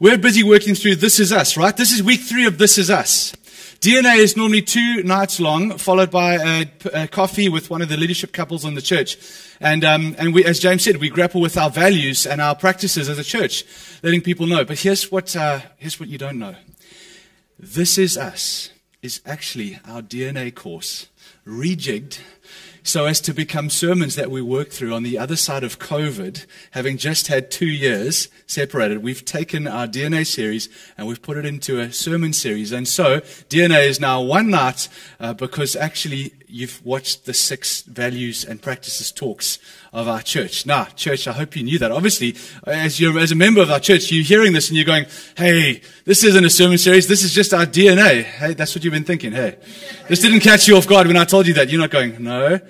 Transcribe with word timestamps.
We're 0.00 0.16
busy 0.16 0.42
working 0.42 0.74
through 0.74 0.96
This 0.96 1.20
Is 1.20 1.30
Us, 1.30 1.58
right? 1.58 1.76
This 1.76 1.92
is 1.92 2.02
week 2.02 2.22
three 2.22 2.46
of 2.46 2.56
This 2.56 2.78
Is 2.78 2.88
Us. 2.88 3.32
DNA 3.80 4.16
is 4.16 4.34
normally 4.34 4.62
two 4.62 5.02
nights 5.02 5.38
long, 5.38 5.76
followed 5.76 6.10
by 6.10 6.36
a, 6.36 6.66
a 6.94 7.06
coffee 7.06 7.50
with 7.50 7.68
one 7.68 7.82
of 7.82 7.90
the 7.90 7.98
leadership 7.98 8.32
couples 8.32 8.64
in 8.64 8.72
the 8.72 8.80
church. 8.80 9.18
And, 9.60 9.84
um, 9.84 10.16
and 10.16 10.32
we, 10.32 10.42
as 10.46 10.58
James 10.58 10.84
said, 10.84 10.96
we 10.96 11.10
grapple 11.10 11.42
with 11.42 11.58
our 11.58 11.68
values 11.68 12.26
and 12.26 12.40
our 12.40 12.54
practices 12.54 13.10
as 13.10 13.18
a 13.18 13.22
church, 13.22 13.62
letting 14.02 14.22
people 14.22 14.46
know. 14.46 14.64
But 14.64 14.78
here's 14.78 15.12
what, 15.12 15.36
uh, 15.36 15.60
here's 15.76 16.00
what 16.00 16.08
you 16.08 16.16
don't 16.16 16.38
know. 16.38 16.54
This 17.58 17.98
Is 17.98 18.16
Us 18.16 18.70
is 19.02 19.20
actually 19.26 19.80
our 19.86 20.00
DNA 20.00 20.54
course, 20.54 21.08
rejigged 21.46 22.20
so 22.82 23.06
as 23.06 23.20
to 23.22 23.34
become 23.34 23.70
sermons 23.70 24.14
that 24.16 24.30
we 24.30 24.42
work 24.42 24.70
through 24.70 24.94
on 24.94 25.02
the 25.02 25.18
other 25.18 25.36
side 25.36 25.64
of 25.64 25.78
COVID, 25.78 26.46
having 26.72 26.96
just 26.96 27.26
had 27.28 27.50
two 27.50 27.66
years 27.66 28.28
separated. 28.46 29.02
We've 29.02 29.24
taken 29.24 29.66
our 29.66 29.86
DNA 29.86 30.26
series 30.26 30.68
and 30.96 31.06
we've 31.06 31.22
put 31.22 31.36
it 31.36 31.44
into 31.44 31.80
a 31.80 31.92
sermon 31.92 32.32
series. 32.32 32.72
And 32.72 32.88
so 32.88 33.20
DNA 33.48 33.88
is 33.88 34.00
now 34.00 34.20
one 34.22 34.50
night 34.50 34.88
uh, 35.18 35.34
because 35.34 35.76
actually 35.76 36.32
you've 36.50 36.84
watched 36.84 37.24
the 37.24 37.34
six 37.34 37.82
values 37.82 38.44
and 38.44 38.60
practices 38.60 39.12
talks 39.12 39.58
of 39.92 40.08
our 40.08 40.22
church. 40.22 40.66
Now, 40.66 40.84
church, 40.84 41.26
I 41.26 41.32
hope 41.32 41.56
you 41.56 41.62
knew 41.62 41.78
that. 41.78 41.90
Obviously, 41.90 42.36
as 42.66 43.00
you're, 43.00 43.18
as 43.18 43.32
a 43.32 43.34
member 43.34 43.60
of 43.60 43.70
our 43.70 43.80
church, 43.80 44.10
you're 44.10 44.24
hearing 44.24 44.52
this 44.52 44.68
and 44.68 44.76
you're 44.76 44.86
going, 44.86 45.06
hey, 45.36 45.82
this 46.04 46.24
isn't 46.24 46.44
a 46.44 46.50
sermon 46.50 46.78
series. 46.78 47.08
This 47.08 47.22
is 47.22 47.32
just 47.32 47.54
our 47.54 47.66
DNA. 47.66 48.22
Hey, 48.22 48.54
that's 48.54 48.74
what 48.74 48.84
you've 48.84 48.92
been 48.92 49.04
thinking. 49.04 49.32
Hey, 49.32 49.58
this 50.08 50.20
didn't 50.20 50.40
catch 50.40 50.68
you 50.68 50.76
off 50.76 50.86
guard 50.86 51.06
when 51.06 51.16
I 51.16 51.24
told 51.24 51.46
you 51.46 51.54
that. 51.54 51.70
You're 51.70 51.80
not 51.80 51.90
going, 51.90 52.22
no. 52.22 52.60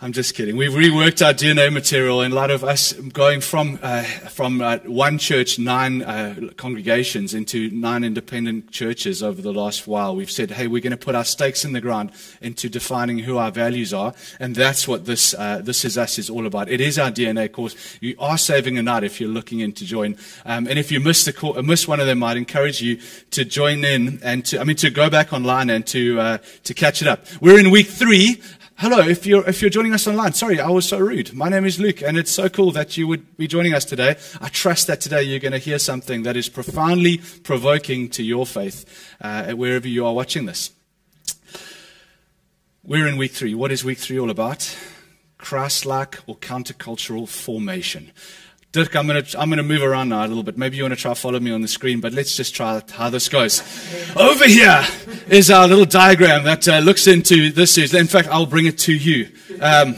I'm 0.00 0.12
just 0.12 0.36
kidding. 0.36 0.56
We've 0.56 0.70
reworked 0.70 1.26
our 1.26 1.34
DNA 1.34 1.72
material, 1.72 2.20
and 2.20 2.32
a 2.32 2.36
lot 2.36 2.52
of 2.52 2.62
us 2.62 2.92
going 2.92 3.40
from 3.40 3.80
uh, 3.82 4.04
from 4.04 4.60
uh, 4.60 4.78
one 4.84 5.18
church, 5.18 5.58
nine 5.58 6.02
uh, 6.02 6.50
congregations, 6.56 7.34
into 7.34 7.68
nine 7.72 8.04
independent 8.04 8.70
churches 8.70 9.24
over 9.24 9.42
the 9.42 9.52
last 9.52 9.88
while. 9.88 10.14
We've 10.14 10.30
said, 10.30 10.52
"Hey, 10.52 10.68
we're 10.68 10.82
going 10.82 10.92
to 10.92 10.96
put 10.96 11.16
our 11.16 11.24
stakes 11.24 11.64
in 11.64 11.72
the 11.72 11.80
ground 11.80 12.12
into 12.40 12.68
defining 12.68 13.18
who 13.18 13.38
our 13.38 13.50
values 13.50 13.92
are," 13.92 14.14
and 14.38 14.54
that's 14.54 14.86
what 14.86 15.04
this 15.04 15.34
uh, 15.34 15.62
this 15.64 15.84
is 15.84 15.98
us 15.98 16.16
is 16.16 16.30
all 16.30 16.46
about. 16.46 16.68
It 16.68 16.80
is 16.80 16.96
our 16.96 17.10
DNA 17.10 17.50
course. 17.50 17.74
You 18.00 18.14
are 18.20 18.38
saving 18.38 18.78
a 18.78 18.84
night 18.84 19.02
if 19.02 19.20
you're 19.20 19.28
looking 19.28 19.58
in 19.58 19.72
to 19.72 19.84
join, 19.84 20.16
um, 20.44 20.68
and 20.68 20.78
if 20.78 20.92
you 20.92 21.00
missed 21.00 21.26
the 21.26 21.62
miss 21.64 21.88
one 21.88 21.98
of 21.98 22.06
them, 22.06 22.22
I'd 22.22 22.36
encourage 22.36 22.80
you 22.80 23.00
to 23.32 23.44
join 23.44 23.84
in 23.84 24.20
and 24.22 24.44
to 24.44 24.60
I 24.60 24.64
mean 24.64 24.76
to 24.76 24.90
go 24.90 25.10
back 25.10 25.32
online 25.32 25.70
and 25.70 25.84
to 25.88 26.20
uh, 26.20 26.38
to 26.62 26.72
catch 26.72 27.02
it 27.02 27.08
up. 27.08 27.26
We're 27.40 27.58
in 27.58 27.72
week 27.72 27.88
three. 27.88 28.40
Hello, 28.80 29.00
if 29.00 29.26
you're, 29.26 29.44
if 29.48 29.60
you're 29.60 29.70
joining 29.70 29.92
us 29.92 30.06
online, 30.06 30.34
sorry, 30.34 30.60
I 30.60 30.68
was 30.68 30.88
so 30.88 31.00
rude. 31.00 31.34
My 31.34 31.48
name 31.48 31.64
is 31.64 31.80
Luke, 31.80 32.00
and 32.00 32.16
it's 32.16 32.30
so 32.30 32.48
cool 32.48 32.70
that 32.70 32.96
you 32.96 33.08
would 33.08 33.36
be 33.36 33.48
joining 33.48 33.74
us 33.74 33.84
today. 33.84 34.14
I 34.40 34.50
trust 34.50 34.86
that 34.86 35.00
today 35.00 35.24
you're 35.24 35.40
going 35.40 35.50
to 35.50 35.58
hear 35.58 35.80
something 35.80 36.22
that 36.22 36.36
is 36.36 36.48
profoundly 36.48 37.20
provoking 37.42 38.08
to 38.10 38.22
your 38.22 38.46
faith 38.46 39.16
uh, 39.20 39.50
wherever 39.54 39.88
you 39.88 40.06
are 40.06 40.14
watching 40.14 40.46
this. 40.46 40.70
We're 42.84 43.08
in 43.08 43.16
week 43.16 43.32
three. 43.32 43.52
What 43.52 43.72
is 43.72 43.82
week 43.82 43.98
three 43.98 44.16
all 44.16 44.30
about? 44.30 44.78
Christ 45.38 45.84
like 45.84 46.20
or 46.28 46.36
countercultural 46.36 47.28
formation. 47.28 48.12
Dirk, 48.70 48.94
I'm 48.96 49.06
going 49.06 49.24
to 49.24 49.40
I'm 49.40 49.48
gonna 49.48 49.62
move 49.62 49.82
around 49.82 50.10
now 50.10 50.26
a 50.26 50.28
little 50.28 50.42
bit. 50.42 50.58
Maybe 50.58 50.76
you 50.76 50.82
want 50.82 50.92
to 50.92 51.00
try 51.00 51.14
follow 51.14 51.40
me 51.40 51.50
on 51.50 51.62
the 51.62 51.68
screen, 51.68 52.00
but 52.00 52.12
let's 52.12 52.36
just 52.36 52.54
try 52.54 52.82
how 52.92 53.08
this 53.08 53.26
goes. 53.26 53.62
Over 54.14 54.46
here 54.46 54.84
is 55.30 55.50
our 55.50 55.66
little 55.66 55.86
diagram 55.86 56.44
that 56.44 56.68
uh, 56.68 56.78
looks 56.80 57.06
into 57.06 57.50
this. 57.50 57.78
Is, 57.78 57.94
in 57.94 58.06
fact, 58.06 58.28
I'll 58.28 58.44
bring 58.44 58.66
it 58.66 58.76
to 58.80 58.92
you. 58.92 59.30
Um, 59.62 59.94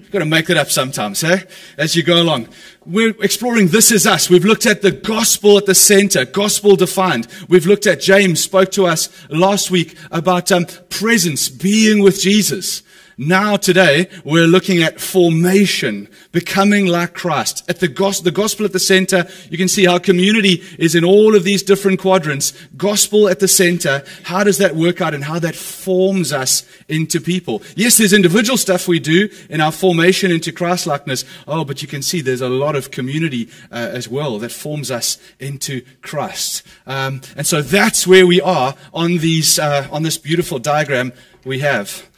you've 0.00 0.10
got 0.10 0.18
to 0.18 0.24
make 0.24 0.50
it 0.50 0.56
up 0.56 0.70
sometimes, 0.70 1.22
eh? 1.22 1.44
As 1.78 1.94
you 1.94 2.02
go 2.02 2.20
along. 2.20 2.48
We're 2.84 3.14
exploring 3.22 3.68
This 3.68 3.92
Is 3.92 4.08
Us. 4.08 4.28
We've 4.28 4.44
looked 4.44 4.66
at 4.66 4.82
the 4.82 4.90
gospel 4.90 5.56
at 5.56 5.66
the 5.66 5.74
center, 5.76 6.24
gospel 6.24 6.74
defined. 6.74 7.28
We've 7.48 7.64
looked 7.64 7.86
at 7.86 8.00
James 8.00 8.42
spoke 8.42 8.72
to 8.72 8.86
us 8.86 9.08
last 9.30 9.70
week 9.70 9.96
about 10.10 10.50
um, 10.50 10.66
presence, 10.90 11.48
being 11.48 12.02
with 12.02 12.20
Jesus. 12.20 12.82
Now, 13.16 13.56
today, 13.56 14.08
we're 14.24 14.48
looking 14.48 14.82
at 14.82 15.00
formation, 15.00 16.08
becoming 16.32 16.86
like 16.86 17.14
Christ. 17.14 17.62
At 17.68 17.78
the, 17.78 17.86
the 17.86 18.32
gospel 18.32 18.66
at 18.66 18.72
the 18.72 18.80
center, 18.80 19.28
you 19.48 19.56
can 19.56 19.68
see 19.68 19.84
how 19.84 19.98
community 19.98 20.62
is 20.80 20.96
in 20.96 21.04
all 21.04 21.36
of 21.36 21.44
these 21.44 21.62
different 21.62 22.00
quadrants. 22.00 22.52
Gospel 22.76 23.28
at 23.28 23.38
the 23.38 23.46
center, 23.46 24.02
how 24.24 24.42
does 24.42 24.58
that 24.58 24.74
work 24.74 25.00
out 25.00 25.14
and 25.14 25.22
how 25.22 25.38
that 25.38 25.54
forms 25.54 26.32
us 26.32 26.66
into 26.88 27.20
people? 27.20 27.62
Yes, 27.76 27.98
there's 27.98 28.12
individual 28.12 28.56
stuff 28.56 28.88
we 28.88 28.98
do 28.98 29.28
in 29.48 29.60
our 29.60 29.72
formation 29.72 30.32
into 30.32 30.50
Christ 30.50 30.86
likeness. 30.86 31.24
Oh, 31.46 31.64
but 31.64 31.82
you 31.82 31.88
can 31.88 32.02
see 32.02 32.20
there's 32.20 32.40
a 32.40 32.48
lot 32.48 32.74
of 32.74 32.90
community 32.90 33.48
uh, 33.70 33.76
as 33.76 34.08
well 34.08 34.40
that 34.40 34.50
forms 34.50 34.90
us 34.90 35.18
into 35.38 35.82
Christ. 36.02 36.64
Um, 36.84 37.20
and 37.36 37.46
so 37.46 37.62
that's 37.62 38.08
where 38.08 38.26
we 38.26 38.40
are 38.40 38.74
on 38.92 39.18
these, 39.18 39.60
uh, 39.60 39.86
on 39.92 40.02
this 40.02 40.18
beautiful 40.18 40.58
diagram 40.58 41.12
we 41.44 41.60
have. 41.60 42.10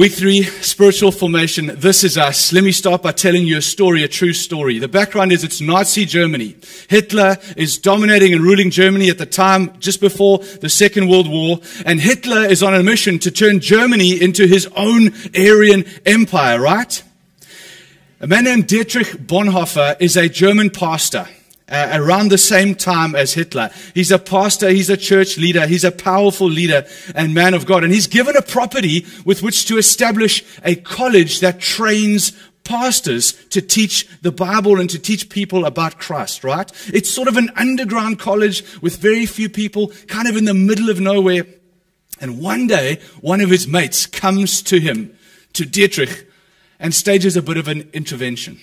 Week 0.00 0.12
three, 0.12 0.44
spiritual 0.44 1.12
formation. 1.12 1.72
This 1.74 2.04
is 2.04 2.16
us. 2.16 2.54
Let 2.54 2.64
me 2.64 2.72
start 2.72 3.02
by 3.02 3.12
telling 3.12 3.46
you 3.46 3.58
a 3.58 3.60
story, 3.60 4.02
a 4.02 4.08
true 4.08 4.32
story. 4.32 4.78
The 4.78 4.88
background 4.88 5.30
is 5.30 5.44
it's 5.44 5.60
Nazi 5.60 6.06
Germany. 6.06 6.56
Hitler 6.88 7.36
is 7.54 7.76
dominating 7.76 8.32
and 8.32 8.42
ruling 8.42 8.70
Germany 8.70 9.10
at 9.10 9.18
the 9.18 9.26
time 9.26 9.78
just 9.78 10.00
before 10.00 10.38
the 10.38 10.70
Second 10.70 11.10
World 11.10 11.28
War. 11.28 11.58
And 11.84 12.00
Hitler 12.00 12.46
is 12.46 12.62
on 12.62 12.72
a 12.72 12.82
mission 12.82 13.18
to 13.18 13.30
turn 13.30 13.60
Germany 13.60 14.18
into 14.18 14.46
his 14.46 14.66
own 14.74 15.12
Aryan 15.36 15.84
empire, 16.06 16.58
right? 16.58 17.02
A 18.22 18.26
man 18.26 18.44
named 18.44 18.68
Dietrich 18.68 19.08
Bonhoeffer 19.08 20.00
is 20.00 20.16
a 20.16 20.30
German 20.30 20.70
pastor 20.70 21.28
uh, 21.70 21.90
around 21.92 22.30
the 22.30 22.38
same 22.38 22.74
time 22.74 23.14
as 23.14 23.34
Hitler. 23.34 23.70
He's 23.94 24.10
a 24.10 24.18
pastor, 24.18 24.70
he's 24.70 24.90
a 24.90 24.96
church 24.96 25.38
leader, 25.38 25.66
he's 25.66 25.84
a 25.84 25.92
powerful 25.92 26.48
leader 26.48 26.86
and 27.14 27.34
man 27.34 27.54
of 27.54 27.66
God. 27.66 27.84
And 27.84 27.92
he's 27.92 28.06
given 28.06 28.36
a 28.36 28.42
property 28.42 29.06
with 29.24 29.42
which 29.42 29.66
to 29.66 29.78
establish 29.78 30.44
a 30.64 30.74
college 30.74 31.40
that 31.40 31.60
trains 31.60 32.32
pastors 32.64 33.32
to 33.48 33.60
teach 33.60 34.08
the 34.22 34.32
Bible 34.32 34.78
and 34.78 34.88
to 34.90 34.98
teach 34.98 35.28
people 35.28 35.64
about 35.64 35.98
Christ, 35.98 36.44
right? 36.44 36.70
It's 36.92 37.10
sort 37.10 37.28
of 37.28 37.36
an 37.36 37.50
underground 37.56 38.18
college 38.18 38.64
with 38.80 38.96
very 38.96 39.26
few 39.26 39.48
people, 39.48 39.88
kind 40.06 40.28
of 40.28 40.36
in 40.36 40.44
the 40.44 40.54
middle 40.54 40.90
of 40.90 41.00
nowhere. 41.00 41.46
And 42.20 42.40
one 42.40 42.66
day, 42.66 43.00
one 43.20 43.40
of 43.40 43.50
his 43.50 43.66
mates 43.66 44.06
comes 44.06 44.62
to 44.62 44.78
him, 44.78 45.16
to 45.54 45.64
Dietrich, 45.64 46.30
and 46.78 46.94
stages 46.94 47.36
a 47.36 47.42
bit 47.42 47.56
of 47.56 47.66
an 47.66 47.88
intervention. 47.92 48.60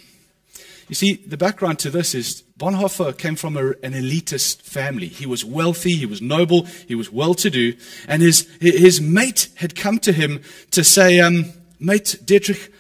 You 0.88 0.96
see, 0.96 1.16
the 1.16 1.38
background 1.38 1.80
to 1.80 1.90
this 1.90 2.16
is 2.16 2.44
Bonhoeffer 2.58 3.18
came 3.18 3.36
from 3.36 3.58
a, 3.58 3.70
an 3.84 3.94
elitist 3.94 4.62
family. 4.62 5.08
He 5.08 5.26
was 5.26 5.44
wealthy, 5.44 5.96
he 5.96 6.06
was 6.06 6.22
noble, 6.22 6.64
he 6.88 6.96
was 6.96 7.12
well 7.12 7.34
to 7.36 7.50
do, 7.50 7.76
and 8.08 8.22
his, 8.22 8.50
his 8.62 9.02
mate 9.02 9.50
had 9.56 9.76
come 9.76 10.00
to 10.00 10.14
him 10.14 10.42
to 10.72 10.84
say, 10.84 11.20
um, 11.20 11.52
Mate 11.80 12.20
Dietrich, 12.26 12.72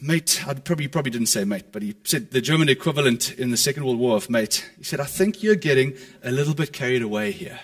mate, 0.00 0.42
I 0.46 0.54
probably, 0.54 0.88
probably 0.88 1.10
didn't 1.10 1.26
say 1.26 1.44
mate, 1.44 1.66
but 1.72 1.82
he 1.82 1.94
said 2.04 2.30
the 2.30 2.40
German 2.40 2.68
equivalent 2.68 3.32
in 3.34 3.50
the 3.50 3.56
Second 3.56 3.84
World 3.84 3.98
War 3.98 4.16
of 4.16 4.30
mate. 4.30 4.70
He 4.78 4.84
said, 4.84 5.00
I 5.00 5.04
think 5.04 5.42
you're 5.42 5.54
getting 5.54 5.94
a 6.22 6.30
little 6.30 6.54
bit 6.54 6.72
carried 6.72 7.02
away 7.02 7.32
here. 7.32 7.60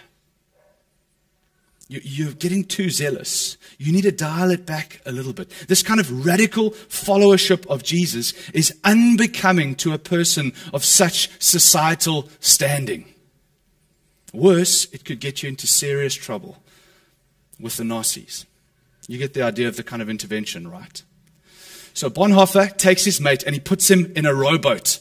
You're 2.03 2.33
getting 2.33 2.65
too 2.65 2.91
zealous. 2.91 3.57
You 3.79 3.93
need 3.93 4.03
to 4.03 4.13
dial 4.13 4.51
it 4.51 4.65
back 4.65 5.01
a 5.05 5.13
little 5.13 5.33
bit. 5.33 5.51
This 5.69 5.83
kind 5.83 6.01
of 6.01 6.25
radical 6.27 6.71
followership 6.71 7.67
of 7.67 7.83
Jesus 7.83 8.33
is 8.51 8.79
unbecoming 8.85 9.75
to 9.77 9.93
a 9.93 9.99
person 9.99 10.53
of 10.73 10.85
such 10.85 11.29
societal 11.41 12.29
standing. 12.41 13.13
Worse, 14.33 14.87
it 14.93 15.05
could 15.05 15.21
get 15.21 15.43
you 15.43 15.49
into 15.49 15.67
serious 15.67 16.15
trouble 16.15 16.63
with 17.61 17.77
the 17.77 17.85
Nazis. 17.85 18.47
You 19.09 19.19
get 19.19 19.35
the 19.35 19.43
idea 19.43 19.69
of 19.69 19.77
the 19.77 19.83
kind 19.83 20.01
of 20.01 20.09
intervention, 20.09 20.69
right? 20.69 21.03
So 21.95 22.09
Bonhoeffer 22.09 22.77
takes 22.79 23.05
his 23.05 23.21
mate 23.21 23.43
and 23.45 23.55
he 23.55 23.61
puts 23.61 23.91
him 23.91 24.13
in 24.17 24.25
a 24.25 24.35
rowboat 24.35 25.01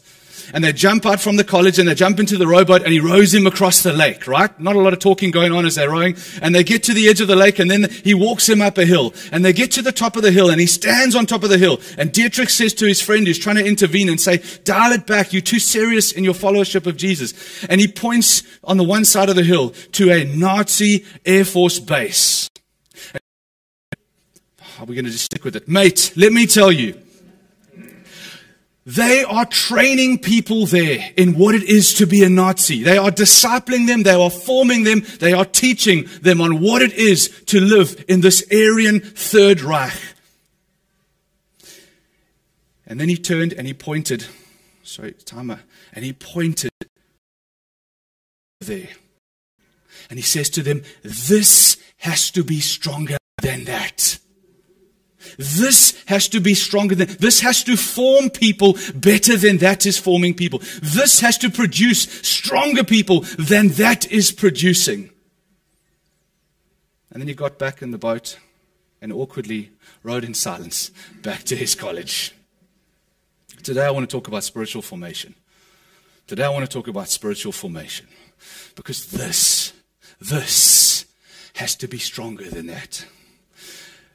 and 0.54 0.64
they 0.64 0.74
jump 0.74 1.06
out 1.06 1.22
from 1.22 1.38
the 1.38 1.44
college 1.44 1.80
and 1.80 1.88
they 1.88 1.96
jump 1.96 2.20
into 2.20 2.38
the 2.38 2.48
rowboat 2.48 2.84
and 2.84 2.92
he 2.92 3.00
rows 3.00 3.34
him 3.34 3.48
across 3.48 3.84
the 3.84 3.94
lake, 3.94 4.28
right? 4.28 4.58
Not 4.60 4.76
a 4.76 4.80
lot 4.80 4.94
of 4.94 5.00
talking 5.00 5.32
going 5.32 5.52
on 5.52 5.66
as 5.66 5.76
they're 5.76 5.90
rowing. 5.90 6.16
And 6.42 6.54
they 6.54 6.64
get 6.64 6.84
to 6.84 6.94
the 6.94 7.10
edge 7.10 7.22
of 7.22 7.28
the 7.28 7.36
lake 7.36 7.60
and 7.60 7.70
then 7.70 7.90
he 8.04 8.14
walks 8.14 8.48
him 8.48 8.62
up 8.62 8.78
a 8.78 8.86
hill 8.86 9.14
and 9.32 9.44
they 9.44 9.54
get 9.54 9.72
to 9.72 9.82
the 9.82 9.92
top 9.92 10.16
of 10.16 10.24
the 10.24 10.32
hill 10.32 10.50
and 10.50 10.60
he 10.60 10.68
stands 10.68 11.16
on 11.16 11.26
top 11.26 11.44
of 11.44 11.50
the 11.50 11.58
hill. 11.58 11.80
And 11.98 12.12
Dietrich 12.12 12.50
says 12.50 12.74
to 12.76 12.86
his 12.86 13.02
friend 13.02 13.26
who's 13.26 13.40
trying 13.40 13.58
to 13.58 13.66
intervene 13.66 14.10
and 14.10 14.20
say, 14.20 14.44
dial 14.64 14.92
it 14.92 15.08
back. 15.08 15.34
You're 15.34 15.42
too 15.42 15.60
serious 15.60 16.12
in 16.12 16.24
your 16.24 16.34
followership 16.34 16.86
of 16.88 16.98
Jesus. 16.98 17.66
And 17.66 17.82
he 17.82 17.88
points 17.88 18.44
on 18.64 18.78
the 18.78 18.84
one 18.84 19.06
side 19.06 19.30
of 19.30 19.36
the 19.36 19.44
hill 19.44 19.72
to 19.94 20.12
a 20.12 20.24
Nazi 20.24 21.06
Air 21.26 21.46
Force 21.46 21.80
base. 21.80 22.50
Are 24.80 24.86
we 24.86 24.96
going 24.96 25.06
to 25.06 25.12
just 25.12 25.26
stick 25.26 25.44
with 25.44 25.56
it? 25.56 25.68
Mate, 25.68 26.12
let 26.16 26.34
me 26.34 26.48
tell 26.48 26.72
you. 26.72 27.01
They 28.86 29.24
are 29.24 29.46
training 29.46 30.20
people 30.20 30.66
there 30.66 31.12
in 31.16 31.38
what 31.38 31.54
it 31.54 31.64
is 31.64 31.94
to 31.96 32.08
be 32.08 32.24
a 32.24 32.30
Nazi. 32.30 32.82
They 32.82 32.98
are 32.98 33.12
discipling 33.12 33.86
them. 33.86 34.04
They 34.04 34.16
are 34.16 34.32
forming 34.32 34.84
them. 34.84 35.04
They 35.20 35.34
are 35.34 35.46
teaching 35.46 36.08
them 36.22 36.42
on 36.42 36.62
what 36.62 36.82
it 36.82 36.94
is 36.94 37.44
to 37.48 37.60
live 37.60 38.04
in 38.08 38.22
this 38.22 38.44
Aryan 38.52 39.00
Third 39.00 39.62
Reich. 39.62 39.94
And 42.88 43.00
then 43.00 43.08
he 43.08 43.18
turned 43.18 43.54
and 43.54 43.68
he 43.68 43.74
pointed, 43.74 44.26
sorry, 44.84 45.14
timer, 45.14 45.60
and 45.94 46.04
he 46.04 46.12
pointed 46.12 46.72
there. 48.60 48.90
And 50.10 50.18
he 50.18 50.24
says 50.24 50.50
to 50.52 50.64
them, 50.64 50.82
This 51.04 51.78
has 51.98 52.32
to 52.32 52.44
be 52.44 52.60
stronger 52.60 53.18
than 53.42 53.66
that. 53.66 54.20
This 55.38 56.02
has 56.06 56.28
to 56.30 56.40
be 56.40 56.54
stronger 56.54 56.96
than, 56.96 57.08
this 57.20 57.42
has 57.42 57.64
to 57.64 57.78
form 57.78 58.30
people 58.30 58.78
better 58.96 59.38
than 59.38 59.58
that 59.58 59.86
is 59.86 59.98
forming 59.98 60.34
people. 60.34 60.60
This 60.82 61.20
has 61.20 61.38
to 61.40 61.50
produce 61.50 62.04
stronger 62.22 62.84
people 62.84 63.22
than 63.38 63.70
that 63.70 64.12
is 64.12 64.32
producing. 64.32 65.12
And 67.12 67.22
then 67.22 67.28
he 67.28 67.34
got 67.34 67.60
back 67.60 67.82
in 67.82 67.92
the 67.92 67.98
boat 67.98 68.38
and 69.02 69.12
awkwardly 69.12 69.72
rowed 70.04 70.24
in 70.24 70.34
silence 70.34 70.92
back 71.22 71.44
to 71.44 71.56
his 71.56 71.76
college. 71.76 72.34
Today 73.64 73.86
I 73.86 73.92
want 73.92 74.10
to 74.10 74.16
talk 74.16 74.28
about 74.28 74.44
spiritual 74.44 74.82
formation. 74.82 75.36
Today 76.28 76.46
I 76.46 76.50
want 76.50 76.64
to 76.64 76.72
talk 76.72 76.88
about 76.88 77.10
spiritual 77.10 77.52
formation 77.52 78.08
because 78.76 79.08
this, 79.12 79.74
this 80.20 81.06
has 81.56 81.76
to 81.76 81.88
be 81.88 81.98
stronger 81.98 82.50
than 82.50 82.68
that. 82.68 83.06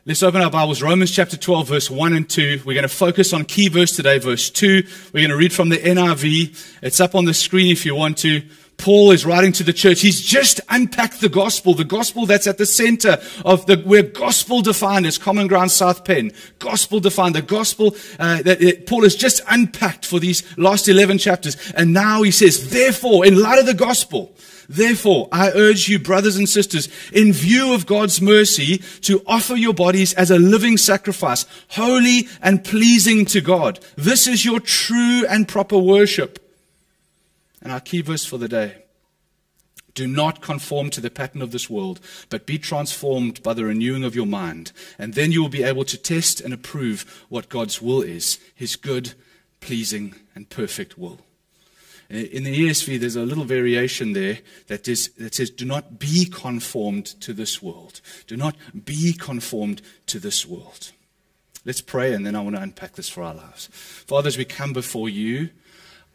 Let's 0.09 0.23
open 0.23 0.41
our 0.41 0.53
Bibles, 0.53 0.83
Romans 0.83 1.11
chapter 1.11 1.37
12, 1.37 1.67
verse 1.67 1.91
1 1.91 2.13
and 2.13 2.31
2. 2.31 2.63
We're 2.65 2.75
going 2.75 2.85
to 2.85 2.89
focus 2.89 3.33
on 3.33 3.45
key 3.45 3.69
verse 3.69 3.97
today, 3.97 4.21
verse 4.21 4.51
2. 4.51 4.85
We're 5.13 5.27
going 5.27 5.31
to 5.31 5.37
read 5.37 5.53
from 5.53 5.69
the 5.69 5.79
NIV. 5.79 6.79
It's 6.81 7.01
up 7.01 7.17
on 7.17 7.25
the 7.25 7.35
screen 7.35 7.73
if 7.73 7.85
you 7.85 7.97
want 7.97 8.17
to. 8.19 8.43
Paul 8.77 9.11
is 9.11 9.27
writing 9.27 9.51
to 9.51 9.65
the 9.65 9.73
church. 9.73 10.03
He's 10.03 10.21
just 10.21 10.61
unpacked 10.69 11.21
the 11.21 11.29
gospel, 11.29 11.75
the 11.75 11.83
gospel 11.83 12.25
that's 12.25 12.47
at 12.47 12.57
the 12.57 12.67
center 12.67 13.19
of 13.45 13.67
the, 13.67 13.79
where 13.79 14.05
gospel 14.05 14.63
defined 14.63 15.07
is 15.07 15.19
Common 15.19 15.49
Ground 15.49 15.73
South 15.73 16.05
Penn. 16.05 16.31
Gospel 16.61 17.01
defined, 17.01 17.35
the 17.35 17.43
gospel 17.43 17.97
uh, 18.21 18.43
that 18.43 18.63
it, 18.63 18.87
Paul 18.87 19.03
has 19.03 19.17
just 19.17 19.41
unpacked 19.51 20.07
for 20.07 20.21
these 20.21 20.57
last 20.57 20.87
11 20.87 21.19
chapters. 21.19 21.57
And 21.73 21.93
now 21.93 22.23
he 22.23 22.31
says, 22.31 22.71
therefore, 22.71 23.27
in 23.27 23.43
light 23.43 23.59
of 23.59 23.67
the 23.67 23.75
gospel, 23.75 24.37
Therefore, 24.69 25.29
I 25.31 25.51
urge 25.51 25.89
you, 25.89 25.99
brothers 25.99 26.37
and 26.37 26.49
sisters, 26.49 26.89
in 27.13 27.33
view 27.33 27.73
of 27.73 27.87
God's 27.87 28.21
mercy, 28.21 28.79
to 29.03 29.23
offer 29.27 29.55
your 29.55 29.75
bodies 29.75 30.13
as 30.15 30.31
a 30.31 30.39
living 30.39 30.77
sacrifice, 30.77 31.47
holy 31.69 32.29
and 32.43 32.65
pleasing 32.65 33.25
to 33.27 33.41
God. 33.41 33.81
This 33.97 34.27
is 34.27 34.45
your 34.45 34.61
true 34.61 35.25
and 35.29 35.47
proper 35.47 35.79
worship. 35.79 36.43
And 37.63 37.73
our 37.73 37.81
key 37.81 38.01
verse 38.01 38.25
for 38.25 38.39
the 38.39 38.49
day. 38.49 38.83
Do 39.95 40.07
not 40.07 40.43
conform 40.43 40.91
to 40.91 41.01
the 41.01 41.11
pattern 41.11 41.41
of 41.41 41.53
this 41.53 41.71
world, 41.71 42.01
but 42.29 42.45
be 42.45 42.59
transformed 42.59 43.43
by 43.43 43.55
the 43.55 43.65
renewing 43.65 44.05
of 44.05 44.15
your 44.15 44.27
mind. 44.27 44.73
And 44.99 45.15
then 45.15 45.33
you 45.33 45.41
will 45.41 45.49
be 45.49 45.63
able 45.63 45.87
to 45.87 45.97
test 45.97 46.41
and 46.41 46.53
approve 46.53 47.25
what 47.31 47.49
God's 47.49 47.81
will 47.81 48.03
is, 48.03 48.39
his 48.55 48.77
good, 48.77 49.15
pleasing, 49.61 50.15
and 50.35 50.51
perfect 50.51 50.99
will. 50.99 51.21
Uh, 52.11 52.17
in 52.17 52.45
the 52.45 52.69
ESV, 52.69 53.01
there's 53.01 53.17
a 53.17 53.25
little 53.25 53.45
variation 53.45 54.13
there 54.13 54.39
that, 54.69 54.89
is, 54.89 55.09
that 55.19 55.35
says, 55.35 55.51
Do 55.51 55.65
not 55.65 55.99
be 55.99 56.27
conformed 56.27 57.07
to 57.23 57.33
this 57.33 57.63
world. 57.63 58.01
Do 58.27 58.37
not 58.37 58.57
be 58.85 59.13
conformed 59.13 59.83
to 60.07 60.19
this 60.19 60.47
world. 60.47 60.93
Let's 61.65 61.81
pray, 61.81 62.15
and 62.15 62.25
then 62.25 62.37
I 62.37 62.41
want 62.41 62.55
to 62.55 62.63
unpack 62.63 62.95
this 62.95 63.09
for 63.09 63.25
our 63.25 63.35
lives. 63.35 63.69
Father, 63.73 64.29
as 64.29 64.39
we 64.39 64.45
come 64.45 64.73
before 64.73 65.09
you, 65.09 65.51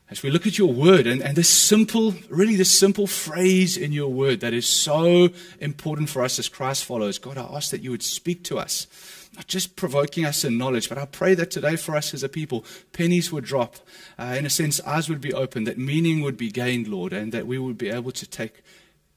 as 0.10 0.24
we 0.24 0.30
look 0.30 0.48
at 0.48 0.58
your 0.58 0.72
word, 0.72 1.08
and, 1.08 1.22
and 1.22 1.36
this 1.36 1.50
simple, 1.50 2.14
really 2.30 2.56
this 2.56 2.72
simple 2.72 3.08
phrase 3.08 3.78
in 3.78 3.92
your 3.92 4.10
word 4.10 4.42
that 4.42 4.54
is 4.54 4.68
so 4.68 5.30
important 5.60 6.10
for 6.10 6.22
us 6.22 6.40
as 6.40 6.50
Christ 6.50 6.86
followers, 6.86 7.18
God, 7.18 7.38
I 7.38 7.44
ask 7.44 7.72
that 7.72 7.82
you 7.82 7.92
would 7.92 8.04
speak 8.04 8.44
to 8.46 8.60
us 8.60 8.88
not 9.36 9.48
just 9.48 9.76
provoking 9.76 10.26
us 10.26 10.44
in 10.44 10.58
knowledge, 10.58 10.90
but 10.90 10.98
I 10.98 11.06
pray 11.06 11.36
that 11.36 11.52
today 11.52 11.78
for 11.78 11.96
us 11.96 12.14
as 12.14 12.24
a 12.24 12.30
people, 12.30 12.66
pennies 12.92 13.32
would 13.32 13.46
drop. 13.46 13.78
Uh, 14.20 14.36
in 14.38 14.46
a 14.46 14.50
sense, 14.50 14.82
eyes 14.82 15.08
would 15.08 15.22
be 15.22 15.34
opened, 15.34 15.68
that 15.68 15.78
meaning 15.78 16.22
would 16.22 16.38
be 16.38 16.52
gained, 16.52 16.88
Lord, 16.88 17.14
and 17.14 17.32
that 17.32 17.48
we 17.48 17.58
would 17.58 17.78
be 17.78 17.90
able 17.90 18.12
to 18.12 18.28
take 18.28 18.62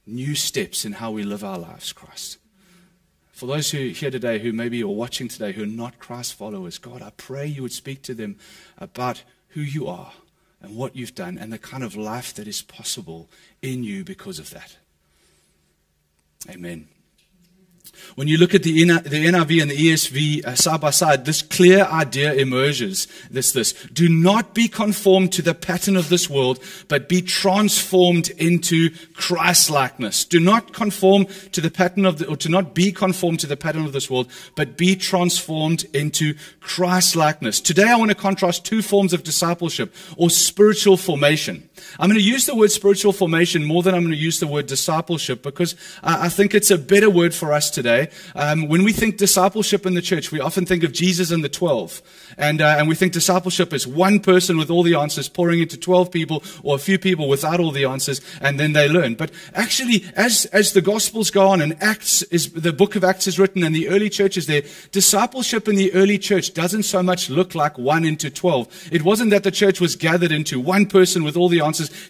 new 0.05 0.35
steps 0.35 0.85
in 0.85 0.93
how 0.93 1.11
we 1.11 1.23
live 1.23 1.43
our 1.43 1.59
lives, 1.59 1.91
Christ. 1.91 2.37
For 3.33 3.47
those 3.47 3.71
who 3.71 3.89
here 3.89 4.11
today, 4.11 4.39
who 4.39 4.53
maybe 4.53 4.81
are 4.81 4.87
watching 4.87 5.27
today, 5.27 5.51
who 5.51 5.63
are 5.63 5.67
not 5.67 5.99
Christ 5.99 6.35
followers, 6.35 6.77
God, 6.77 7.01
I 7.01 7.09
pray 7.17 7.45
you 7.45 7.63
would 7.63 7.73
speak 7.73 8.01
to 8.03 8.13
them 8.13 8.37
about 8.77 9.23
who 9.49 9.61
you 9.61 9.87
are 9.87 10.13
and 10.61 10.77
what 10.77 10.95
you've 10.95 11.15
done 11.15 11.37
and 11.37 11.51
the 11.51 11.57
kind 11.57 11.83
of 11.83 11.97
life 11.97 12.33
that 12.35 12.47
is 12.47 12.61
possible 12.61 13.29
in 13.61 13.83
you 13.83 14.05
because 14.05 14.39
of 14.39 14.51
that. 14.51 14.77
Amen. 16.49 16.87
When 18.15 18.27
you 18.27 18.37
look 18.37 18.53
at 18.53 18.63
the, 18.63 18.83
NIV 18.83 19.61
and 19.61 19.71
the 19.71 19.75
ESV 19.75 20.45
uh, 20.45 20.55
side 20.55 20.81
by 20.81 20.91
side, 20.91 21.25
this 21.25 21.41
clear 21.41 21.83
idea 21.85 22.33
emerges. 22.33 23.07
This, 23.29 23.51
this. 23.51 23.73
Do 23.93 24.07
not 24.07 24.53
be 24.53 24.67
conformed 24.67 25.33
to 25.33 25.41
the 25.41 25.53
pattern 25.53 25.97
of 25.97 26.09
this 26.09 26.29
world, 26.29 26.59
but 26.87 27.09
be 27.09 27.21
transformed 27.21 28.29
into 28.31 28.91
Christ-likeness. 29.13 30.25
Do 30.25 30.39
not 30.39 30.73
conform 30.73 31.25
to 31.51 31.61
the 31.61 31.71
pattern 31.71 32.05
of 32.05 32.19
the, 32.19 32.27
or 32.27 32.37
to 32.37 32.49
not 32.49 32.73
be 32.73 32.91
conformed 32.91 33.39
to 33.41 33.47
the 33.47 33.57
pattern 33.57 33.85
of 33.85 33.93
this 33.93 34.09
world, 34.09 34.29
but 34.55 34.77
be 34.77 34.95
transformed 34.95 35.85
into 35.93 36.35
Christ-likeness. 36.59 37.61
Today 37.61 37.89
I 37.89 37.95
want 37.95 38.11
to 38.11 38.15
contrast 38.15 38.65
two 38.65 38.81
forms 38.81 39.13
of 39.13 39.23
discipleship 39.23 39.93
or 40.17 40.29
spiritual 40.29 40.97
formation. 40.97 41.69
I'm 41.99 42.09
going 42.09 42.19
to 42.19 42.25
use 42.25 42.45
the 42.45 42.55
word 42.55 42.71
spiritual 42.71 43.13
formation 43.13 43.63
more 43.63 43.83
than 43.83 43.93
I'm 43.93 44.01
going 44.01 44.11
to 44.11 44.17
use 44.17 44.39
the 44.39 44.47
word 44.47 44.67
discipleship 44.67 45.43
because 45.43 45.75
I 46.03 46.29
think 46.29 46.53
it's 46.53 46.71
a 46.71 46.77
better 46.77 47.09
word 47.09 47.33
for 47.33 47.53
us 47.53 47.69
today. 47.69 48.09
Um, 48.35 48.67
when 48.67 48.83
we 48.83 48.93
think 48.93 49.17
discipleship 49.17 49.85
in 49.85 49.93
the 49.93 50.01
church, 50.01 50.31
we 50.31 50.39
often 50.39 50.65
think 50.65 50.83
of 50.83 50.91
Jesus 50.91 51.31
and 51.31 51.43
the 51.43 51.49
12. 51.49 52.01
And, 52.37 52.61
uh, 52.61 52.75
and 52.77 52.87
we 52.87 52.95
think 52.95 53.13
discipleship 53.13 53.73
is 53.73 53.87
one 53.87 54.19
person 54.19 54.57
with 54.57 54.69
all 54.69 54.83
the 54.83 54.95
answers 54.95 55.29
pouring 55.29 55.59
into 55.59 55.77
12 55.77 56.11
people 56.11 56.43
or 56.63 56.75
a 56.75 56.79
few 56.79 56.99
people 56.99 57.27
without 57.27 57.59
all 57.59 57.71
the 57.71 57.85
answers 57.85 58.21
and 58.41 58.59
then 58.59 58.73
they 58.73 58.89
learn. 58.89 59.15
But 59.15 59.31
actually, 59.53 60.05
as, 60.15 60.45
as 60.47 60.73
the 60.73 60.81
Gospels 60.81 61.31
go 61.31 61.47
on 61.47 61.61
and 61.61 61.81
Acts 61.81 62.21
is, 62.23 62.51
the 62.51 62.73
book 62.73 62.95
of 62.95 63.03
Acts 63.03 63.27
is 63.27 63.39
written 63.39 63.63
and 63.63 63.75
the 63.75 63.89
early 63.89 64.09
church 64.09 64.37
is 64.37 64.47
there, 64.47 64.63
discipleship 64.91 65.67
in 65.67 65.75
the 65.75 65.93
early 65.93 66.17
church 66.17 66.53
doesn't 66.53 66.83
so 66.83 67.01
much 67.03 67.29
look 67.29 67.55
like 67.55 67.77
one 67.77 68.05
into 68.05 68.29
12. 68.29 68.89
It 68.91 69.03
wasn't 69.03 69.31
that 69.31 69.43
the 69.43 69.51
church 69.51 69.81
was 69.81 69.95
gathered 69.95 70.31
into 70.31 70.59
one 70.59 70.85
person 70.85 71.23
with 71.23 71.37
all 71.37 71.49
the 71.49 71.61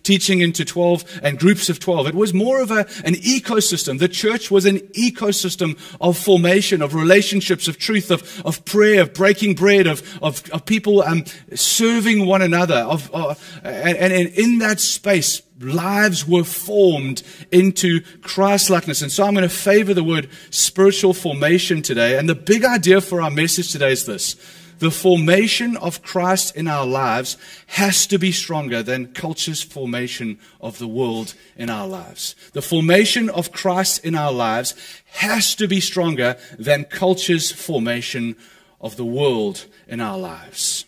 teaching 0.04 0.42
into 0.42 0.66
12 0.66 1.22
and 1.24 1.40
groups 1.40 1.70
of 1.70 1.80
12. 1.80 2.08
It 2.08 2.16
was 2.16 2.34
more 2.34 2.62
of 2.62 2.72
a, 2.72 2.80
an 3.06 3.16
ecosystem. 3.16 4.00
The 4.00 4.08
church 4.08 4.52
was 4.52 4.66
an 4.66 4.80
ecosystem 4.94 5.78
of 6.02 6.18
formation, 6.18 6.82
of 6.82 6.94
relationships, 6.94 7.68
of 7.68 7.78
truth, 7.78 8.12
of, 8.12 8.46
of 8.46 8.64
prayer, 8.66 9.02
of 9.02 9.14
breaking 9.14 9.56
bread, 9.56 9.88
of, 9.88 10.02
of, 10.22 10.50
of 10.52 10.66
people 10.66 11.02
um, 11.04 11.26
serving 11.54 12.26
one 12.26 12.42
another. 12.42 12.76
Of, 12.76 13.14
uh, 13.14 13.36
and, 13.64 13.98
and 13.98 14.30
in 14.30 14.60
that 14.60 14.80
space, 14.80 15.42
lives 15.60 16.28
were 16.28 16.44
formed 16.44 17.24
into 17.52 18.02
Christ 18.22 18.70
likeness. 18.70 19.02
And 19.02 19.12
so 19.12 19.24
I'm 19.24 19.34
going 19.34 19.48
to 19.48 19.56
favor 19.56 19.94
the 19.94 20.04
word 20.04 20.30
spiritual 20.50 21.14
formation 21.14 21.82
today. 21.82 22.18
And 22.18 22.28
the 22.28 22.36
big 22.36 22.66
idea 22.66 23.02
for 23.02 23.22
our 23.22 23.32
message 23.32 23.72
today 23.72 23.92
is 23.92 24.06
this. 24.06 24.36
The 24.80 24.92
formation 24.92 25.78
of 25.78 26.02
Christ 26.02 26.56
in 26.56 26.68
our 26.68 26.86
lives 26.86 27.38
has 27.68 28.06
to 28.08 28.20
be 28.20 28.32
stronger 28.32 28.84
than 28.84 29.14
culture's 29.14 29.64
formation 29.64 30.40
of 30.60 30.80
the 30.80 30.88
world 30.88 31.34
in 31.56 31.70
our 31.70 31.88
lives. 31.88 32.36
The 32.54 32.62
formation 32.62 33.30
of 33.30 33.52
Christ 33.52 34.04
in 34.04 34.16
our 34.16 34.34
lives 34.34 34.76
has 35.14 35.56
to 35.56 35.68
be 35.68 35.80
stronger 35.80 36.38
than 36.60 36.86
culture's 36.86 37.52
formation 37.52 38.36
of 38.82 38.98
the 38.98 39.06
world 39.06 39.66
in 39.88 40.02
our 40.02 40.18
lives. 40.18 40.86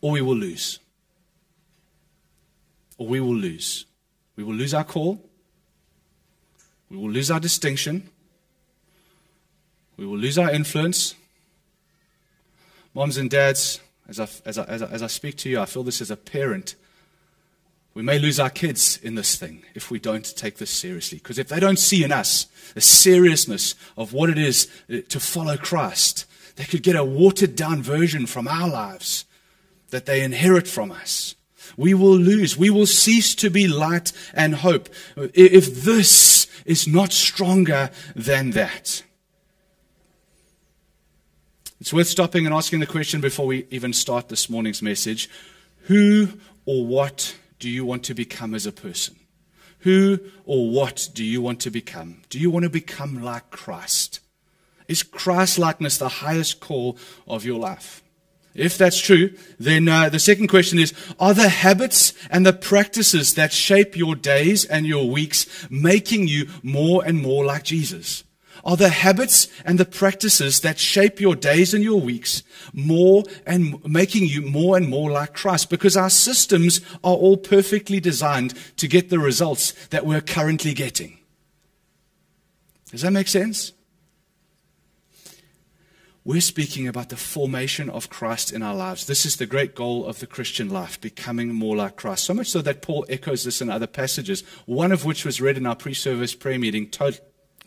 Or 0.00 0.12
we 0.12 0.22
will 0.22 0.36
lose. 0.36 0.78
Or 2.98 3.06
we 3.06 3.20
will 3.20 3.34
lose. 3.34 3.84
We 4.36 4.44
will 4.44 4.54
lose 4.54 4.72
our 4.74 4.84
call. 4.84 5.22
We 6.88 6.96
will 6.96 7.10
lose 7.10 7.30
our 7.30 7.40
distinction. 7.40 8.08
We 9.96 10.06
will 10.06 10.18
lose 10.18 10.38
our 10.38 10.50
influence. 10.50 11.14
Moms 12.94 13.16
and 13.16 13.30
dads, 13.30 13.80
as 14.08 14.20
I, 14.20 14.28
as, 14.44 14.58
I, 14.58 14.64
as, 14.64 14.82
I, 14.82 14.86
as 14.86 15.02
I 15.02 15.06
speak 15.06 15.36
to 15.38 15.48
you, 15.48 15.60
I 15.60 15.64
feel 15.64 15.82
this 15.82 16.00
as 16.02 16.10
a 16.10 16.16
parent. 16.16 16.74
We 17.94 18.02
may 18.02 18.18
lose 18.18 18.38
our 18.38 18.50
kids 18.50 18.98
in 19.02 19.14
this 19.14 19.36
thing 19.36 19.64
if 19.74 19.90
we 19.90 19.98
don't 19.98 20.36
take 20.36 20.58
this 20.58 20.70
seriously. 20.70 21.18
Because 21.18 21.38
if 21.38 21.48
they 21.48 21.60
don't 21.60 21.78
see 21.78 22.04
in 22.04 22.12
us 22.12 22.46
the 22.74 22.80
seriousness 22.80 23.74
of 23.96 24.12
what 24.12 24.30
it 24.30 24.38
is 24.38 24.70
uh, 24.90 24.98
to 25.08 25.20
follow 25.20 25.56
Christ, 25.56 26.26
they 26.56 26.64
could 26.64 26.82
get 26.82 26.96
a 26.96 27.04
watered 27.04 27.56
down 27.56 27.82
version 27.82 28.26
from 28.26 28.46
our 28.46 28.68
lives 28.68 29.24
that 29.90 30.06
they 30.06 30.22
inherit 30.22 30.68
from 30.68 30.90
us. 30.90 31.34
We 31.76 31.94
will 31.94 32.16
lose. 32.16 32.56
We 32.56 32.70
will 32.70 32.86
cease 32.86 33.34
to 33.36 33.48
be 33.48 33.68
light 33.68 34.12
and 34.34 34.56
hope 34.56 34.88
uh, 35.16 35.28
if 35.34 35.82
this 35.84 36.46
is 36.66 36.86
not 36.86 37.12
stronger 37.12 37.90
than 38.14 38.50
that. 38.50 39.02
It's 41.82 41.92
worth 41.92 42.06
stopping 42.06 42.46
and 42.46 42.54
asking 42.54 42.78
the 42.78 42.86
question 42.86 43.20
before 43.20 43.44
we 43.44 43.66
even 43.70 43.92
start 43.92 44.28
this 44.28 44.48
morning's 44.48 44.82
message 44.82 45.28
Who 45.88 46.28
or 46.64 46.86
what 46.86 47.34
do 47.58 47.68
you 47.68 47.84
want 47.84 48.04
to 48.04 48.14
become 48.14 48.54
as 48.54 48.66
a 48.66 48.70
person? 48.70 49.16
Who 49.80 50.20
or 50.44 50.70
what 50.70 51.08
do 51.12 51.24
you 51.24 51.42
want 51.42 51.58
to 51.62 51.70
become? 51.70 52.22
Do 52.30 52.38
you 52.38 52.50
want 52.50 52.62
to 52.62 52.70
become 52.70 53.20
like 53.20 53.50
Christ? 53.50 54.20
Is 54.86 55.02
Christ 55.02 55.58
likeness 55.58 55.98
the 55.98 56.08
highest 56.08 56.60
call 56.60 56.96
of 57.26 57.44
your 57.44 57.58
life? 57.58 58.00
If 58.54 58.78
that's 58.78 59.00
true, 59.00 59.34
then 59.58 59.88
uh, 59.88 60.08
the 60.08 60.20
second 60.20 60.46
question 60.46 60.78
is 60.78 60.94
Are 61.18 61.34
the 61.34 61.48
habits 61.48 62.12
and 62.30 62.46
the 62.46 62.52
practices 62.52 63.34
that 63.34 63.52
shape 63.52 63.96
your 63.96 64.14
days 64.14 64.64
and 64.64 64.86
your 64.86 65.10
weeks 65.10 65.66
making 65.68 66.28
you 66.28 66.46
more 66.62 67.04
and 67.04 67.20
more 67.20 67.44
like 67.44 67.64
Jesus? 67.64 68.22
Are 68.64 68.76
the 68.76 68.90
habits 68.90 69.48
and 69.64 69.78
the 69.78 69.84
practices 69.84 70.60
that 70.60 70.78
shape 70.78 71.20
your 71.20 71.34
days 71.34 71.74
and 71.74 71.82
your 71.82 72.00
weeks 72.00 72.44
more 72.72 73.24
and 73.44 73.84
making 73.84 74.26
you 74.26 74.42
more 74.42 74.76
and 74.76 74.88
more 74.88 75.10
like 75.10 75.34
Christ? 75.34 75.68
Because 75.68 75.96
our 75.96 76.10
systems 76.10 76.80
are 77.02 77.14
all 77.14 77.36
perfectly 77.36 77.98
designed 77.98 78.54
to 78.76 78.86
get 78.86 79.10
the 79.10 79.18
results 79.18 79.72
that 79.88 80.06
we're 80.06 80.20
currently 80.20 80.74
getting. 80.74 81.18
Does 82.90 83.02
that 83.02 83.10
make 83.10 83.28
sense? 83.28 83.72
We're 86.24 86.40
speaking 86.40 86.86
about 86.86 87.08
the 87.08 87.16
formation 87.16 87.90
of 87.90 88.08
Christ 88.08 88.52
in 88.52 88.62
our 88.62 88.76
lives. 88.76 89.06
This 89.06 89.26
is 89.26 89.38
the 89.38 89.46
great 89.46 89.74
goal 89.74 90.06
of 90.06 90.20
the 90.20 90.26
Christian 90.28 90.68
life, 90.68 91.00
becoming 91.00 91.52
more 91.52 91.74
like 91.74 91.96
Christ. 91.96 92.22
So 92.22 92.34
much 92.34 92.46
so 92.46 92.62
that 92.62 92.80
Paul 92.80 93.04
echoes 93.08 93.42
this 93.42 93.60
in 93.60 93.68
other 93.68 93.88
passages, 93.88 94.44
one 94.66 94.92
of 94.92 95.04
which 95.04 95.24
was 95.24 95.40
read 95.40 95.56
in 95.56 95.66
our 95.66 95.74
pre 95.74 95.94
service 95.94 96.36
prayer 96.36 96.60
meeting, 96.60 96.88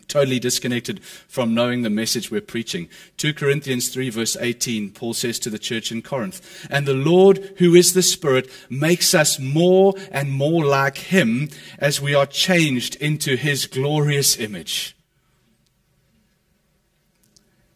totally 0.08 0.38
disconnected 0.38 1.02
from 1.02 1.54
knowing 1.54 1.82
the 1.82 1.90
message 1.90 2.30
we're 2.30 2.40
preaching. 2.40 2.88
2 3.16 3.34
Corinthians 3.34 3.88
3, 3.88 4.10
verse 4.10 4.36
18, 4.38 4.90
Paul 4.90 5.14
says 5.14 5.38
to 5.40 5.50
the 5.50 5.58
church 5.58 5.90
in 5.90 6.02
Corinth, 6.02 6.66
And 6.70 6.86
the 6.86 6.94
Lord, 6.94 7.54
who 7.58 7.74
is 7.74 7.94
the 7.94 8.02
Spirit, 8.02 8.50
makes 8.70 9.14
us 9.14 9.38
more 9.38 9.94
and 10.10 10.30
more 10.30 10.64
like 10.64 10.98
Him 10.98 11.48
as 11.78 12.00
we 12.00 12.14
are 12.14 12.26
changed 12.26 12.96
into 12.96 13.36
His 13.36 13.66
glorious 13.66 14.38
image. 14.38 14.96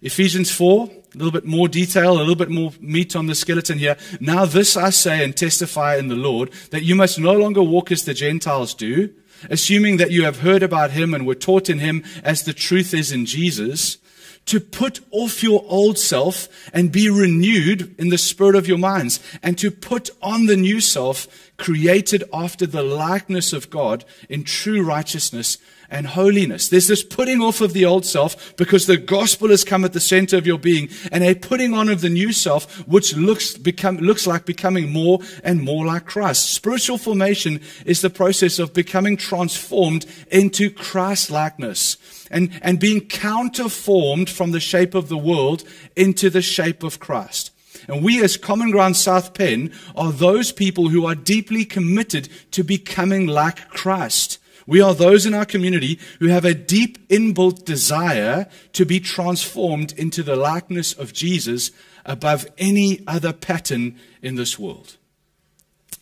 Ephesians 0.03 0.51
4, 0.51 0.89
a 0.89 1.19
little 1.19 1.33
bit 1.33 1.45
more 1.45 1.69
detail, 1.69 2.15
a 2.15 2.21
little 2.21 2.35
bit 2.35 2.49
more 2.49 2.73
meat 2.81 3.15
on 3.15 3.27
the 3.27 3.35
skeleton 3.35 3.79
here. 3.79 3.97
Now, 4.19 4.47
this 4.47 4.77
I 4.77 4.91
say 4.91 5.23
and 5.23 5.37
testify 5.37 5.97
in 5.97 6.09
the 6.09 6.17
Lord 6.17 6.51
that 6.71 6.85
you 6.85 6.95
must 6.95 7.19
no 7.19 7.33
longer 7.33 7.63
walk 7.63 7.93
as 7.93 8.05
the 8.05 8.15
Gentiles 8.15 8.73
do, 8.73 9.13
assuming 9.51 9.99
that 9.99 10.11
you 10.11 10.25
have 10.25 10.41
heard 10.41 10.63
about 10.63 10.93
him 10.93 11.13
and 11.13 11.27
were 11.27 11.35
taught 11.35 11.69
in 11.69 11.81
him 11.81 12.03
as 12.25 12.45
the 12.45 12.55
truth 12.55 12.95
is 12.95 13.13
in 13.13 13.27
Jesus, 13.27 13.99
to 14.47 14.59
put 14.59 15.01
off 15.11 15.43
your 15.43 15.65
old 15.69 15.99
self 15.99 16.49
and 16.73 16.91
be 16.91 17.11
renewed 17.11 17.95
in 18.01 18.09
the 18.09 18.19
spirit 18.19 18.57
of 18.57 18.67
your 18.67 18.79
minds, 18.79 19.21
and 19.43 19.59
to 19.59 19.71
put 19.71 20.09
on 20.23 20.47
the 20.47 20.57
new 20.57 20.81
self 20.81 21.53
created 21.59 22.25
after 22.33 22.65
the 22.65 22.83
likeness 22.83 23.53
of 23.53 23.69
God 23.69 24.05
in 24.31 24.45
true 24.45 24.83
righteousness 24.83 25.59
and 25.91 26.07
holiness. 26.07 26.69
There's 26.69 26.87
this 26.87 27.03
putting 27.03 27.41
off 27.41 27.61
of 27.61 27.73
the 27.73 27.85
old 27.85 28.07
self 28.07 28.57
because 28.57 28.87
the 28.87 28.97
gospel 28.97 29.49
has 29.49 29.65
come 29.65 29.85
at 29.85 29.93
the 29.93 30.01
center 30.01 30.37
of 30.37 30.47
your 30.47 30.59
being 30.59 30.89
and 31.11 31.25
a 31.25 31.35
putting 31.35 31.75
on 31.75 31.89
of 31.89 32.01
the 32.01 32.09
new 32.09 32.33
self, 32.33 32.87
which 32.87 33.17
looks, 33.17 33.57
become, 33.57 33.99
looks 33.99 34.27
like 34.27 34.45
becoming 34.45 34.93
more 34.93 35.19
and 35.43 35.63
more 35.63 35.85
like 35.85 36.07
Christ. 36.07 36.53
Spiritual 36.53 36.99
formation 36.99 37.61
is 37.85 38.01
the 38.01 38.11
process 38.11 38.59
of 38.59 38.73
becoming 38.73 39.17
transformed 39.17 40.07
into 40.31 40.71
Christ 40.71 41.31
likeness 41.31 41.97
and, 42.31 42.51
and 42.63 42.79
being 42.79 43.01
counterformed 43.01 44.31
from 44.31 44.53
the 44.53 44.61
shape 44.61 44.95
of 44.95 45.09
the 45.09 45.19
world 45.19 45.65
into 45.97 46.31
the 46.31 46.43
shape 46.43 46.83
of 46.83 47.01
Christ. 47.01 47.51
And 47.89 48.05
we 48.05 48.23
as 48.23 48.37
Common 48.37 48.71
Ground 48.71 48.97
South 48.97 49.35
Penn 49.35 49.73
are 49.97 50.13
those 50.13 50.53
people 50.53 50.89
who 50.91 51.07
are 51.07 51.15
deeply 51.15 51.65
committed 51.65 52.29
to 52.53 52.63
becoming 52.63 53.27
like 53.27 53.69
Christ. 53.69 54.39
We 54.71 54.81
are 54.81 54.95
those 54.95 55.27
in 55.27 55.35
our 55.35 55.45
community 55.45 55.99
who 56.21 56.29
have 56.29 56.45
a 56.45 56.55
deep 56.55 57.09
inbuilt 57.09 57.65
desire 57.65 58.47
to 58.73 58.87
be 58.87 59.01
transformed 59.01 59.93
into 59.99 60.23
the 60.23 60.37
likeness 60.37 60.93
of 60.93 61.13
Jesus 61.13 61.73
above 62.05 62.47
any 62.57 63.03
other 63.05 63.33
pattern 63.33 63.99
in 64.23 64.37
this 64.37 64.61
world. 64.61 64.97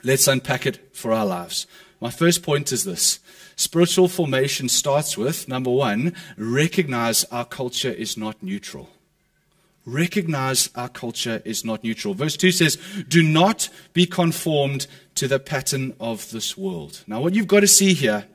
Let's 0.04 0.28
unpack 0.28 0.66
it 0.66 0.94
for 0.94 1.14
our 1.14 1.25
lives. 1.25 1.66
My 1.98 2.10
first 2.10 2.42
point 2.42 2.70
is 2.70 2.84
this. 2.84 3.20
Spiritual 3.56 4.06
formation 4.06 4.68
starts 4.68 5.16
with 5.16 5.48
number 5.48 5.70
one, 5.70 6.14
recognize 6.37 7.25
our 7.32 7.46
culture 7.46 7.90
is 7.90 8.18
not 8.18 8.42
neutral. 8.42 8.90
Recognize 9.87 10.68
our 10.75 10.90
culture 10.90 11.40
is 11.46 11.64
not 11.64 11.82
neutral. 11.82 12.12
Verse 12.12 12.37
2 12.37 12.52
says, 12.52 12.76
Do 13.08 13.22
not 13.22 13.70
be 13.94 14.04
conformed 14.04 14.87
to 15.14 15.26
the 15.26 15.38
pattern 15.38 15.94
of 15.98 16.30
this 16.32 16.58
world. 16.58 17.02
Now, 17.06 17.22
what 17.22 17.34
you've 17.34 17.46
got 17.46 17.60
to 17.60 17.66
see 17.66 17.94
here 17.94 18.26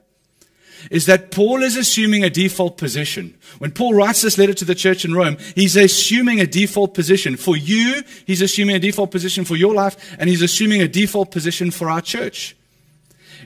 is 0.92 1.06
that 1.06 1.32
Paul 1.32 1.64
is 1.64 1.76
assuming 1.76 2.24
a 2.24 2.30
default 2.30 2.78
position. 2.78 3.36
When 3.60 3.72
Paul 3.72 3.94
writes 3.94 4.22
this 4.22 4.38
letter 4.38 4.54
to 4.54 4.66
the 4.66 4.76
church 4.76 5.06
in 5.06 5.14
Rome, 5.14 5.38
he's 5.56 5.76
assuming 5.76 6.40
a 6.40 6.48
default 6.48 6.94
position. 6.94 7.38
For 7.38 7.56
you, 7.56 8.04
he's 8.26 8.42
assuming 8.42 8.76
a 8.76 8.80
default 8.80 9.12
position 9.12 9.46
for 9.46 9.56
your 9.56 9.74
life, 9.74 10.16
and 10.20 10.30
he's 10.30 10.42
assuming 10.42 10.82
a 10.82 10.88
default 10.88 11.32
position 11.32 11.72
for 11.72 11.90
our 11.90 12.02
church. 12.02 12.56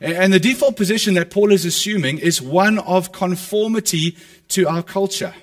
And 0.01 0.31
the 0.31 0.39
default 0.39 0.75
position 0.77 1.15
that 1.15 1.31
Paul 1.31 1.51
is 1.51 1.65
assuming 1.65 2.19
is 2.19 2.41
one 2.41 2.77
of 2.79 3.11
conformity 3.11 4.15
to 4.49 4.67
our 4.67 4.83
culture 4.83 5.33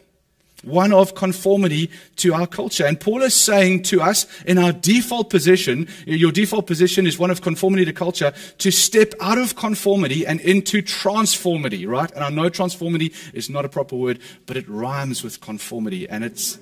one 0.64 0.92
of 0.92 1.14
conformity 1.14 1.90
to 2.16 2.34
our 2.34 2.46
culture. 2.46 2.86
And 2.86 3.00
Paul 3.00 3.22
is 3.22 3.34
saying 3.34 3.82
to 3.84 4.00
us 4.00 4.26
in 4.44 4.58
our 4.58 4.72
default 4.72 5.30
position, 5.30 5.88
your 6.06 6.32
default 6.32 6.66
position 6.66 7.06
is 7.06 7.18
one 7.18 7.30
of 7.30 7.42
conformity 7.42 7.84
to 7.84 7.92
culture, 7.92 8.32
to 8.58 8.70
step 8.70 9.14
out 9.20 9.38
of 9.38 9.56
conformity 9.56 10.26
and 10.26 10.40
into 10.40 10.82
transformity, 10.82 11.86
right? 11.86 12.10
And 12.12 12.24
I 12.24 12.30
know 12.30 12.48
transformity 12.48 13.12
is 13.32 13.48
not 13.50 13.64
a 13.64 13.68
proper 13.68 13.96
word, 13.96 14.18
but 14.46 14.56
it 14.56 14.68
rhymes 14.68 15.22
with 15.22 15.40
conformity 15.40 16.08
and 16.08 16.24
it 16.24 16.58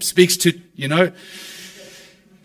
speaks 0.00 0.36
to, 0.38 0.58
you 0.74 0.88
know, 0.88 1.12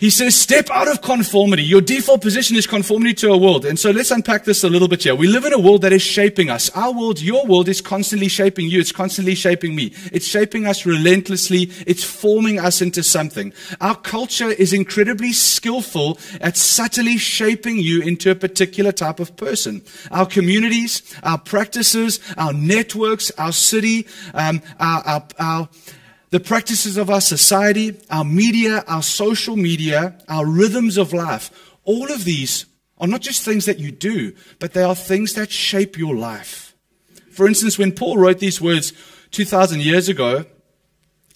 he 0.02 0.10
says, 0.10 0.36
step 0.36 0.68
out 0.72 0.88
of 0.88 1.04
conformity. 1.04 1.62
Your 1.62 1.80
default 1.80 2.22
position 2.22 2.58
is 2.58 2.66
conformity 2.66 3.14
to 3.14 3.32
a 3.32 3.38
world. 3.38 3.66
And 3.66 3.78
so 3.78 3.92
let's 3.92 4.10
unpack 4.10 4.46
this 4.46 4.64
a 4.64 4.68
little 4.68 4.88
bit 4.88 5.04
here. 5.04 5.14
We 5.14 5.28
live 5.28 5.46
in 5.46 5.54
a 5.54 5.60
world 5.60 5.84
that 5.84 5.94
is 5.94 6.02
shaping 6.02 6.50
us. 6.50 6.72
Our 6.72 6.92
world, 6.92 7.22
your 7.22 7.46
world 7.46 7.70
is 7.70 7.82
constantly 7.82 8.28
shaping 8.28 8.68
you. 8.68 8.80
It's 8.80 8.92
constantly 8.92 9.36
shaping 9.36 9.76
me. 9.76 9.94
It's 10.12 10.26
shaping 10.26 10.66
us 10.66 10.88
relentlessly. 10.88 11.70
It's 11.86 12.04
forming 12.04 12.60
us 12.60 12.82
into 12.82 13.04
something. 13.04 13.54
Our 13.80 13.96
culture 13.96 14.50
is 14.50 14.74
incredibly 14.74 15.34
skillful 15.34 16.18
at 16.42 16.58
subtly 16.58 17.20
shaping 17.20 17.78
you 17.78 18.02
into 18.02 18.32
a 18.32 18.36
particular 18.36 18.92
type 18.92 19.20
of 19.20 19.36
person. 19.38 19.84
Our 20.10 20.26
communities, 20.26 21.04
our 21.22 21.38
practices, 21.38 22.20
our 22.38 22.54
networks, 22.54 23.30
our 23.38 23.52
city, 23.52 24.08
um, 24.34 24.64
our, 24.80 25.04
our, 25.06 25.28
our 25.38 25.70
the 26.32 26.40
practices 26.40 26.98
of 26.98 27.10
our 27.10 27.22
society, 27.22 28.00
our 28.10 28.24
media, 28.24 28.84
our 28.88 29.04
social 29.04 29.56
media, 29.58 30.18
our 30.28 30.46
rhythms 30.46 30.98
of 30.98 31.14
life, 31.14 31.52
all 31.84 32.12
of 32.12 32.24
these 32.24 32.66
are 32.98 33.08
not 33.08 33.22
just 33.22 33.44
things 33.44 33.66
that 33.66 33.80
you 33.80 33.92
do, 33.92 34.34
but 34.60 34.74
they 34.74 34.84
are 34.84 34.96
things 34.96 35.34
that 35.34 35.52
shape 35.52 35.98
your 35.98 36.16
life. 36.16 36.74
For 37.32 37.48
instance, 37.48 37.78
when 37.78 37.92
Paul 37.92 38.18
wrote 38.18 38.40
these 38.40 38.62
words 38.62 38.94
2,000 39.32 39.82
years 39.82 40.08
ago 40.08 40.46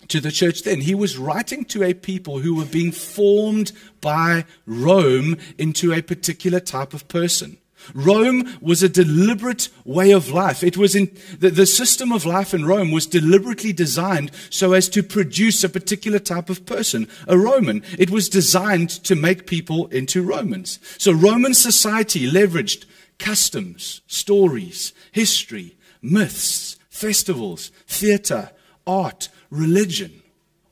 to 0.08 0.20
the 0.22 0.32
church 0.32 0.64
then, 0.64 0.82
he 0.82 0.96
was 0.96 1.18
writing 1.18 1.66
to 1.66 1.84
a 1.84 1.94
people 1.94 2.40
who 2.40 2.56
were 2.56 2.66
being 2.66 2.92
formed 2.92 3.72
by 4.00 4.46
Rome 4.66 5.38
into 5.58 5.92
a 5.92 6.02
particular 6.02 6.60
type 6.60 6.94
of 6.94 7.08
person. 7.08 7.58
Rome 7.94 8.58
was 8.62 8.84
a 8.84 8.90
deliberate 8.90 9.70
way 9.84 10.12
of 10.12 10.30
life. 10.30 10.64
It 10.64 10.78
was 10.78 10.96
in 10.96 11.16
the, 11.40 11.50
the, 11.50 11.66
system 11.66 12.12
of 12.12 12.26
life 12.26 12.54
in 12.54 12.66
Rome 12.66 12.92
was 12.92 13.06
deliberately 13.06 13.74
designed 13.74 14.32
so 14.50 14.74
as 14.74 14.90
to 14.90 15.04
produce 15.04 15.64
a 15.64 15.70
particular 15.70 16.20
type 16.20 16.50
of 16.50 16.66
person, 16.66 17.08
a 17.28 17.38
Roman. 17.38 17.84
It 17.98 18.10
was 18.10 18.30
designed 18.30 18.90
to 19.06 19.16
make 19.16 19.48
people 19.48 19.88
into 19.88 20.24
Romans. 20.24 20.80
So 20.98 21.12
Roman 21.12 21.54
society 21.54 22.30
leveraged 22.30 22.86
customs, 23.20 24.02
stories, 24.08 24.94
history, 25.12 25.78
myths, 26.02 26.78
festivals, 26.90 27.72
theater, 27.88 28.52
art, 28.88 29.30
religion. 29.50 30.22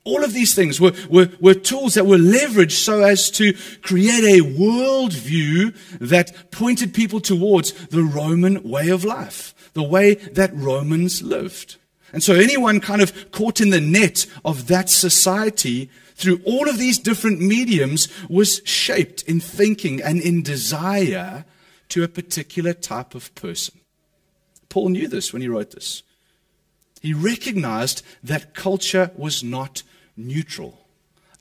All 0.05 0.23
of 0.23 0.33
these 0.33 0.53
things 0.53 0.81
were, 0.81 0.91
were, 1.09 1.29
were, 1.39 1.53
tools 1.53 1.93
that 1.93 2.05
were 2.05 2.17
leveraged 2.17 2.71
so 2.73 3.01
as 3.01 3.31
to 3.31 3.53
create 3.81 4.23
a 4.23 4.43
worldview 4.43 5.75
that 5.99 6.51
pointed 6.51 6.93
people 6.93 7.21
towards 7.21 7.71
the 7.87 8.03
Roman 8.03 8.61
way 8.63 8.89
of 8.89 9.05
life, 9.05 9.71
the 9.73 9.83
way 9.83 10.15
that 10.15 10.53
Romans 10.53 11.21
lived. 11.21 11.77
And 12.11 12.21
so 12.21 12.35
anyone 12.35 12.81
kind 12.81 13.01
of 13.01 13.31
caught 13.31 13.61
in 13.61 13.69
the 13.69 13.79
net 13.81 14.25
of 14.43 14.67
that 14.67 14.89
society 14.89 15.89
through 16.15 16.41
all 16.45 16.69
of 16.69 16.77
these 16.77 16.99
different 16.99 17.39
mediums 17.41 18.07
was 18.29 18.61
shaped 18.65 19.23
in 19.23 19.39
thinking 19.39 20.01
and 20.01 20.19
in 20.21 20.43
desire 20.43 21.45
to 21.89 22.03
a 22.03 22.07
particular 22.07 22.73
type 22.73 23.15
of 23.15 23.33
person. 23.35 23.79
Paul 24.69 24.89
knew 24.89 25.07
this 25.07 25.31
when 25.31 25.41
he 25.41 25.47
wrote 25.47 25.71
this. 25.71 26.03
He 27.01 27.13
recognized 27.13 28.03
that 28.23 28.53
culture 28.53 29.11
was 29.15 29.43
not 29.43 29.83
neutral. 30.15 30.79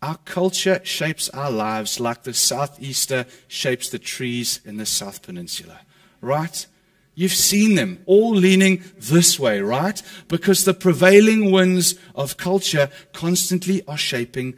Our 0.02 0.16
culture 0.24 0.80
shapes 0.82 1.28
our 1.28 1.50
lives 1.50 2.00
like 2.00 2.24
the 2.24 2.34
southeaster 2.34 3.26
shapes 3.46 3.88
the 3.88 4.00
trees 4.00 4.60
in 4.64 4.76
the 4.76 4.86
South 4.86 5.22
Peninsula, 5.22 5.80
right? 6.20 6.66
You've 7.14 7.32
seen 7.32 7.76
them 7.76 8.02
all 8.06 8.34
leaning 8.34 8.82
this 8.98 9.38
way, 9.38 9.60
right? 9.60 10.02
Because 10.28 10.64
the 10.64 10.74
prevailing 10.74 11.52
winds 11.52 11.94
of 12.14 12.36
culture 12.36 12.88
constantly 13.12 13.82
are 13.86 13.98
shaping 13.98 14.54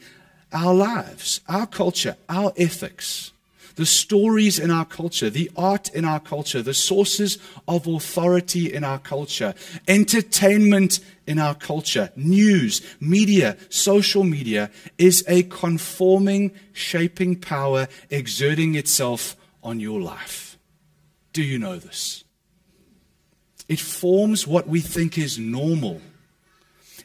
our 0.52 0.73
lives, 0.73 1.40
our 1.49 1.66
culture, 1.66 2.16
our 2.28 2.52
ethics, 2.56 3.33
the 3.76 3.86
stories 3.86 4.58
in 4.58 4.70
our 4.70 4.84
culture, 4.84 5.30
the 5.30 5.50
art 5.56 5.88
in 5.94 6.04
our 6.04 6.20
culture, 6.20 6.62
the 6.62 6.74
sources 6.74 7.38
of 7.66 7.86
authority 7.86 8.72
in 8.72 8.84
our 8.84 8.98
culture, 8.98 9.54
entertainment 9.88 11.00
in 11.26 11.38
our 11.38 11.54
culture, 11.54 12.10
news, 12.16 12.82
media, 13.00 13.56
social 13.68 14.24
media 14.24 14.70
is 14.98 15.24
a 15.26 15.42
conforming, 15.44 16.52
shaping 16.72 17.36
power 17.36 17.88
exerting 18.10 18.74
itself 18.74 19.36
on 19.62 19.80
your 19.80 20.00
life. 20.00 20.58
Do 21.32 21.42
you 21.42 21.58
know 21.58 21.78
this? 21.78 22.24
It 23.68 23.80
forms 23.80 24.46
what 24.46 24.68
we 24.68 24.80
think 24.80 25.18
is 25.18 25.38
normal 25.38 26.00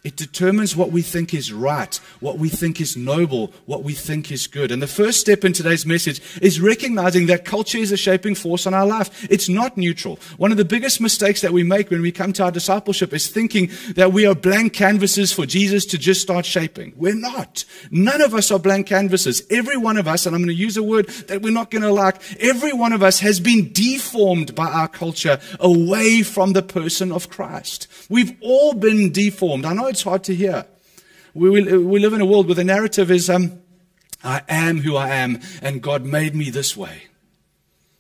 it 0.04 0.16
determines 0.16 0.76
what 0.76 0.92
we 0.92 1.02
think 1.02 1.34
is 1.34 1.52
right, 1.52 1.96
what 2.20 2.38
we 2.38 2.50
think 2.50 2.80
is 2.80 2.96
noble, 2.96 3.52
what 3.66 3.84
we 3.84 3.94
think 3.94 4.32
is 4.32 4.48
good. 4.48 4.72
And 4.72 4.82
the 4.82 4.88
first 4.88 5.20
step 5.20 5.44
in 5.44 5.52
today's 5.52 5.86
message 5.86 6.22
is 6.42 6.62
recognizing 6.62 7.26
that 7.26 7.44
culture 7.44 7.78
is 7.78 7.92
a 7.92 7.98
shaping 7.98 8.36
force 8.36 8.66
on 8.66 8.74
our 8.74 8.86
life. 8.86 9.28
It's 9.30 9.50
not 9.50 9.78
neutral. 9.78 10.18
One 10.38 10.52
of 10.52 10.58
the 10.58 10.66
biggest 10.66 11.02
mistakes 11.02 11.42
that 11.42 11.52
we 11.52 11.64
make 11.64 11.90
when 11.90 12.02
we 12.02 12.12
come 12.12 12.32
to 12.34 12.44
our 12.44 12.52
discipleship 12.52 13.14
is 13.14 13.28
thinking 13.28 13.70
that 13.96 14.14
we 14.14 14.26
are 14.26 14.36
blank 14.36 14.74
canvases 14.74 15.34
for 15.34 15.46
Jesus 15.46 15.86
to 15.88 15.98
just 15.98 16.22
start 16.22 16.46
shaping. 16.46 16.94
We're 16.96 17.14
not. 17.14 17.66
None 17.92 18.22
of 18.22 18.34
us 18.34 18.52
are 18.52 18.60
blank 18.60 18.88
canvases. 18.88 19.44
Every 19.50 19.78
one 19.78 19.98
of 19.98 20.08
us, 20.08 20.26
and 20.26 20.34
I'm 20.34 20.42
going 20.42 20.56
to 20.56 20.64
use 20.64 20.78
a 20.78 20.84
word 20.84 21.10
that 21.28 21.42
we're 21.42 21.52
not 21.52 21.72
going 21.72 21.82
to 21.82 21.92
like, 21.92 22.22
every 22.40 22.72
one 22.72 22.94
of 22.94 23.04
us 23.04 23.20
has 23.20 23.40
been 23.40 23.74
deformed 23.74 24.56
by 24.56 24.68
our 24.68 24.88
culture 24.88 25.40
away 25.60 26.24
from 26.24 26.54
the 26.54 26.64
person 26.64 27.12
of 27.12 27.30
Christ. 27.30 27.88
We've 28.10 28.36
all 28.42 28.74
been 28.74 29.12
deformed. 29.12 29.66
I 29.66 29.74
know 29.74 29.89
it's 29.90 30.04
hard 30.04 30.24
to 30.26 30.36
hear. 30.36 30.66
We, 31.34 31.50
we, 31.50 31.78
we 31.78 32.00
live 32.00 32.14
in 32.14 32.22
a 32.22 32.26
world 32.26 32.48
where 32.48 32.56
the 32.56 32.64
narrative 32.64 33.12
is, 33.12 33.30
um, 33.30 33.62
I 34.24 34.42
am 34.48 34.80
who 34.80 34.96
I 34.96 35.10
am, 35.10 35.40
and 35.62 35.82
God 35.82 36.06
made 36.06 36.36
me 36.36 36.50
this 36.50 36.76
way. 36.76 37.04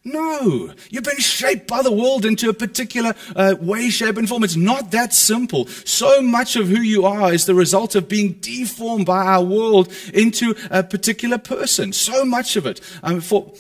No, 0.04 0.74
you've 0.90 1.04
been 1.04 1.20
shaped 1.20 1.68
by 1.68 1.82
the 1.82 1.92
world 1.92 2.26
into 2.26 2.50
a 2.50 2.54
particular 2.54 3.14
uh, 3.36 3.56
way, 3.60 3.90
shape, 3.90 4.18
and 4.18 4.30
form. 4.30 4.44
It's 4.44 4.56
not 4.56 4.92
that 4.92 5.14
simple. 5.14 5.68
So 5.68 6.22
much 6.22 6.56
of 6.56 6.70
who 6.70 6.80
you 6.80 7.06
are 7.06 7.34
is 7.34 7.46
the 7.46 7.54
result 7.54 7.96
of 7.96 8.08
being 8.08 8.34
deformed 8.40 9.06
by 9.06 9.26
our 9.26 9.44
world 9.44 9.92
into 10.14 10.56
a 10.72 10.84
particular 10.84 11.38
person. 11.38 11.92
So 11.92 12.24
much 12.24 12.56
of 12.56 12.66
it. 12.66 12.80
Um, 13.04 13.20
for 13.20 13.52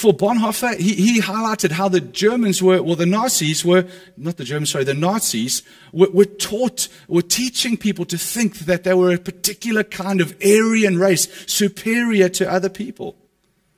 for 0.00 0.14
Bonhoeffer, 0.14 0.78
he, 0.78 0.94
he, 0.94 1.20
highlighted 1.20 1.72
how 1.72 1.86
the 1.88 2.00
Germans 2.00 2.62
were, 2.62 2.82
well, 2.82 2.96
the 2.96 3.04
Nazis 3.04 3.66
were, 3.66 3.86
not 4.16 4.38
the 4.38 4.44
Germans, 4.44 4.70
sorry, 4.70 4.84
the 4.84 4.94
Nazis 4.94 5.62
were, 5.92 6.08
were, 6.10 6.24
taught, 6.24 6.88
were 7.06 7.20
teaching 7.20 7.76
people 7.76 8.06
to 8.06 8.16
think 8.16 8.60
that 8.60 8.84
they 8.84 8.94
were 8.94 9.12
a 9.12 9.18
particular 9.18 9.84
kind 9.84 10.22
of 10.22 10.34
Aryan 10.42 10.98
race, 10.98 11.28
superior 11.46 12.30
to 12.30 12.50
other 12.50 12.70
people. 12.70 13.14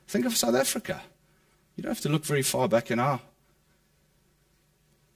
Think 0.06 0.24
of 0.24 0.36
South 0.36 0.54
Africa. 0.54 1.02
You 1.74 1.82
don't 1.82 1.90
have 1.90 2.00
to 2.02 2.08
look 2.08 2.24
very 2.24 2.42
far 2.42 2.68
back 2.68 2.92
in 2.92 3.00
our, 3.00 3.20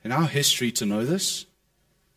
in 0.03 0.11
our 0.11 0.27
history 0.27 0.73
to 0.73 0.87
know 0.87 1.05
this. 1.05 1.47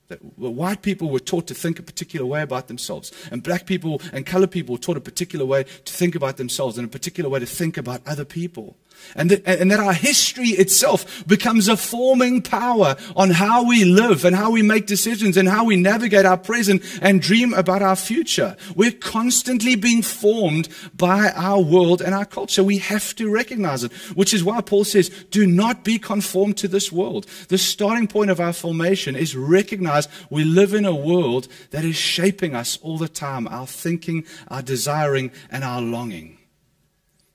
That 0.09 0.23
white 0.39 0.81
people 0.81 1.09
were 1.11 1.19
taught 1.19 1.45
to 1.47 1.53
think 1.53 1.77
a 1.77 1.83
particular 1.83 2.25
way 2.25 2.41
about 2.41 2.67
themselves, 2.67 3.11
and 3.31 3.43
black 3.43 3.67
people 3.67 4.01
and 4.11 4.25
colored 4.25 4.51
people 4.51 4.73
were 4.73 4.81
taught 4.81 4.97
a 4.97 5.01
particular 5.01 5.45
way 5.45 5.63
to 5.63 5.93
think 5.93 6.15
about 6.15 6.37
themselves 6.37 6.77
and 6.77 6.87
a 6.87 6.89
particular 6.89 7.29
way 7.29 7.39
to 7.39 7.45
think 7.45 7.77
about 7.77 8.01
other 8.07 8.25
people. 8.25 8.75
And 9.15 9.31
that, 9.31 9.47
and 9.47 9.71
that 9.71 9.79
our 9.79 9.93
history 9.93 10.49
itself 10.49 11.25
becomes 11.27 11.67
a 11.67 11.77
forming 11.77 12.41
power 12.41 12.95
on 13.15 13.31
how 13.31 13.63
we 13.63 13.85
live 13.85 14.25
and 14.25 14.35
how 14.35 14.51
we 14.51 14.61
make 14.61 14.85
decisions 14.85 15.37
and 15.37 15.47
how 15.47 15.65
we 15.65 15.75
navigate 15.75 16.25
our 16.25 16.37
present 16.37 16.83
and 17.01 17.21
dream 17.21 17.53
about 17.53 17.81
our 17.81 17.95
future. 17.95 18.55
We're 18.75 18.91
constantly 18.91 19.75
being 19.75 20.01
formed 20.01 20.69
by 20.95 21.31
our 21.35 21.61
world 21.61 22.01
and 22.01 22.13
our 22.13 22.25
culture. 22.25 22.63
We 22.63 22.77
have 22.79 23.15
to 23.15 23.31
recognize 23.31 23.83
it, 23.83 23.91
which 24.15 24.33
is 24.33 24.43
why 24.43 24.61
Paul 24.61 24.83
says, 24.83 25.09
do 25.31 25.45
not 25.45 25.83
be 25.83 25.99
conformed 25.99 26.57
to 26.57 26.67
this 26.67 26.91
world. 26.91 27.25
The 27.49 27.57
starting 27.57 28.07
point 28.07 28.31
of 28.31 28.39
our 28.39 28.53
formation 28.53 29.15
is 29.15 29.35
recognize 29.35 30.07
we 30.29 30.43
live 30.43 30.73
in 30.73 30.85
a 30.85 30.95
world 30.95 31.47
that 31.71 31.85
is 31.85 31.95
shaping 31.95 32.55
us 32.55 32.77
all 32.81 32.97
the 32.97 33.09
time, 33.09 33.47
our 33.47 33.67
thinking, 33.67 34.25
our 34.47 34.61
desiring, 34.61 35.31
and 35.51 35.63
our 35.63 35.81
longing 35.81 36.38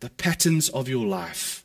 the 0.05 0.11
patterns 0.11 0.69
of 0.69 0.87
your 0.87 1.07
life. 1.07 1.64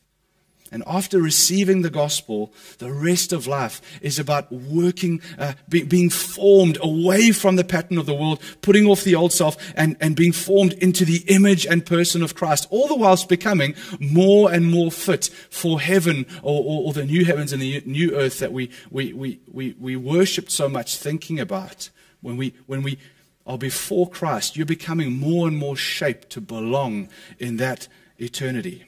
And 0.72 0.82
after 0.88 1.20
receiving 1.20 1.82
the 1.82 1.90
gospel, 1.90 2.54
the 2.78 2.90
rest 2.90 3.34
of 3.34 3.48
life 3.48 3.82
is 4.02 4.18
about 4.18 4.50
working, 4.50 5.22
uh, 5.38 5.54
be, 5.68 5.84
being 5.84 6.10
formed 6.10 6.78
away 6.82 7.34
from 7.34 7.58
the 7.58 7.66
pattern 7.66 7.98
of 7.98 8.06
the 8.06 8.14
world, 8.14 8.42
putting 8.62 8.86
off 8.86 9.04
the 9.04 9.16
old 9.16 9.34
self, 9.34 9.58
and, 9.76 9.98
and 10.00 10.16
being 10.16 10.32
formed 10.32 10.72
into 10.74 11.04
the 11.04 11.22
image 11.28 11.66
and 11.66 11.86
person 11.86 12.24
of 12.24 12.34
Christ, 12.34 12.66
all 12.70 12.88
the 12.88 12.96
whilst 12.96 13.28
becoming 13.28 13.76
more 14.00 14.54
and 14.54 14.72
more 14.72 14.90
fit 14.90 15.26
for 15.50 15.82
heaven 15.82 16.26
or, 16.42 16.64
or, 16.64 16.88
or 16.88 16.94
the 16.94 17.04
new 17.04 17.26
heavens 17.26 17.52
and 17.52 17.62
the 17.62 17.84
new 17.86 18.16
earth 18.16 18.40
that 18.40 18.54
we, 18.54 18.70
we, 18.90 19.12
we, 19.12 19.42
we, 19.52 19.76
we 19.78 19.98
worshiped 19.98 20.52
so 20.52 20.70
much 20.70 20.96
thinking 20.96 21.42
about. 21.42 21.90
When 22.22 22.38
we, 22.38 22.54
when 22.68 22.84
we 22.84 23.00
are 23.46 23.58
before 23.58 24.08
Christ, 24.08 24.56
you're 24.56 24.66
becoming 24.66 25.12
more 25.12 25.46
and 25.46 25.58
more 25.58 25.76
shaped 25.76 26.30
to 26.30 26.40
belong 26.40 27.10
in 27.38 27.58
that 27.58 27.90
eternity. 28.22 28.86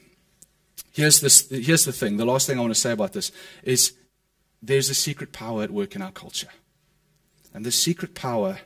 Here's, 0.92 1.20
this, 1.20 1.48
here's 1.48 1.84
the 1.84 1.92
thing 1.92 2.16
the 2.16 2.24
last 2.24 2.46
thing 2.46 2.58
I 2.58 2.60
want 2.60 2.74
to 2.74 2.80
say 2.80 2.92
about 2.92 3.12
this 3.12 3.32
is 3.62 3.94
there's 4.62 4.90
a 4.90 4.94
secret 4.94 5.32
power 5.32 5.62
at 5.62 5.70
work 5.70 5.96
in 5.96 6.02
our 6.02 6.12
culture. 6.12 6.48
And 7.54 7.66
the 7.66 7.72
secret 7.72 8.14
power 8.14 8.58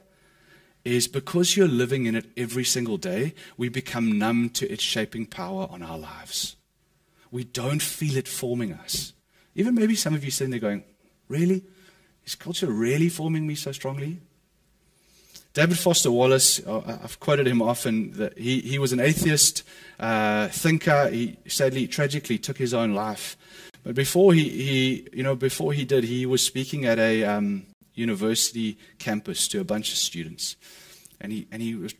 is 0.84 1.08
because 1.08 1.56
you're 1.56 1.66
living 1.66 2.06
in 2.06 2.14
it 2.14 2.26
every 2.36 2.64
single 2.64 2.96
day, 2.96 3.34
we 3.56 3.68
become 3.68 4.18
numb 4.18 4.50
to 4.50 4.70
its 4.70 4.84
shaping 4.84 5.26
power 5.26 5.66
on 5.70 5.82
our 5.82 5.98
lives. 5.98 6.56
We 7.32 7.42
don't 7.42 7.82
feel 7.82 8.16
it 8.16 8.28
forming 8.28 8.72
us. 8.72 9.12
Even 9.56 9.74
maybe 9.74 9.96
some 9.96 10.14
of 10.14 10.24
you 10.24 10.30
sitting 10.30 10.50
there 10.50 10.60
going, 10.60 10.84
Really? 11.28 11.64
Is 12.24 12.34
culture 12.34 12.70
really 12.70 13.08
forming 13.08 13.46
me 13.46 13.54
so 13.54 13.72
strongly? 13.72 14.20
David 15.56 15.78
Foster 15.78 16.10
Wallace, 16.10 16.60
I've 16.66 17.18
quoted 17.18 17.46
him 17.46 17.62
often, 17.62 18.12
that 18.18 18.36
he, 18.36 18.60
he 18.60 18.78
was 18.78 18.92
an 18.92 19.00
atheist 19.00 19.62
uh, 19.98 20.48
thinker. 20.48 21.08
He 21.08 21.38
sadly, 21.48 21.86
tragically 21.86 22.36
took 22.36 22.58
his 22.58 22.74
own 22.74 22.94
life. 22.94 23.38
But 23.82 23.94
before 23.94 24.34
he, 24.34 24.50
he, 24.50 25.08
you 25.14 25.22
know, 25.22 25.34
before 25.34 25.72
he 25.72 25.86
did, 25.86 26.04
he 26.04 26.26
was 26.26 26.44
speaking 26.44 26.84
at 26.84 26.98
a 26.98 27.24
um, 27.24 27.64
university 27.94 28.76
campus 28.98 29.48
to 29.48 29.58
a 29.58 29.64
bunch 29.64 29.92
of 29.92 29.96
students. 29.96 30.56
And 31.22 31.32
he, 31.32 31.48
and 31.50 31.62
he 31.62 31.74
was 31.74 31.94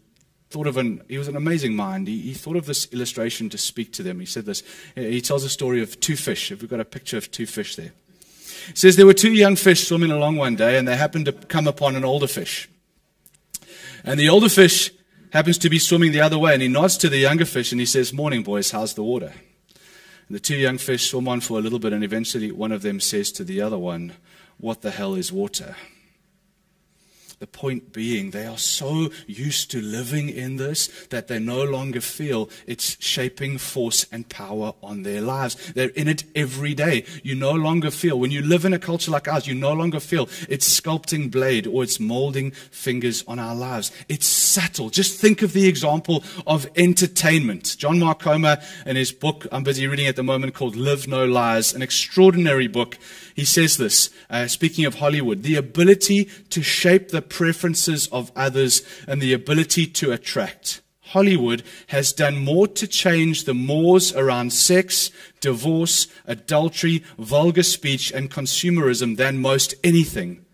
thought 0.50 0.66
of 0.66 0.76
an, 0.76 1.00
he 1.08 1.16
was 1.16 1.26
an 1.26 1.34
amazing 1.34 1.74
mind. 1.74 2.08
He, 2.08 2.20
he 2.20 2.34
thought 2.34 2.56
of 2.56 2.66
this 2.66 2.92
illustration 2.92 3.48
to 3.48 3.56
speak 3.56 3.90
to 3.94 4.02
them. 4.02 4.20
He 4.20 4.26
said 4.26 4.44
this. 4.44 4.64
He 4.94 5.22
tells 5.22 5.44
a 5.44 5.48
story 5.48 5.80
of 5.80 5.98
two 5.98 6.16
fish. 6.16 6.52
If 6.52 6.60
we've 6.60 6.68
got 6.68 6.80
a 6.80 6.84
picture 6.84 7.16
of 7.16 7.30
two 7.30 7.46
fish 7.46 7.74
there. 7.74 7.92
He 8.66 8.76
says 8.76 8.96
there 8.96 9.06
were 9.06 9.14
two 9.14 9.32
young 9.32 9.56
fish 9.56 9.88
swimming 9.88 10.10
along 10.10 10.36
one 10.36 10.56
day, 10.56 10.76
and 10.76 10.86
they 10.86 10.98
happened 10.98 11.24
to 11.24 11.32
come 11.32 11.66
upon 11.66 11.96
an 11.96 12.04
older 12.04 12.26
fish. 12.26 12.68
And 14.06 14.20
the 14.20 14.28
older 14.28 14.48
fish 14.48 14.92
happens 15.30 15.58
to 15.58 15.68
be 15.68 15.80
swimming 15.80 16.12
the 16.12 16.20
other 16.20 16.38
way, 16.38 16.52
and 16.54 16.62
he 16.62 16.68
nods 16.68 16.96
to 16.98 17.08
the 17.08 17.18
younger 17.18 17.44
fish 17.44 17.72
and 17.72 17.80
he 17.80 17.86
says, 17.86 18.12
Morning, 18.12 18.44
boys, 18.44 18.70
how's 18.70 18.94
the 18.94 19.02
water? 19.02 19.32
And 20.28 20.36
the 20.36 20.40
two 20.40 20.56
young 20.56 20.78
fish 20.78 21.10
swim 21.10 21.26
on 21.26 21.40
for 21.40 21.58
a 21.58 21.60
little 21.60 21.80
bit, 21.80 21.92
and 21.92 22.04
eventually 22.04 22.52
one 22.52 22.70
of 22.70 22.82
them 22.82 23.00
says 23.00 23.32
to 23.32 23.42
the 23.42 23.60
other 23.60 23.76
one, 23.76 24.12
What 24.58 24.82
the 24.82 24.92
hell 24.92 25.16
is 25.16 25.32
water? 25.32 25.74
The 27.38 27.46
point 27.46 27.92
being, 27.92 28.30
they 28.30 28.46
are 28.46 28.56
so 28.56 29.10
used 29.26 29.70
to 29.72 29.82
living 29.82 30.30
in 30.30 30.56
this 30.56 30.88
that 31.10 31.28
they 31.28 31.38
no 31.38 31.62
longer 31.64 32.00
feel 32.00 32.48
its 32.66 32.96
shaping 32.98 33.58
force 33.58 34.06
and 34.10 34.26
power 34.30 34.72
on 34.82 35.02
their 35.02 35.20
lives. 35.20 35.72
They're 35.74 35.90
in 35.90 36.08
it 36.08 36.24
every 36.34 36.72
day. 36.72 37.04
You 37.22 37.34
no 37.34 37.52
longer 37.52 37.90
feel, 37.90 38.18
when 38.18 38.30
you 38.30 38.40
live 38.40 38.64
in 38.64 38.72
a 38.72 38.78
culture 38.78 39.10
like 39.10 39.28
ours, 39.28 39.46
you 39.46 39.54
no 39.54 39.74
longer 39.74 40.00
feel 40.00 40.30
its 40.48 40.80
sculpting 40.80 41.30
blade 41.30 41.66
or 41.66 41.82
its 41.82 42.00
molding 42.00 42.52
fingers 42.52 43.22
on 43.28 43.38
our 43.38 43.54
lives. 43.54 43.92
It's 44.08 44.26
subtle. 44.26 44.88
Just 44.88 45.20
think 45.20 45.42
of 45.42 45.52
the 45.52 45.68
example 45.68 46.24
of 46.46 46.66
entertainment. 46.74 47.76
John 47.76 47.98
Mark 47.98 48.20
Comer, 48.20 48.62
in 48.86 48.96
his 48.96 49.12
book 49.12 49.46
I'm 49.52 49.62
busy 49.62 49.86
reading 49.86 50.06
at 50.06 50.16
the 50.16 50.22
moment 50.22 50.54
called 50.54 50.74
Live 50.74 51.06
No 51.06 51.26
Lies, 51.26 51.74
an 51.74 51.82
extraordinary 51.82 52.66
book 52.66 52.96
he 53.36 53.44
says 53.44 53.76
this, 53.76 54.08
uh, 54.30 54.46
speaking 54.46 54.86
of 54.86 54.94
Hollywood, 54.94 55.42
the 55.42 55.56
ability 55.56 56.30
to 56.48 56.62
shape 56.62 57.10
the 57.10 57.20
preferences 57.28 58.06
of 58.08 58.32
others 58.34 58.82
and 59.06 59.20
the 59.20 59.32
ability 59.32 59.86
to 59.86 60.12
attract. 60.12 60.82
Hollywood 61.00 61.62
has 61.88 62.12
done 62.12 62.36
more 62.36 62.66
to 62.66 62.86
change 62.86 63.44
the 63.44 63.54
mores 63.54 64.12
around 64.12 64.52
sex, 64.52 65.10
divorce, 65.40 66.08
adultery, 66.26 67.04
vulgar 67.16 67.62
speech, 67.62 68.10
and 68.12 68.30
consumerism 68.30 69.16
than 69.16 69.38
most 69.38 69.74
anything, 69.84 70.44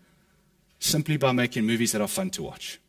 simply 0.79 1.17
by 1.17 1.31
making 1.31 1.65
movies 1.65 1.91
that 1.91 2.01
are 2.01 2.07
fun 2.07 2.29
to 2.31 2.43
watch. 2.43 2.79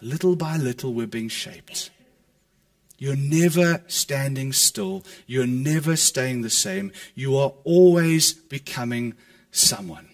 Little 0.00 0.34
by 0.34 0.56
little, 0.56 0.92
we're 0.92 1.06
being 1.06 1.28
shaped. 1.28 1.90
You're 2.98 3.16
never 3.16 3.82
standing 3.86 4.52
still. 4.52 5.04
You're 5.26 5.46
never 5.46 5.96
staying 5.96 6.42
the 6.42 6.50
same. 6.50 6.92
You 7.14 7.36
are 7.36 7.52
always 7.64 8.32
becoming 8.32 9.14
someone. 9.52 10.08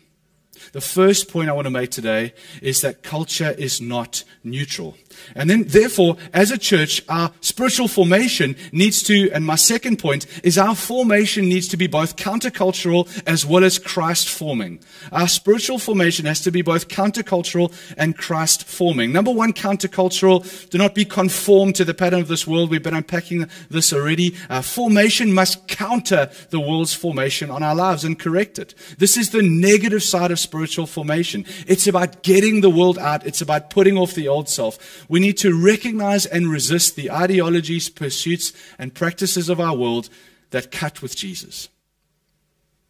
The 0.72 0.80
first 0.80 1.30
point 1.30 1.48
I 1.48 1.52
want 1.52 1.66
to 1.66 1.70
make 1.70 1.90
today 1.90 2.34
is 2.62 2.80
that 2.82 3.02
culture 3.02 3.54
is 3.58 3.80
not 3.80 4.24
neutral. 4.44 4.96
And 5.34 5.48
then, 5.48 5.64
therefore, 5.64 6.16
as 6.32 6.50
a 6.50 6.58
church, 6.58 7.02
our 7.08 7.32
spiritual 7.40 7.88
formation 7.88 8.54
needs 8.70 9.02
to, 9.04 9.30
and 9.32 9.44
my 9.44 9.56
second 9.56 9.98
point 9.98 10.26
is 10.44 10.58
our 10.58 10.74
formation 10.74 11.48
needs 11.48 11.68
to 11.68 11.76
be 11.76 11.86
both 11.86 12.16
countercultural 12.16 13.08
as 13.26 13.44
well 13.44 13.64
as 13.64 13.78
Christ 13.78 14.28
forming. 14.28 14.80
Our 15.10 15.26
spiritual 15.26 15.78
formation 15.78 16.26
has 16.26 16.40
to 16.42 16.50
be 16.50 16.62
both 16.62 16.88
countercultural 16.88 17.72
and 17.96 18.16
Christ 18.16 18.64
forming. 18.64 19.12
Number 19.12 19.32
one, 19.32 19.52
countercultural. 19.52 20.68
Do 20.70 20.78
not 20.78 20.94
be 20.94 21.04
conformed 21.04 21.74
to 21.76 21.84
the 21.84 21.94
pattern 21.94 22.20
of 22.20 22.28
this 22.28 22.46
world. 22.46 22.70
We've 22.70 22.82
been 22.82 22.94
unpacking 22.94 23.48
this 23.70 23.92
already. 23.92 24.36
Our 24.50 24.62
formation 24.62 25.32
must 25.32 25.66
counter 25.66 26.30
the 26.50 26.60
world's 26.60 26.94
formation 26.94 27.50
on 27.50 27.62
our 27.62 27.74
lives 27.74 28.04
and 28.04 28.18
correct 28.18 28.58
it. 28.58 28.74
This 28.98 29.16
is 29.16 29.30
the 29.30 29.42
negative 29.42 30.02
side 30.02 30.30
of 30.30 30.38
spiritual 30.38 30.57
formation. 30.66 31.44
It's 31.66 31.86
about 31.86 32.22
getting 32.22 32.60
the 32.60 32.70
world 32.70 32.98
out. 32.98 33.26
It's 33.26 33.40
about 33.40 33.70
putting 33.70 33.96
off 33.96 34.14
the 34.14 34.28
old 34.28 34.48
self. 34.48 35.08
We 35.08 35.20
need 35.20 35.38
to 35.38 35.54
recognize 35.54 36.26
and 36.26 36.50
resist 36.50 36.96
the 36.96 37.10
ideologies, 37.10 37.88
pursuits, 37.88 38.52
and 38.78 38.94
practices 38.94 39.48
of 39.48 39.60
our 39.60 39.76
world 39.76 40.08
that 40.50 40.70
cut 40.70 41.02
with 41.02 41.16
Jesus. 41.16 41.68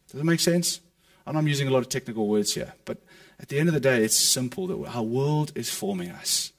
Does 0.07 0.19
that 0.19 0.25
make 0.25 0.39
sense? 0.39 0.81
Know 1.27 1.37
I'm 1.37 1.47
using 1.47 1.67
a 1.67 1.71
lot 1.71 1.79
of 1.79 1.89
technical 1.89 2.27
words 2.27 2.55
here, 2.55 2.73
but 2.85 2.97
at 3.39 3.49
the 3.49 3.59
end 3.59 3.69
of 3.69 3.73
the 3.75 3.79
day, 3.79 4.03
it's 4.03 4.17
simple 4.17 4.67
that 4.67 4.95
our 4.95 5.03
world 5.03 5.51
is 5.53 5.69
forming 5.69 6.09
us 6.09 6.51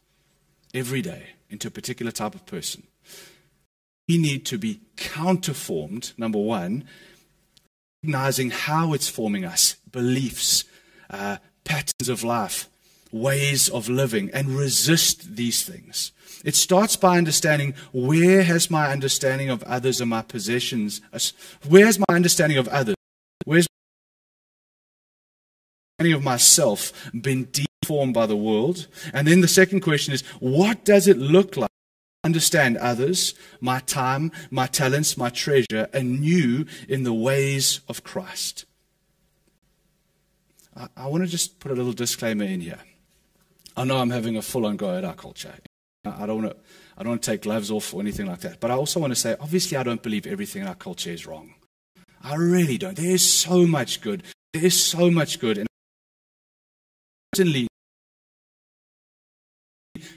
every 0.72 1.02
day 1.02 1.30
into 1.48 1.68
a 1.68 1.72
particular 1.72 2.12
type 2.12 2.36
of 2.36 2.46
person. 2.46 2.84
We 4.08 4.18
need 4.18 4.46
to 4.46 4.58
be 4.58 4.80
counterformed, 4.96 6.16
number 6.18 6.38
one, 6.38 6.84
recognizing 8.02 8.50
how 8.50 8.92
it's 8.92 9.08
forming 9.08 9.44
us, 9.44 9.74
beliefs, 9.90 10.64
uh, 11.10 11.38
patterns 11.64 12.08
of 12.08 12.24
life, 12.24 12.68
ways 13.12 13.68
of 13.68 13.88
living 13.88 14.30
and 14.32 14.50
resist 14.50 15.36
these 15.36 15.62
things. 15.62 16.12
It 16.44 16.54
starts 16.54 16.96
by 16.96 17.18
understanding 17.18 17.74
where 17.92 18.42
has 18.42 18.70
my 18.70 18.90
understanding 18.90 19.50
of 19.50 19.62
others 19.64 20.00
and 20.00 20.08
my 20.08 20.22
possessions, 20.22 21.00
where's 21.68 21.98
my 21.98 22.06
understanding 22.08 22.58
of 22.58 22.68
others, 22.68 22.96
where's 23.44 23.66
my 25.98 26.04
understanding 26.04 26.18
of 26.18 26.24
myself 26.24 27.10
been 27.20 27.48
deformed 27.52 28.14
by 28.14 28.26
the 28.26 28.36
world? 28.36 28.86
And 29.12 29.28
then 29.28 29.42
the 29.42 29.48
second 29.48 29.80
question 29.80 30.14
is, 30.14 30.22
what 30.38 30.84
does 30.84 31.08
it 31.08 31.18
look 31.18 31.56
like? 31.56 31.68
Understand 32.22 32.76
others, 32.76 33.34
my 33.60 33.80
time, 33.80 34.30
my 34.50 34.66
talents, 34.66 35.16
my 35.16 35.30
treasure, 35.30 35.88
anew 35.94 36.66
in 36.86 37.02
the 37.02 37.14
ways 37.14 37.80
of 37.88 38.04
Christ. 38.04 38.66
I, 40.76 40.88
I 40.96 41.06
want 41.08 41.24
to 41.24 41.30
just 41.30 41.58
put 41.60 41.72
a 41.72 41.74
little 41.74 41.92
disclaimer 41.92 42.44
in 42.44 42.60
here. 42.60 42.78
I 43.76 43.84
know 43.84 43.98
I'm 43.98 44.10
having 44.10 44.36
a 44.36 44.42
full 44.42 44.66
on 44.66 44.76
go 44.76 44.96
at 44.96 45.04
our 45.04 45.14
culture. 45.14 45.54
I 46.04 46.26
don't 46.26 46.42
want 46.42 46.50
to. 46.50 46.56
I 46.96 47.02
don't 47.02 47.10
want 47.10 47.22
to 47.22 47.30
take 47.30 47.42
gloves 47.42 47.70
off 47.70 47.94
or 47.94 48.00
anything 48.00 48.26
like 48.26 48.40
that. 48.40 48.60
But 48.60 48.70
I 48.70 48.74
also 48.74 49.00
want 49.00 49.12
to 49.12 49.18
say, 49.18 49.36
obviously, 49.40 49.76
I 49.76 49.82
don't 49.82 50.02
believe 50.02 50.26
everything 50.26 50.62
in 50.62 50.68
our 50.68 50.74
culture 50.74 51.10
is 51.10 51.26
wrong. 51.26 51.54
I 52.22 52.34
really 52.34 52.76
don't. 52.76 52.96
There 52.96 53.10
is 53.10 53.26
so 53.26 53.66
much 53.66 54.02
good. 54.02 54.22
There 54.52 54.64
is 54.64 54.82
so 54.82 55.10
much 55.10 55.40
good. 55.40 55.58
And 55.58 55.66
certainly 57.34 57.68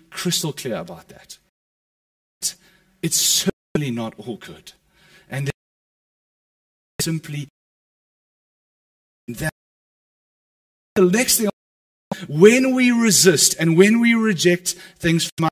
crystal 0.10 0.52
clear 0.52 0.78
about 0.78 1.08
that. 1.10 1.38
It's 3.02 3.18
certainly 3.18 3.92
not 3.92 4.14
all 4.18 4.38
good. 4.38 4.74
And 5.30 5.50
simply 7.00 7.48
that. 9.28 9.52
The 10.96 11.06
next 11.06 11.38
thing 11.38 11.50
when 12.28 12.76
we 12.76 12.92
resist 12.92 13.56
and 13.60 13.78
when 13.78 14.00
we 14.00 14.14
reject 14.14 14.76
things 15.00 15.30
from 15.36 15.46
our 15.46 15.50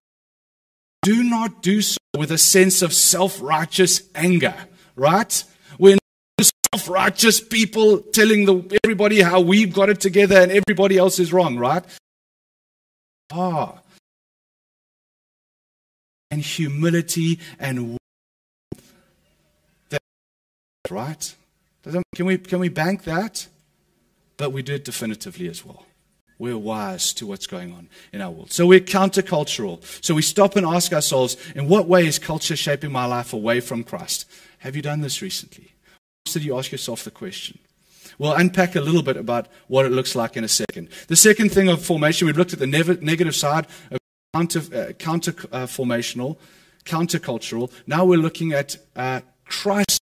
do 1.01 1.23
not 1.23 1.63
do 1.63 1.82
so 1.82 1.97
with 2.15 2.32
a 2.32 2.38
sense 2.38 2.84
of 2.84 2.93
self-righteous 2.93 4.04
anger, 4.13 4.54
right? 4.95 5.43
We're 5.80 5.97
self-righteous 6.39 7.41
people 7.41 7.99
telling 7.99 8.45
the, 8.45 8.80
everybody 8.84 9.21
how 9.21 9.41
we've 9.41 9.73
got 9.73 9.89
it 9.89 9.99
together 9.99 10.39
and 10.39 10.51
everybody 10.51 10.97
else 10.97 11.17
is 11.17 11.34
wrong, 11.34 11.58
right? 11.58 11.84
Ah. 13.32 13.80
And 16.30 16.41
humility 16.41 17.39
and 17.60 17.97
that, 19.89 20.01
right? 20.89 21.36
Can 22.15 22.25
we, 22.27 22.38
can 22.38 22.60
we 22.60 22.69
bank 22.69 23.06
that? 23.06 23.47
But 24.41 24.54
we 24.54 24.63
do 24.63 24.73
it 24.73 24.84
definitively 24.84 25.47
as 25.47 25.63
well 25.63 25.86
we're 26.39 26.58
wise 26.58 27.13
to 27.13 27.27
what's 27.27 27.45
going 27.45 27.71
on 27.71 27.88
in 28.12 28.19
our 28.19 28.32
world. 28.32 28.51
So 28.51 28.65
we're 28.65 28.80
countercultural. 28.80 29.84
So 30.04 30.15
we 30.15 30.23
stop 30.23 30.56
and 30.56 30.65
ask 30.65 30.91
ourselves, 30.91 31.38
in 31.56 31.67
what 31.67 31.88
way 31.88 32.08
is 32.08 32.17
culture 32.17 32.56
shaping 32.56 32.91
my 32.91 33.06
life 33.06 33.32
away 33.32 33.60
from 33.60 33.84
Christ? 33.84 34.27
Have 34.58 34.75
you 34.75 34.82
done 34.82 35.01
this 35.01 35.21
recently? 35.21 35.75
Did 36.25 36.43
you 36.43 36.58
ask 36.58 36.71
yourself 36.71 37.04
the 37.04 37.12
question? 37.12 37.60
We'll 38.17 38.34
unpack 38.34 38.75
a 38.75 38.82
little 38.82 39.04
bit 39.04 39.17
about 39.17 39.49
what 39.67 39.86
it 39.86 39.91
looks 39.91 40.15
like 40.15 40.36
in 40.36 40.43
a 40.43 40.47
second. 40.47 40.89
The 41.08 41.15
second 41.15 41.49
thing 41.51 41.69
of 41.69 41.86
formation, 41.86 42.25
we've 42.25 42.36
looked 42.38 42.54
at 42.54 42.58
the 42.60 42.65
negative 42.65 43.36
side 43.36 43.67
of 43.91 43.99
counter, 44.34 44.62
uh, 44.75 44.93
counter 44.93 45.36
uh, 45.51 45.67
formational, 45.67 46.38
countercultural. 46.86 47.71
Now 47.86 48.04
we're 48.04 48.17
looking 48.17 48.51
at 48.51 48.77
uh, 48.95 49.21
Christ 49.45 49.99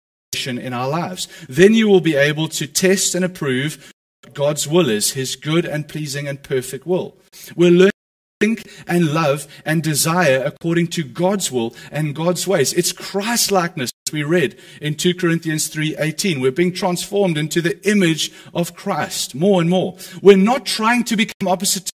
in 0.48 0.72
our 0.72 0.88
lives. 0.88 1.28
Then 1.48 1.74
you 1.74 1.88
will 1.88 2.00
be 2.00 2.16
able 2.16 2.48
to 2.48 2.66
test 2.66 3.14
and 3.14 3.24
approve 3.24 3.93
God's 4.34 4.66
will 4.68 4.88
is, 4.90 5.12
his 5.12 5.36
good 5.36 5.64
and 5.64 5.88
pleasing 5.88 6.28
and 6.28 6.42
perfect 6.42 6.86
will. 6.86 7.16
We're 7.56 7.70
learning 7.70 7.90
to 7.90 8.46
think 8.46 8.84
and 8.86 9.14
love 9.14 9.46
and 9.64 9.82
desire 9.82 10.42
according 10.44 10.88
to 10.88 11.04
God's 11.04 11.50
will 11.50 11.74
and 11.90 12.14
God's 12.14 12.46
ways. 12.46 12.72
It's 12.72 12.92
Christ 12.92 13.50
likeness 13.50 13.90
we 14.12 14.22
read 14.22 14.56
in 14.80 14.94
2 14.94 15.14
Corinthians 15.14 15.68
3:18 15.68 16.40
we're 16.40 16.52
being 16.52 16.72
transformed 16.72 17.36
into 17.36 17.60
the 17.60 17.76
image 17.88 18.30
of 18.54 18.74
Christ 18.74 19.34
more 19.34 19.60
and 19.60 19.68
more. 19.68 19.96
We're 20.22 20.36
not 20.36 20.64
trying 20.64 21.04
to 21.04 21.16
become 21.16 21.48
opposite 21.48 21.90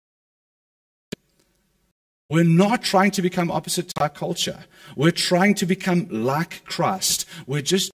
we're 2.27 2.43
not 2.43 2.81
trying 2.81 3.11
to 3.11 3.21
become 3.21 3.51
opposite 3.51 3.89
to 3.89 4.01
our 4.01 4.09
culture. 4.09 4.65
We're 4.95 5.11
trying 5.11 5.53
to 5.55 5.65
become 5.67 6.07
like 6.09 6.63
Christ. 6.65 7.25
We're 7.45 7.61
just 7.61 7.91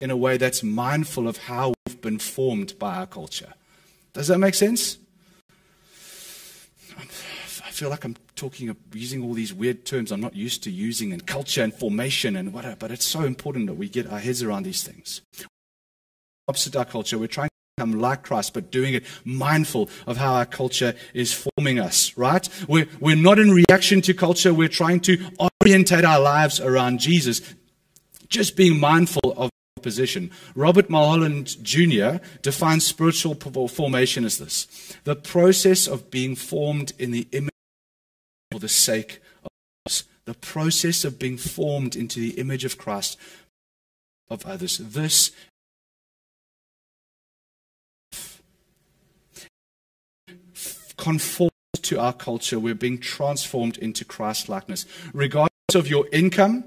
in 0.00 0.10
a 0.10 0.16
way 0.16 0.36
that's 0.36 0.62
mindful 0.62 1.26
of 1.26 1.36
how 1.36 1.74
we've 1.86 2.00
been 2.00 2.20
formed 2.20 2.78
by 2.78 2.94
our 2.94 3.06
culture 3.06 3.54
does 4.12 4.28
that 4.28 4.38
make 4.38 4.54
sense? 4.54 4.98
I 6.98 7.70
feel 7.70 7.88
like 7.88 8.04
I'm 8.04 8.16
talking, 8.36 8.76
using 8.92 9.24
all 9.24 9.32
these 9.32 9.54
weird 9.54 9.86
terms 9.86 10.12
I'm 10.12 10.20
not 10.20 10.36
used 10.36 10.62
to 10.64 10.70
using, 10.70 11.12
and 11.12 11.26
culture 11.26 11.62
and 11.62 11.72
formation 11.72 12.36
and 12.36 12.52
whatever, 12.52 12.76
but 12.76 12.90
it's 12.90 13.06
so 13.06 13.22
important 13.22 13.66
that 13.66 13.74
we 13.74 13.88
get 13.88 14.06
our 14.12 14.18
heads 14.18 14.42
around 14.42 14.64
these 14.64 14.82
things. 14.82 15.22
Opposite 16.46 16.76
our 16.76 16.84
culture, 16.84 17.18
we're 17.18 17.28
trying 17.28 17.48
to 17.48 17.54
become 17.76 18.00
like 18.00 18.24
Christ, 18.24 18.52
but 18.52 18.70
doing 18.70 18.94
it 18.94 19.04
mindful 19.24 19.88
of 20.06 20.18
how 20.18 20.34
our 20.34 20.44
culture 20.44 20.94
is 21.14 21.32
forming 21.32 21.78
us, 21.78 22.16
right? 22.18 22.46
We're, 22.68 22.88
we're 23.00 23.16
not 23.16 23.38
in 23.38 23.50
reaction 23.50 24.02
to 24.02 24.12
culture, 24.12 24.52
we're 24.52 24.68
trying 24.68 25.00
to 25.00 25.18
orientate 25.62 26.04
our 26.04 26.20
lives 26.20 26.60
around 26.60 27.00
Jesus. 27.00 27.40
Just 28.28 28.56
being 28.56 28.78
mindful 28.78 29.32
of 29.36 29.50
position. 29.82 30.30
Robert 30.54 30.88
Mulholland 30.88 31.62
Jr. 31.62 32.24
defines 32.40 32.86
spiritual 32.86 33.34
formation 33.34 34.24
as 34.24 34.38
this 34.38 34.66
the 35.04 35.16
process 35.16 35.86
of 35.86 36.10
being 36.10 36.34
formed 36.34 36.92
in 36.98 37.10
the 37.10 37.28
image 37.32 37.50
for 38.50 38.58
the 38.58 38.68
sake 38.68 39.20
of 39.42 39.50
us. 39.86 40.04
The 40.24 40.34
process 40.34 41.04
of 41.04 41.18
being 41.18 41.36
formed 41.36 41.96
into 41.96 42.20
the 42.20 42.38
image 42.38 42.64
of 42.64 42.78
Christ 42.78 43.18
of 44.30 44.46
others. 44.46 44.78
This 44.78 45.32
conforms 50.96 51.50
to 51.82 51.98
our 51.98 52.12
culture. 52.12 52.60
We're 52.60 52.74
being 52.74 52.98
transformed 52.98 53.76
into 53.78 54.04
Christ 54.04 54.48
likeness. 54.48 54.86
Regardless 55.12 55.50
of 55.74 55.88
your 55.88 56.06
income, 56.12 56.64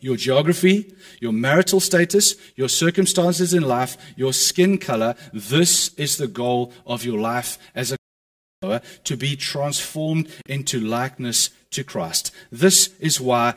your 0.00 0.16
geography, 0.16 0.94
your 1.20 1.32
marital 1.32 1.80
status, 1.80 2.36
your 2.56 2.68
circumstances 2.68 3.54
in 3.54 3.62
life, 3.62 3.96
your 4.16 4.32
skin 4.32 4.78
color. 4.78 5.14
This 5.32 5.94
is 5.94 6.16
the 6.16 6.28
goal 6.28 6.72
of 6.86 7.04
your 7.04 7.18
life 7.18 7.58
as 7.74 7.92
a 7.92 7.96
to 9.04 9.16
be 9.16 9.36
transformed 9.36 10.30
into 10.46 10.78
likeness 10.78 11.48
to 11.70 11.82
Christ. 11.82 12.30
This 12.50 12.90
is 12.98 13.18
why 13.20 13.54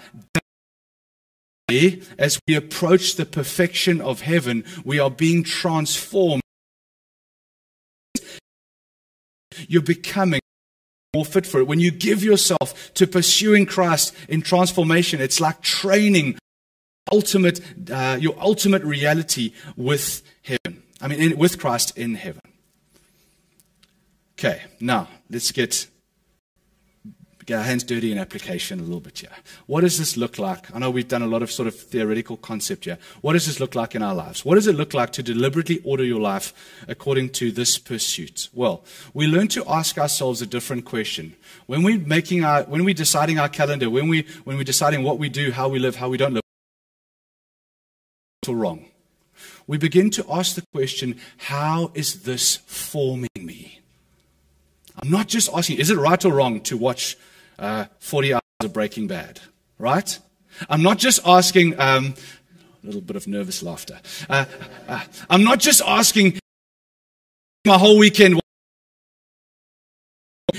as 2.18 2.40
we 2.48 2.56
approach 2.56 3.16
the 3.16 3.26
perfection 3.26 4.00
of 4.00 4.22
heaven, 4.22 4.64
we 4.86 5.00
are 5.00 5.10
being 5.10 5.44
transformed. 5.44 6.42
You're 9.68 9.82
becoming 9.82 10.43
more 11.14 11.26
fit 11.26 11.46
for 11.46 11.60
it. 11.60 11.68
When 11.68 11.80
you 11.80 11.92
give 11.92 12.24
yourself 12.24 12.92
to 12.96 13.06
pursuing 13.06 13.68
Christ 13.68 14.16
in 14.28 14.42
transformation, 14.42 15.22
it's 15.22 15.40
like 15.40 15.62
training 15.62 16.40
ultimate, 17.12 17.62
uh, 17.92 18.18
your 18.20 18.36
ultimate 18.40 18.84
reality 18.84 19.54
with 19.76 20.24
heaven. 20.42 20.82
I 21.00 21.08
mean, 21.08 21.22
in, 21.22 21.38
with 21.38 21.60
Christ 21.60 21.96
in 21.98 22.16
heaven. 22.16 22.42
Okay, 24.40 24.64
now 24.80 25.08
let's 25.30 25.52
get 25.52 25.88
get 27.46 27.58
our 27.58 27.64
hands 27.64 27.84
dirty 27.84 28.12
in 28.12 28.18
application 28.18 28.80
a 28.80 28.84
little 28.84 29.00
bit 29.00 29.20
here. 29.20 29.30
What 29.66 29.82
does 29.82 29.98
this 29.98 30.18
look 30.18 30.38
like? 30.38 30.74
I 30.74 30.80
know 30.80 30.90
we've 30.90 31.08
done 31.08 31.22
a 31.22 31.28
lot 31.28 31.42
of 31.44 31.52
sort 31.52 31.68
of 31.68 31.76
theoretical 31.76 32.38
concept 32.38 32.86
here. 32.86 32.98
What 33.22 33.34
does 33.34 33.46
this 33.46 33.60
look 33.60 33.76
like 33.76 33.96
in 33.96 34.04
our 34.04 34.16
lives? 34.16 34.46
What 34.46 34.56
does 34.56 34.68
it 34.68 34.76
look 34.76 34.94
like 34.94 35.12
to 35.14 35.24
deliberately 35.24 35.82
order 35.84 36.04
your 36.04 36.22
life 36.22 36.54
according 36.88 37.30
to 37.32 37.52
this 37.52 37.78
pursuit? 37.78 38.50
Well, 38.54 38.84
we 39.14 39.28
learn 39.28 39.48
to 39.50 39.64
ask 39.68 39.98
ourselves 39.98 40.42
a 40.42 40.46
different 40.46 40.86
question. 40.86 41.36
When 41.66 41.84
we're 41.84 42.00
making 42.00 42.44
our, 42.44 42.64
when 42.64 42.84
we're 42.84 42.94
deciding 42.94 43.40
our 43.40 43.50
calendar, 43.50 43.90
when 43.90 44.08
we, 44.08 44.26
when 44.44 44.58
we're 44.58 44.64
deciding 44.64 45.04
what 45.04 45.20
we 45.20 45.30
do, 45.30 45.52
how 45.52 45.68
we 45.68 45.80
live, 45.80 45.98
how 45.98 46.10
we 46.10 46.18
don't 46.18 46.34
live, 46.34 46.44
or 48.48 48.56
wrong. 48.56 48.86
We 49.68 49.78
begin 49.78 50.10
to 50.12 50.26
ask 50.30 50.56
the 50.56 50.64
question, 50.74 51.20
how 51.38 51.92
is 51.94 52.24
this 52.24 52.58
forming 52.66 53.30
me? 53.38 53.80
I'm 55.02 55.10
not 55.10 55.28
just 55.28 55.50
asking, 55.54 55.80
is 55.80 55.90
it 55.90 55.98
right 55.98 56.24
or 56.24 56.34
wrong 56.34 56.62
to 56.62 56.78
watch 56.78 57.18
uh, 57.60 57.86
40 58.00 58.34
hours 58.34 58.42
of 58.64 58.74
Breaking 58.74 59.08
Bad, 59.08 59.40
right? 59.78 60.20
I'm 60.70 60.84
not 60.84 60.98
just 60.98 61.20
asking, 61.26 61.80
um, 61.80 62.16
a 62.84 62.86
little 62.86 63.02
bit 63.02 63.16
of 63.16 63.28
nervous 63.28 63.64
laughter. 63.64 64.00
Uh, 64.30 64.46
uh, 64.88 65.04
I'm 65.30 65.44
not 65.44 65.60
just 65.60 65.82
asking 65.86 66.40
my 67.66 67.78
whole 67.78 67.98
weekend, 67.98 68.40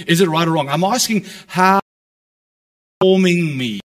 is 0.07 0.21
it 0.21 0.29
right 0.29 0.49
or 0.49 0.53
wrong? 0.53 0.69
I'm 0.69 0.85
asking 0.85 1.27
how 1.47 1.81
forming 3.01 3.57
me 3.57 3.81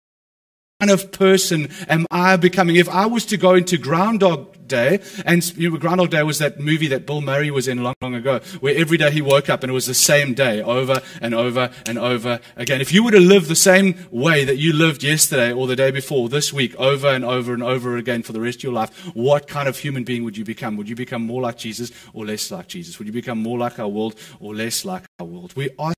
kind 0.79 0.91
of 0.91 1.11
person 1.11 1.69
am 1.89 2.05
I 2.11 2.37
becoming? 2.37 2.75
If 2.75 2.87
I 2.87 3.07
was 3.07 3.25
to 3.27 3.37
go 3.37 3.55
into 3.55 3.79
Groundhog 3.79 4.67
Day, 4.67 4.99
and 5.25 5.43
you 5.57 5.71
know, 5.71 5.77
Groundhog 5.77 6.11
Day 6.11 6.21
was 6.21 6.37
that 6.37 6.59
movie 6.59 6.87
that 6.89 7.07
Bill 7.07 7.21
Murray 7.21 7.49
was 7.49 7.67
in 7.67 7.81
long, 7.81 7.95
long 7.99 8.13
ago, 8.13 8.41
where 8.59 8.75
every 8.75 8.97
day 8.97 9.09
he 9.09 9.21
woke 9.21 9.49
up 9.49 9.63
and 9.63 9.71
it 9.71 9.73
was 9.73 9.87
the 9.87 9.95
same 9.95 10.35
day 10.35 10.61
over 10.61 11.01
and 11.19 11.33
over 11.33 11.71
and 11.87 11.97
over 11.97 12.39
again. 12.55 12.79
If 12.79 12.93
you 12.93 13.03
were 13.03 13.11
to 13.11 13.19
live 13.19 13.47
the 13.47 13.55
same 13.55 13.95
way 14.11 14.45
that 14.45 14.57
you 14.57 14.71
lived 14.71 15.01
yesterday 15.01 15.51
or 15.51 15.65
the 15.65 15.75
day 15.75 15.89
before, 15.89 16.29
this 16.29 16.53
week, 16.53 16.75
over 16.75 17.07
and 17.07 17.25
over 17.25 17.55
and 17.55 17.63
over 17.63 17.97
again 17.97 18.21
for 18.21 18.33
the 18.33 18.41
rest 18.41 18.59
of 18.59 18.63
your 18.63 18.73
life, 18.73 18.93
what 19.15 19.47
kind 19.47 19.67
of 19.67 19.79
human 19.79 20.03
being 20.03 20.23
would 20.25 20.37
you 20.37 20.45
become? 20.45 20.77
Would 20.77 20.89
you 20.89 20.95
become 20.95 21.25
more 21.25 21.41
like 21.41 21.57
Jesus 21.57 21.91
or 22.13 22.25
less 22.25 22.51
like 22.51 22.67
Jesus? 22.67 22.99
Would 22.99 23.07
you 23.07 23.13
become 23.13 23.41
more 23.41 23.57
like 23.57 23.79
our 23.79 23.87
world 23.87 24.13
or 24.39 24.53
less 24.53 24.85
like 24.85 25.05
our 25.19 25.25
world? 25.25 25.55
We 25.55 25.71
are 25.79 25.96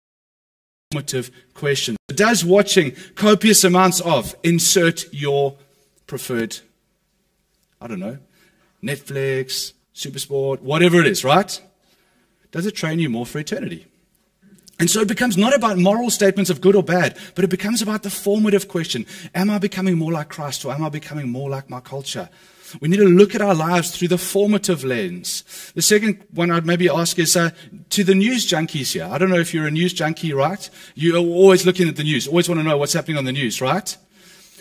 formative 0.92 1.30
questions. 1.54 2.00
Does 2.08 2.44
watching 2.44 2.94
copious 3.14 3.64
amounts 3.64 4.02
of 4.02 4.36
insert 4.42 5.06
your 5.14 5.56
preferred, 6.08 6.58
I 7.80 7.86
don't 7.86 8.00
know, 8.00 8.18
Netflix, 8.84 9.74
Supersport, 9.94 10.62
whatever 10.62 11.00
it 11.00 11.06
is, 11.06 11.24
right? 11.24 11.62
Does 12.50 12.66
it 12.66 12.72
train 12.72 12.98
you 12.98 13.08
more 13.08 13.28
for 13.28 13.38
eternity? 13.38 13.86
And 14.80 14.90
so 14.90 15.02
it 15.02 15.10
becomes 15.10 15.38
not 15.38 15.54
about 15.54 15.78
moral 15.78 16.10
statements 16.10 16.50
of 16.50 16.62
good 16.62 16.76
or 16.76 16.84
bad, 16.84 17.18
but 17.36 17.44
it 17.44 17.50
becomes 17.50 17.82
about 17.82 18.04
the 18.04 18.10
formative 18.10 18.70
question 18.70 19.06
Am 19.36 19.50
I 19.50 19.60
becoming 19.60 19.98
more 19.98 20.12
like 20.12 20.30
Christ 20.30 20.64
or 20.64 20.74
am 20.74 20.84
I 20.84 20.90
becoming 20.90 21.30
more 21.30 21.50
like 21.50 21.70
my 21.70 21.82
culture? 21.82 22.30
We 22.80 22.88
need 22.88 22.98
to 22.98 23.06
look 23.06 23.34
at 23.34 23.42
our 23.42 23.56
lives 23.56 23.98
through 23.98 24.10
the 24.10 24.18
formative 24.18 24.84
lens. 24.84 25.44
The 25.74 25.82
second 25.82 26.24
one 26.32 26.52
I'd 26.52 26.68
maybe 26.68 26.88
ask 26.88 27.18
is 27.18 27.36
uh, 27.36 27.50
to 27.90 28.04
the 28.04 28.14
news 28.14 28.46
junkies 28.48 28.94
here. 28.94 29.10
I 29.12 29.18
don't 29.18 29.30
know 29.30 29.40
if 29.40 29.54
you're 29.54 29.66
a 29.66 29.72
news 29.72 29.92
junkie, 29.92 30.34
right? 30.34 30.70
You're 30.94 31.18
always 31.18 31.66
looking 31.66 31.90
at 31.90 31.96
the 31.96 32.04
news, 32.04 32.28
always 32.28 32.48
want 32.48 32.60
to 32.60 32.64
know 32.64 32.78
what's 32.78 32.94
happening 32.94 33.18
on 33.18 33.26
the 33.26 33.32
news, 33.32 33.60
right? 33.60 33.98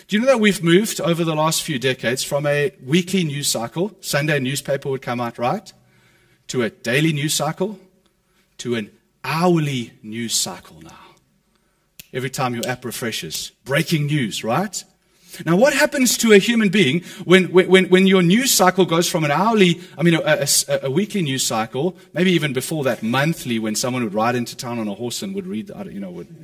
Do 0.07 0.15
you 0.15 0.21
know 0.21 0.27
that 0.27 0.39
we've 0.39 0.63
moved 0.63 0.99
over 0.99 1.23
the 1.23 1.35
last 1.35 1.61
few 1.61 1.77
decades 1.77 2.23
from 2.23 2.47
a 2.47 2.73
weekly 2.83 3.23
news 3.23 3.47
cycle, 3.47 3.95
Sunday 4.01 4.39
newspaper 4.39 4.89
would 4.89 5.03
come 5.03 5.21
out, 5.21 5.37
right? 5.37 5.71
To 6.47 6.63
a 6.63 6.71
daily 6.71 7.13
news 7.13 7.35
cycle, 7.35 7.79
to 8.57 8.73
an 8.73 8.89
hourly 9.23 9.93
news 10.01 10.33
cycle 10.33 10.81
now. 10.81 10.95
Every 12.11 12.29
time 12.29 12.55
your 12.55 12.67
app 12.67 12.83
refreshes. 12.85 13.51
Breaking 13.65 14.07
news, 14.07 14.43
right? 14.43 14.83
Now, 15.45 15.55
what 15.55 15.73
happens 15.73 16.17
to 16.17 16.31
a 16.33 16.37
human 16.39 16.69
being 16.69 17.01
when, 17.23 17.51
when, 17.51 17.85
when 17.89 18.07
your 18.07 18.23
news 18.23 18.51
cycle 18.51 18.85
goes 18.85 19.07
from 19.07 19.23
an 19.23 19.31
hourly, 19.31 19.79
I 19.97 20.01
mean, 20.01 20.15
a, 20.15 20.21
a, 20.67 20.79
a, 20.83 20.91
weekly 20.91 21.21
news 21.21 21.45
cycle, 21.45 21.95
maybe 22.13 22.31
even 22.31 22.51
before 22.51 22.83
that, 22.85 23.03
monthly, 23.03 23.59
when 23.59 23.75
someone 23.75 24.03
would 24.03 24.13
ride 24.13 24.35
into 24.35 24.57
town 24.57 24.79
on 24.79 24.87
a 24.87 24.93
horse 24.95 25.21
and 25.21 25.35
would 25.35 25.45
read, 25.45 25.71
I 25.71 25.83
don't, 25.83 25.93
you 25.93 25.99
know, 25.99 26.09
would, 26.09 26.35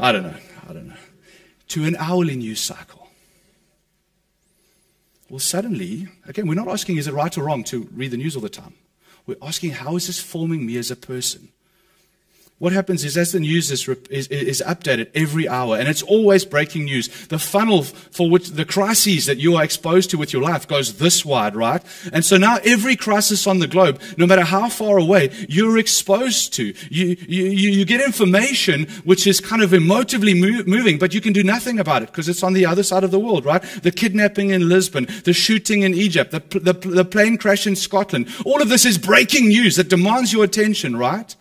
I 0.00 0.12
don't 0.12 0.22
know, 0.22 0.36
I 0.68 0.72
don't 0.72 0.88
know, 0.88 0.96
to 1.68 1.84
an 1.84 1.96
hourly 1.96 2.36
news 2.36 2.60
cycle? 2.60 3.08
Well, 5.28 5.40
suddenly, 5.40 6.08
again, 6.26 6.46
we're 6.46 6.54
not 6.54 6.68
asking 6.68 6.98
is 6.98 7.08
it 7.08 7.14
right 7.14 7.36
or 7.36 7.42
wrong 7.42 7.64
to 7.64 7.88
read 7.92 8.12
the 8.12 8.16
news 8.16 8.36
all 8.36 8.42
the 8.42 8.48
time. 8.48 8.74
We're 9.26 9.36
asking 9.42 9.70
how 9.70 9.96
is 9.96 10.06
this 10.06 10.20
forming 10.20 10.64
me 10.64 10.76
as 10.76 10.90
a 10.90 10.96
person? 10.96 11.48
What 12.64 12.72
happens 12.72 13.04
is 13.04 13.18
as 13.18 13.32
the 13.32 13.40
news 13.40 13.70
is, 13.70 13.86
is, 14.08 14.26
is, 14.28 14.62
updated 14.66 15.10
every 15.14 15.46
hour, 15.46 15.76
and 15.76 15.86
it's 15.86 16.00
always 16.00 16.46
breaking 16.46 16.84
news, 16.86 17.26
the 17.26 17.38
funnel 17.38 17.82
for 17.82 18.30
which 18.30 18.52
the 18.52 18.64
crises 18.64 19.26
that 19.26 19.36
you 19.36 19.56
are 19.56 19.62
exposed 19.62 20.08
to 20.12 20.16
with 20.16 20.32
your 20.32 20.40
life 20.40 20.66
goes 20.66 20.94
this 20.94 21.26
wide, 21.26 21.54
right? 21.54 21.82
And 22.10 22.24
so 22.24 22.38
now 22.38 22.56
every 22.64 22.96
crisis 22.96 23.46
on 23.46 23.58
the 23.58 23.66
globe, 23.66 24.00
no 24.16 24.26
matter 24.26 24.44
how 24.44 24.70
far 24.70 24.96
away, 24.96 25.28
you're 25.46 25.76
exposed 25.76 26.54
to. 26.54 26.72
You, 26.88 27.18
you, 27.28 27.44
you 27.44 27.84
get 27.84 28.00
information 28.00 28.86
which 29.04 29.26
is 29.26 29.42
kind 29.42 29.60
of 29.60 29.72
emotively 29.72 30.34
move, 30.34 30.66
moving, 30.66 30.96
but 30.96 31.12
you 31.12 31.20
can 31.20 31.34
do 31.34 31.44
nothing 31.44 31.78
about 31.78 32.02
it 32.02 32.06
because 32.06 32.30
it's 32.30 32.42
on 32.42 32.54
the 32.54 32.64
other 32.64 32.82
side 32.82 33.04
of 33.04 33.10
the 33.10 33.20
world, 33.20 33.44
right? 33.44 33.60
The 33.82 33.92
kidnapping 33.92 34.48
in 34.48 34.70
Lisbon, 34.70 35.06
the 35.24 35.34
shooting 35.34 35.82
in 35.82 35.92
Egypt, 35.92 36.30
the, 36.30 36.40
the, 36.58 36.72
the 36.72 37.04
plane 37.04 37.36
crash 37.36 37.66
in 37.66 37.76
Scotland. 37.76 38.26
All 38.46 38.62
of 38.62 38.70
this 38.70 38.86
is 38.86 38.96
breaking 38.96 39.48
news 39.48 39.76
that 39.76 39.90
demands 39.90 40.32
your 40.32 40.44
attention, 40.44 40.96
right? 40.96 41.36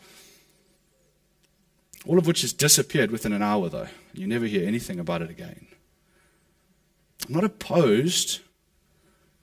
All 2.05 2.17
of 2.17 2.27
which 2.27 2.41
has 2.41 2.53
disappeared 2.53 3.11
within 3.11 3.33
an 3.33 3.41
hour, 3.41 3.69
though. 3.69 3.87
You 4.13 4.27
never 4.27 4.45
hear 4.45 4.67
anything 4.67 4.99
about 4.99 5.21
it 5.21 5.29
again. 5.29 5.67
I'm 7.27 7.33
not 7.33 7.43
opposed 7.43 8.41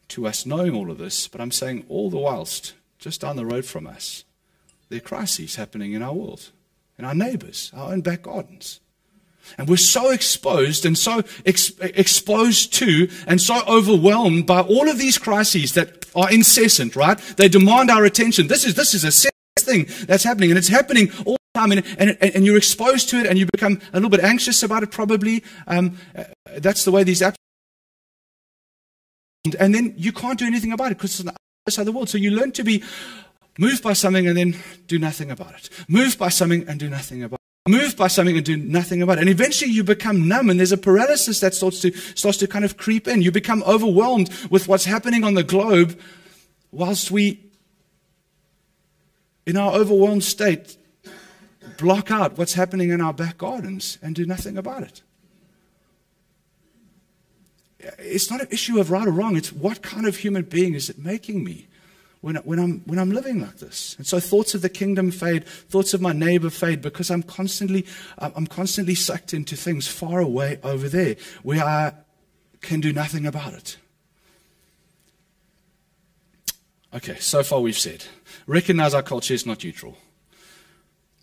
to 0.08 0.26
us 0.26 0.44
knowing 0.44 0.74
all 0.74 0.90
of 0.90 0.98
this, 0.98 1.28
but 1.28 1.40
I'm 1.40 1.52
saying 1.52 1.86
all 1.88 2.10
the 2.10 2.18
whilst, 2.18 2.74
just 2.98 3.22
down 3.22 3.36
the 3.36 3.46
road 3.46 3.64
from 3.64 3.86
us, 3.86 4.24
there 4.88 4.98
are 4.98 5.00
crises 5.00 5.56
happening 5.56 5.92
in 5.92 6.02
our 6.02 6.12
world, 6.12 6.50
in 6.98 7.04
our 7.04 7.14
neighbors, 7.14 7.70
our 7.74 7.92
own 7.92 8.02
back 8.02 8.22
gardens. 8.22 8.80
And 9.56 9.68
we're 9.68 9.76
so 9.76 10.10
exposed 10.10 10.84
and 10.84 10.98
so 10.98 11.22
ex- 11.46 11.72
exposed 11.80 12.74
to 12.74 13.08
and 13.26 13.40
so 13.40 13.62
overwhelmed 13.66 14.46
by 14.46 14.60
all 14.60 14.88
of 14.88 14.98
these 14.98 15.16
crises 15.16 15.72
that 15.74 16.06
are 16.14 16.30
incessant, 16.30 16.94
right? 16.94 17.18
They 17.36 17.48
demand 17.48 17.90
our 17.90 18.04
attention. 18.04 18.48
This 18.48 18.64
is, 18.64 18.74
this 18.74 18.94
is 18.94 19.04
a 19.04 19.29
thing 19.70 20.06
that's 20.06 20.24
happening, 20.24 20.50
and 20.50 20.58
it's 20.58 20.68
happening 20.68 21.10
all 21.24 21.36
the 21.54 21.60
time. 21.60 21.72
And, 21.72 21.84
and, 21.98 22.16
and, 22.22 22.44
you're 22.44 22.56
exposed 22.56 23.08
to 23.10 23.18
it 23.18 23.26
and 23.26 23.38
you 23.38 23.46
become 23.46 23.80
a 23.92 23.96
little 23.96 24.08
bit 24.08 24.20
anxious 24.20 24.62
about 24.62 24.82
it 24.82 24.90
probably. 24.90 25.42
Um, 25.66 25.98
uh, 26.16 26.24
that's 26.58 26.84
the 26.84 26.92
way 26.92 27.02
these 27.02 27.22
apps 27.22 27.34
and 29.58 29.74
then 29.74 29.94
you 29.96 30.12
can't 30.12 30.38
do 30.38 30.46
anything 30.46 30.72
about 30.72 30.92
it 30.92 30.98
because 30.98 31.12
it's 31.12 31.20
on 31.20 31.26
the 31.26 31.32
other 31.32 31.70
side 31.70 31.82
of 31.82 31.86
the 31.86 31.92
world. 31.92 32.08
So 32.08 32.18
you 32.18 32.30
learn 32.30 32.52
to 32.52 32.62
be 32.62 32.82
moved 33.58 33.82
by 33.82 33.94
something 33.94 34.26
and 34.26 34.36
then 34.36 34.56
do 34.86 34.98
nothing 34.98 35.30
about 35.30 35.54
it. 35.54 35.70
Moved 35.88 36.18
by 36.18 36.28
something 36.28 36.68
and 36.68 36.78
do 36.78 36.90
nothing 36.90 37.22
about 37.22 37.40
it. 37.66 37.70
Moved 37.70 37.96
by 37.96 38.08
something 38.08 38.36
and 38.36 38.44
do 38.44 38.56
nothing 38.56 39.00
about 39.00 39.18
it. 39.18 39.22
And 39.22 39.30
eventually 39.30 39.70
you 39.70 39.82
become 39.82 40.28
numb 40.28 40.50
and 40.50 40.58
there's 40.58 40.72
a 40.72 40.78
paralysis 40.78 41.40
that 41.40 41.54
starts 41.54 41.80
to 41.80 41.92
starts 42.14 42.38
to 42.38 42.46
kind 42.46 42.64
of 42.64 42.76
creep 42.76 43.08
in. 43.08 43.22
You 43.22 43.32
become 43.32 43.62
overwhelmed 43.64 44.30
with 44.50 44.68
what's 44.68 44.84
happening 44.84 45.24
on 45.24 45.34
the 45.34 45.44
globe 45.44 45.98
whilst 46.70 47.10
we 47.10 47.49
in 49.50 49.56
our 49.56 49.72
overwhelmed 49.72 50.22
state 50.22 50.76
block 51.76 52.12
out 52.12 52.38
what's 52.38 52.54
happening 52.54 52.90
in 52.90 53.00
our 53.00 53.12
back 53.12 53.36
gardens 53.36 53.98
and 54.00 54.14
do 54.14 54.24
nothing 54.24 54.56
about 54.56 54.84
it. 54.84 55.02
It's 57.98 58.30
not 58.30 58.40
an 58.40 58.46
issue 58.52 58.78
of 58.78 58.92
right 58.92 59.08
or 59.08 59.10
wrong. 59.10 59.36
It's 59.36 59.52
what 59.52 59.82
kind 59.82 60.06
of 60.06 60.18
human 60.18 60.44
being 60.44 60.74
is 60.74 60.88
it 60.88 60.98
making 60.98 61.42
me 61.42 61.66
when, 62.20 62.36
when, 62.36 62.60
I'm, 62.60 62.82
when 62.86 63.00
I'm 63.00 63.10
living 63.10 63.40
like 63.40 63.56
this. 63.56 63.96
And 63.96 64.06
so 64.06 64.20
thoughts 64.20 64.54
of 64.54 64.62
the 64.62 64.68
kingdom 64.68 65.10
fade, 65.10 65.44
thoughts 65.44 65.94
of 65.94 66.00
my 66.00 66.12
neighbor 66.12 66.50
fade 66.50 66.80
because 66.80 67.10
I'm 67.10 67.24
constantly, 67.24 67.86
I'm 68.18 68.46
constantly 68.46 68.94
sucked 68.94 69.34
into 69.34 69.56
things 69.56 69.88
far 69.88 70.20
away 70.20 70.60
over 70.62 70.88
there 70.88 71.16
where 71.42 71.64
I 71.64 71.94
can 72.60 72.80
do 72.80 72.92
nothing 72.92 73.26
about 73.26 73.54
it. 73.54 73.78
Okay, 76.92 77.16
so 77.20 77.42
far 77.42 77.60
we've 77.60 77.78
said 77.78 78.04
recognize 78.46 78.94
our 78.94 79.02
culture 79.02 79.34
is 79.34 79.46
not 79.46 79.62
neutral. 79.62 79.96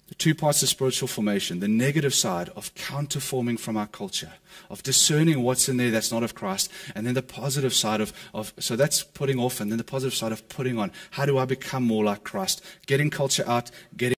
The 0.07 0.15
two 0.15 0.33
parts 0.33 0.63
of 0.63 0.69
spiritual 0.69 1.09
formation 1.09 1.59
the 1.59 1.67
negative 1.67 2.13
side 2.13 2.49
of 2.55 2.73
counterforming 2.75 3.59
from 3.59 3.75
our 3.75 3.87
culture, 3.87 4.31
of 4.69 4.81
discerning 4.81 5.43
what's 5.43 5.67
in 5.67 5.75
there 5.75 5.91
that's 5.91 6.11
not 6.11 6.23
of 6.23 6.33
Christ, 6.33 6.71
and 6.95 7.05
then 7.05 7.13
the 7.13 7.21
positive 7.21 7.73
side 7.73 7.99
of, 7.99 8.13
of, 8.33 8.53
so 8.57 8.77
that's 8.77 9.03
putting 9.03 9.37
off, 9.37 9.59
and 9.59 9.69
then 9.69 9.77
the 9.77 9.83
positive 9.83 10.13
side 10.13 10.31
of 10.31 10.47
putting 10.47 10.79
on. 10.79 10.93
How 11.11 11.25
do 11.25 11.37
I 11.37 11.43
become 11.43 11.83
more 11.83 12.05
like 12.05 12.23
Christ? 12.23 12.63
Getting 12.85 13.09
culture 13.09 13.43
out, 13.45 13.69
getting 13.97 14.15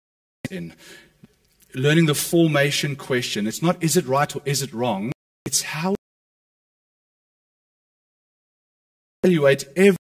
in. 0.52 0.76
Learning 1.74 2.06
the 2.06 2.16
formation 2.16 2.96
question. 2.96 3.48
It's 3.48 3.62
not 3.62 3.82
is 3.84 3.98
it 3.98 4.06
right 4.06 4.36
or 4.36 4.42
is 4.46 4.62
it 4.62 4.72
wrong, 4.72 5.12
it's 5.46 5.64
how 5.64 5.96
evaluate 9.24 9.66
every 9.76 9.99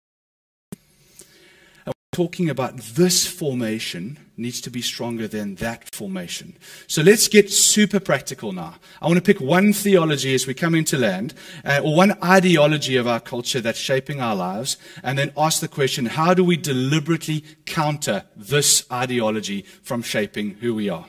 talking 2.13 2.51
about 2.51 2.77
this 2.77 3.27
formation 3.27 4.19
needs 4.37 4.61
to 4.61 4.69
be 4.69 4.83
stronger 4.83 5.27
than 5.27 5.55
that 5.55 5.95
formation. 5.95 6.55
So 6.87 7.01
let's 7.01 7.27
get 7.27 7.51
super 7.51 8.01
practical 8.01 8.53
now. 8.53 8.75
I 9.01 9.07
want 9.07 9.17
to 9.17 9.23
pick 9.23 9.41
one 9.41 9.73
theology 9.73 10.35
as 10.35 10.47
we 10.47 10.53
come 10.53 10.75
into 10.75 10.99
land, 10.99 11.33
uh, 11.65 11.81
or 11.83 11.97
one 11.97 12.23
ideology 12.23 12.97
of 12.97 13.07
our 13.07 13.19
culture 13.19 13.63
that's 13.63 13.79
shaping 13.79 14.21
our 14.21 14.37
lives, 14.37 14.77
and 15.03 15.19
then 15.19 15.33
ask 15.39 15.61
the 15.63 15.69
question 15.69 16.05
how 16.05 16.35
do 16.35 16.45
we 16.45 16.59
deliberately 16.59 17.45
counter 17.65 18.25
this 18.37 18.85
ideology 18.93 19.63
from 19.83 20.03
shaping 20.03 20.51
who 20.61 20.75
we 20.75 20.91
are? 20.91 21.07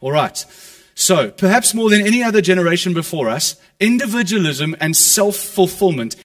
All 0.00 0.12
right. 0.12 0.44
So, 0.94 1.30
perhaps 1.30 1.74
more 1.74 1.90
than 1.90 2.06
any 2.06 2.22
other 2.22 2.40
generation 2.40 2.94
before 2.94 3.28
us, 3.28 3.56
individualism 3.80 4.76
and 4.80 4.96
self 4.96 5.36
fulfillment 5.36 6.16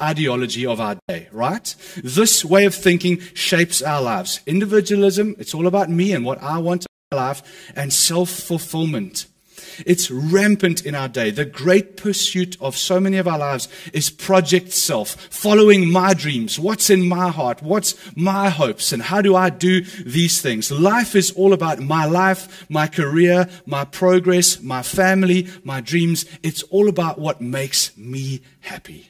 ideology 0.00 0.66
of 0.66 0.80
our 0.80 0.96
day, 1.08 1.28
right? 1.32 1.74
This 2.02 2.44
way 2.44 2.64
of 2.64 2.74
thinking 2.74 3.20
shapes 3.34 3.82
our 3.82 4.02
lives. 4.02 4.40
Individualism, 4.46 5.36
it's 5.38 5.54
all 5.54 5.66
about 5.66 5.90
me 5.90 6.12
and 6.12 6.24
what 6.24 6.42
I 6.42 6.58
want 6.58 6.86
in 6.86 7.16
my 7.16 7.24
life, 7.24 7.72
and 7.74 7.92
self 7.92 8.30
fulfillment. 8.30 9.26
It's 9.86 10.10
rampant 10.10 10.84
in 10.84 10.94
our 10.94 11.08
day. 11.08 11.30
The 11.30 11.44
great 11.44 11.96
pursuit 11.96 12.56
of 12.60 12.76
so 12.76 13.00
many 13.00 13.18
of 13.18 13.28
our 13.28 13.38
lives 13.38 13.68
is 13.92 14.10
project 14.10 14.72
self, 14.72 15.10
following 15.30 15.90
my 15.90 16.14
dreams. 16.14 16.58
What's 16.58 16.90
in 16.90 17.08
my 17.08 17.28
heart? 17.28 17.62
What's 17.62 17.94
my 18.16 18.48
hopes? 18.50 18.92
And 18.92 19.02
how 19.02 19.22
do 19.22 19.36
I 19.36 19.50
do 19.50 19.82
these 20.04 20.40
things? 20.40 20.70
Life 20.70 21.14
is 21.14 21.30
all 21.32 21.52
about 21.52 21.80
my 21.80 22.04
life, 22.04 22.68
my 22.70 22.86
career, 22.86 23.48
my 23.66 23.84
progress, 23.84 24.60
my 24.60 24.82
family, 24.82 25.48
my 25.64 25.80
dreams. 25.80 26.24
It's 26.42 26.62
all 26.64 26.88
about 26.88 27.18
what 27.18 27.40
makes 27.40 27.96
me 27.96 28.42
happy. 28.60 29.09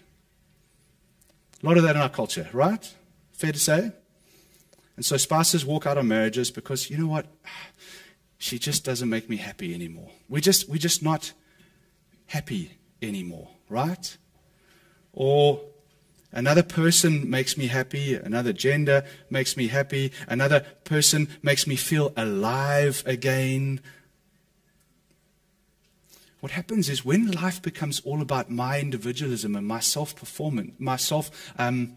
A 1.62 1.66
lot 1.66 1.76
of 1.76 1.82
that 1.82 1.96
in 1.96 2.02
our 2.02 2.08
culture, 2.08 2.48
right? 2.52 2.92
Fair 3.32 3.52
to 3.52 3.58
say? 3.58 3.92
And 4.96 5.04
so 5.04 5.16
spouses 5.16 5.64
walk 5.64 5.86
out 5.86 5.98
of 5.98 6.06
marriages 6.06 6.50
because, 6.50 6.90
you 6.90 6.98
know 6.98 7.06
what? 7.06 7.26
She 8.42 8.58
just 8.58 8.86
doesn't 8.86 9.10
make 9.10 9.28
me 9.28 9.36
happy 9.36 9.74
anymore. 9.74 10.08
We're 10.26 10.40
just, 10.40 10.66
we're 10.66 10.78
just 10.78 11.02
not 11.02 11.34
happy 12.24 12.78
anymore, 13.02 13.48
right? 13.68 14.16
Or 15.12 15.60
another 16.32 16.62
person 16.62 17.28
makes 17.28 17.58
me 17.58 17.66
happy, 17.66 18.14
another 18.14 18.54
gender 18.54 19.04
makes 19.28 19.58
me 19.58 19.68
happy, 19.68 20.12
another 20.26 20.60
person 20.84 21.28
makes 21.42 21.66
me 21.66 21.76
feel 21.76 22.14
alive 22.16 23.02
again. 23.04 23.80
What 26.40 26.52
happens 26.52 26.88
is 26.88 27.04
when 27.04 27.30
life 27.30 27.60
becomes 27.60 28.00
all 28.00 28.22
about 28.22 28.50
my 28.50 28.80
individualism 28.80 29.54
and 29.54 29.66
my 29.66 29.80
self 29.80 30.16
performance, 30.16 30.72
my 30.78 30.96
self 30.96 31.30
um, 31.58 31.96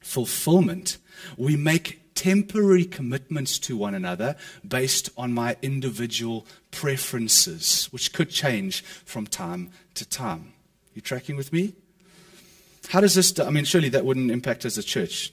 fulfillment, 0.00 0.98
we 1.36 1.56
make 1.56 2.14
temporary 2.14 2.84
commitments 2.84 3.58
to 3.58 3.76
one 3.76 3.94
another 3.94 4.36
based 4.66 5.10
on 5.16 5.32
my 5.32 5.56
individual 5.62 6.46
preferences, 6.70 7.88
which 7.90 8.12
could 8.12 8.30
change 8.30 8.82
from 9.04 9.26
time 9.26 9.70
to 9.94 10.08
time. 10.08 10.52
You 10.94 11.02
tracking 11.02 11.36
with 11.36 11.52
me? 11.52 11.74
How 12.88 13.00
does 13.00 13.14
this, 13.14 13.38
I 13.40 13.50
mean, 13.50 13.64
surely 13.64 13.88
that 13.90 14.04
wouldn't 14.04 14.30
impact 14.30 14.66
us 14.66 14.78
as 14.78 14.84
a 14.84 14.86
church. 14.86 15.32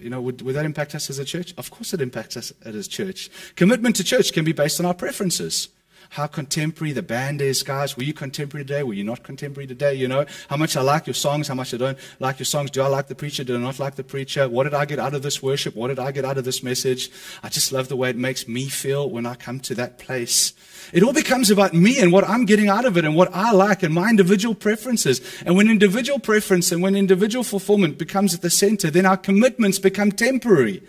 you 0.00 0.10
know, 0.10 0.20
would, 0.20 0.42
would 0.42 0.54
that 0.54 0.64
impact 0.64 0.94
us 0.94 1.10
as 1.10 1.18
a 1.18 1.24
church? 1.24 1.54
Of 1.58 1.70
course 1.70 1.92
it 1.92 2.00
impacts 2.00 2.36
us 2.36 2.52
as 2.64 2.74
a 2.74 2.88
church. 2.88 3.30
Commitment 3.56 3.96
to 3.96 4.04
church 4.04 4.32
can 4.32 4.44
be 4.44 4.52
based 4.52 4.78
on 4.78 4.86
our 4.86 4.94
preferences 4.94 5.68
how 6.12 6.26
contemporary 6.26 6.92
the 6.92 7.02
band 7.02 7.40
is, 7.40 7.62
guys. 7.62 7.96
Were 7.96 8.02
you 8.02 8.12
contemporary 8.12 8.66
today? 8.66 8.82
Were 8.82 8.92
you 8.92 9.02
not 9.02 9.22
contemporary 9.22 9.66
today? 9.66 9.94
You 9.94 10.08
know, 10.08 10.26
how 10.50 10.58
much 10.58 10.76
I 10.76 10.82
like 10.82 11.06
your 11.06 11.14
songs, 11.14 11.48
how 11.48 11.54
much 11.54 11.72
I 11.72 11.78
don't 11.78 11.98
like 12.20 12.38
your 12.38 12.44
songs. 12.44 12.70
Do 12.70 12.82
I 12.82 12.88
like 12.88 13.06
the 13.06 13.14
preacher? 13.14 13.44
Do 13.44 13.56
I 13.56 13.58
not 13.58 13.78
like 13.78 13.94
the 13.94 14.04
preacher? 14.04 14.46
What 14.46 14.64
did 14.64 14.74
I 14.74 14.84
get 14.84 14.98
out 14.98 15.14
of 15.14 15.22
this 15.22 15.42
worship? 15.42 15.74
What 15.74 15.88
did 15.88 15.98
I 15.98 16.12
get 16.12 16.26
out 16.26 16.36
of 16.36 16.44
this 16.44 16.62
message? 16.62 17.10
I 17.42 17.48
just 17.48 17.72
love 17.72 17.88
the 17.88 17.96
way 17.96 18.10
it 18.10 18.18
makes 18.18 18.46
me 18.46 18.68
feel 18.68 19.08
when 19.08 19.24
I 19.24 19.36
come 19.36 19.58
to 19.60 19.74
that 19.76 19.98
place. 19.98 20.52
It 20.92 21.02
all 21.02 21.14
becomes 21.14 21.50
about 21.50 21.72
me 21.72 21.98
and 21.98 22.12
what 22.12 22.28
I'm 22.28 22.44
getting 22.44 22.68
out 22.68 22.84
of 22.84 22.98
it 22.98 23.06
and 23.06 23.16
what 23.16 23.34
I 23.34 23.52
like 23.52 23.82
and 23.82 23.94
my 23.94 24.10
individual 24.10 24.54
preferences. 24.54 25.22
And 25.46 25.56
when 25.56 25.70
individual 25.70 26.18
preference 26.18 26.70
and 26.72 26.82
when 26.82 26.94
individual 26.94 27.42
fulfillment 27.42 27.96
becomes 27.96 28.34
at 28.34 28.42
the 28.42 28.50
center, 28.50 28.90
then 28.90 29.06
our 29.06 29.16
commitments 29.16 29.78
become 29.78 30.12
temporary. 30.12 30.82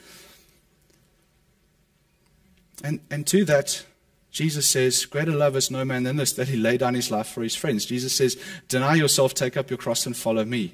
And, 2.83 2.99
and 3.09 3.25
to 3.27 3.45
that, 3.45 3.85
Jesus 4.33 4.67
says, 4.67 5.05
Greater 5.05 5.31
love 5.31 5.55
is 5.55 5.69
no 5.69 5.85
man 5.85 6.03
than 6.03 6.17
this, 6.17 6.33
that 6.33 6.49
he 6.49 6.57
lay 6.57 6.75
down 6.75 6.95
his 6.95 7.11
life 7.11 7.27
for 7.27 7.43
his 7.43 7.55
friends. 7.55 7.85
Jesus 7.85 8.13
says, 8.13 8.35
Deny 8.67 8.95
yourself, 8.95 9.35
take 9.35 9.55
up 9.55 9.69
your 9.69 9.77
cross, 9.77 10.07
and 10.07 10.17
follow 10.17 10.43
me. 10.43 10.73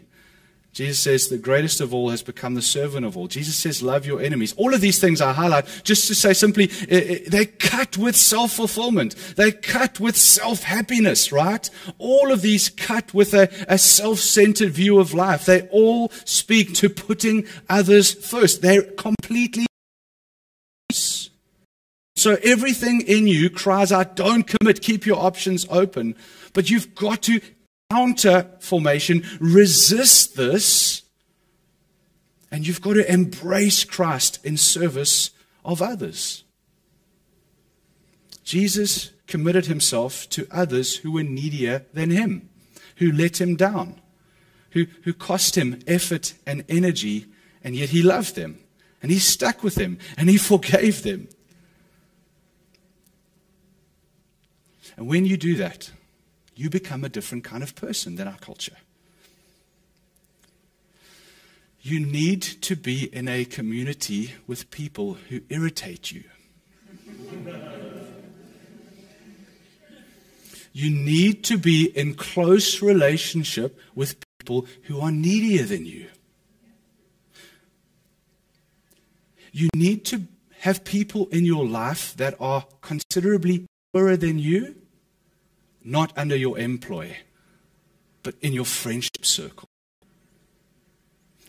Jesus 0.71 0.99
says, 0.99 1.27
The 1.27 1.37
greatest 1.37 1.81
of 1.81 1.93
all 1.93 2.09
has 2.09 2.23
become 2.23 2.55
the 2.55 2.61
servant 2.61 3.05
of 3.05 3.17
all. 3.17 3.27
Jesus 3.27 3.57
says, 3.57 3.83
Love 3.83 4.05
your 4.05 4.21
enemies. 4.21 4.53
All 4.55 4.73
of 4.73 4.79
these 4.79 4.97
things 4.97 5.19
I 5.19 5.33
highlight 5.33 5.65
just 5.83 6.07
to 6.07 6.15
say 6.15 6.31
simply, 6.31 6.71
eh, 6.87 7.17
eh, 7.17 7.19
they 7.27 7.47
cut 7.47 7.97
with 7.97 8.15
self 8.15 8.53
fulfillment. 8.53 9.13
They 9.35 9.51
cut 9.51 9.99
with 9.99 10.15
self 10.15 10.63
happiness, 10.63 11.33
right? 11.33 11.69
All 11.97 12.31
of 12.31 12.41
these 12.41 12.69
cut 12.69 13.13
with 13.13 13.33
a, 13.33 13.49
a 13.67 13.77
self 13.77 14.19
centered 14.19 14.71
view 14.71 14.99
of 14.99 15.13
life. 15.13 15.45
They 15.45 15.67
all 15.67 16.11
speak 16.23 16.73
to 16.75 16.89
putting 16.89 17.45
others 17.67 18.13
first. 18.13 18.61
They're 18.61 18.83
completely 18.83 19.65
so 22.19 22.37
everything 22.43 23.01
in 23.01 23.27
you 23.27 23.49
cries 23.49 23.91
out, 23.91 24.15
don't 24.15 24.43
commit, 24.43 24.81
keep 24.81 25.05
your 25.05 25.19
options 25.19 25.65
open. 25.69 26.15
But 26.53 26.69
you've 26.69 26.93
got 26.95 27.23
to 27.23 27.41
counter 27.91 28.49
formation, 28.59 29.25
resist 29.39 30.35
this, 30.35 31.03
and 32.51 32.67
you've 32.67 32.81
got 32.81 32.93
to 32.93 33.11
embrace 33.11 33.83
Christ 33.83 34.43
in 34.43 34.57
service 34.57 35.31
of 35.63 35.81
others. 35.81 36.43
Jesus 38.43 39.11
committed 39.27 39.67
himself 39.67 40.27
to 40.29 40.47
others 40.49 40.97
who 40.97 41.11
were 41.11 41.23
needier 41.23 41.85
than 41.93 42.09
him, 42.09 42.49
who 42.95 43.11
let 43.11 43.39
him 43.39 43.55
down, 43.55 44.01
who, 44.71 44.87
who 45.03 45.13
cost 45.13 45.55
him 45.55 45.79
effort 45.85 46.33
and 46.47 46.65
energy, 46.67 47.27
and 47.63 47.75
yet 47.75 47.89
he 47.89 48.01
loved 48.01 48.35
them, 48.35 48.59
and 49.01 49.11
he 49.11 49.19
stuck 49.19 49.63
with 49.63 49.75
them, 49.75 49.99
and 50.17 50.29
he 50.29 50.37
forgave 50.37 51.03
them. 51.03 51.27
And 54.99 55.07
when 55.07 55.25
you 55.25 55.37
do 55.37 55.55
that, 55.55 55.91
you 56.57 56.69
become 56.69 57.05
a 57.05 57.09
different 57.09 57.45
kind 57.45 57.63
of 57.63 57.73
person 57.73 58.17
than 58.17 58.27
our 58.27 58.37
culture. 58.39 58.75
You 61.81 62.01
need 62.01 62.41
to 62.41 62.75
be 62.75 63.05
in 63.05 63.29
a 63.29 63.45
community 63.45 64.33
with 64.45 64.69
people 64.71 65.17
who 65.29 65.39
irritate 65.47 66.11
you. 66.11 66.25
you 70.73 70.89
need 70.89 71.45
to 71.45 71.57
be 71.57 71.85
in 71.95 72.15
close 72.15 72.81
relationship 72.81 73.79
with 73.95 74.17
people 74.37 74.65
who 74.83 74.99
are 74.99 75.11
needier 75.11 75.63
than 75.63 75.85
you. 75.85 76.07
You 79.53 79.69
need 79.73 80.03
to 80.07 80.23
have 80.59 80.83
people 80.83 81.29
in 81.29 81.45
your 81.45 81.65
life 81.65 82.17
that 82.17 82.35
are 82.37 82.65
considerably 82.81 83.65
poorer 83.93 84.17
than 84.17 84.39
you 84.39 84.75
not 85.83 86.11
under 86.17 86.35
your 86.35 86.57
employ, 86.59 87.17
but 88.23 88.35
in 88.41 88.53
your 88.53 88.65
friendship 88.65 89.25
circle. 89.25 89.67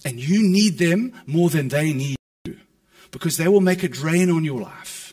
And 0.05 0.19
you 0.19 0.43
need 0.43 0.79
them 0.79 1.13
more 1.27 1.51
than 1.51 1.69
they 1.69 1.93
need 1.93 2.17
you 2.45 2.59
because 3.11 3.37
they 3.37 3.49
will 3.49 3.61
make 3.61 3.83
a 3.83 3.89
drain 3.89 4.31
on 4.31 4.45
your 4.45 4.61
life. 4.61 5.13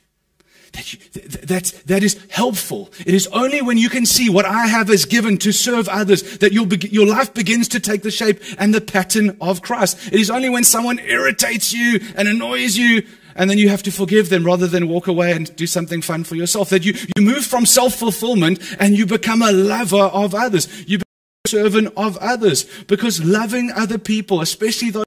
That, 0.73 0.93
you, 0.93 0.99
that, 1.47 1.82
that 1.88 2.03
is 2.03 2.23
helpful. 2.30 2.91
It 2.99 3.13
is 3.13 3.27
only 3.27 3.62
when 3.62 3.77
you 3.77 3.89
can 3.89 4.06
see 4.06 4.30
what 4.30 4.45
I 4.45 4.67
have 4.67 4.89
as 4.89 5.06
given 5.06 5.38
to 5.39 5.51
serve 5.51 5.89
others 5.89 6.38
that 6.38 6.53
your, 6.53 6.67
your 6.67 7.08
life 7.08 7.34
begins 7.34 7.67
to 7.69 7.80
take 7.80 8.03
the 8.03 8.12
shape 8.12 8.39
and 8.60 8.73
the 8.73 8.82
pattern 8.82 9.38
of 9.41 9.62
Christ. 9.62 10.08
It 10.08 10.19
is 10.19 10.30
only 10.30 10.49
when 10.49 10.63
someone 10.63 10.99
irritates 10.99 11.73
you 11.73 11.99
and 12.15 12.27
annoys 12.27 12.77
you 12.77 13.08
and 13.38 13.50
then 13.50 13.58
you 13.58 13.69
have 13.69 13.84
to 13.84 13.91
forgive 13.91 14.30
them 14.30 14.43
rather 14.43 14.67
than 14.67 14.89
walk 14.89 15.08
away 15.08 15.32
and 15.32 15.56
do 15.56 15.67
something 15.67 16.02
fun 16.02 16.23
for 16.23 16.36
yourself. 16.36 16.69
That 16.69 16.84
you, 16.84 16.93
you 17.15 17.23
move 17.23 17.45
from 17.45 17.65
self-fulfillment 17.65 18.60
and 18.80 18.98
you 18.98 19.06
become 19.06 19.42
a 19.42 19.52
lover 19.52 19.96
of 19.96 20.35
others. 20.35 20.67
You 20.88 20.98
become 20.98 21.46
a 21.46 21.50
servant 21.50 21.94
of 21.96 22.17
others 22.17 22.65
because 22.88 23.23
loving 23.23 23.71
other 23.71 24.00
people, 24.00 24.42
especially 24.42 24.90
those 24.90 25.06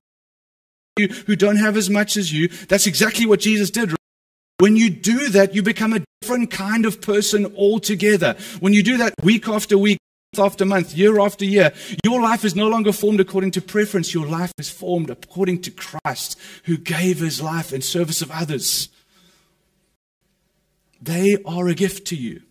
who 1.27 1.37
don't 1.37 1.57
have 1.57 1.77
as 1.77 1.91
much 1.91 2.17
as 2.17 2.33
you, 2.33 2.49
that's 2.69 2.87
exactly 2.87 3.27
what 3.27 3.41
Jesus 3.41 3.71
did. 3.71 3.95
When 4.59 4.77
you 4.77 4.91
do 4.91 5.31
that, 5.31 5.55
you 5.55 5.63
become 5.63 5.95
a 5.95 6.05
different 6.21 6.51
kind 6.51 6.85
of 6.87 7.01
person 7.01 7.47
altogether. 7.57 8.37
When 8.61 8.75
you 8.75 8.83
do 8.83 8.99
that 8.99 9.15
week 9.23 9.49
after 9.49 9.77
week, 9.77 9.99
after 10.39 10.65
month, 10.65 10.97
year 10.97 11.19
after 11.19 11.45
year, 11.45 11.73
your 12.05 12.23
life 12.23 12.45
is 12.45 12.55
no 12.55 12.69
longer 12.69 12.93
formed 12.93 13.19
according 13.19 13.51
to 13.53 13.61
preference. 13.61 14.15
Your 14.15 14.27
life 14.27 14.53
is 14.59 14.71
formed 14.71 15.11
according 15.11 15.63
to 15.63 15.73
Christ, 15.73 16.39
who 16.65 16.77
gave 16.77 17.19
his 17.19 17.43
life 17.43 17.73
in 17.73 17.83
service 17.83 18.23
of 18.23 18.31
others. 18.31 18.91
They 21.03 21.37
are 21.45 21.67
a 21.67 21.75
gift 21.75 22.07
to 22.09 22.17
you. 22.17 22.43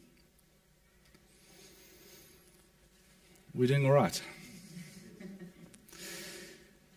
We're 3.53 3.67
doing 3.67 3.85
all 3.85 3.93
right. 3.93 4.21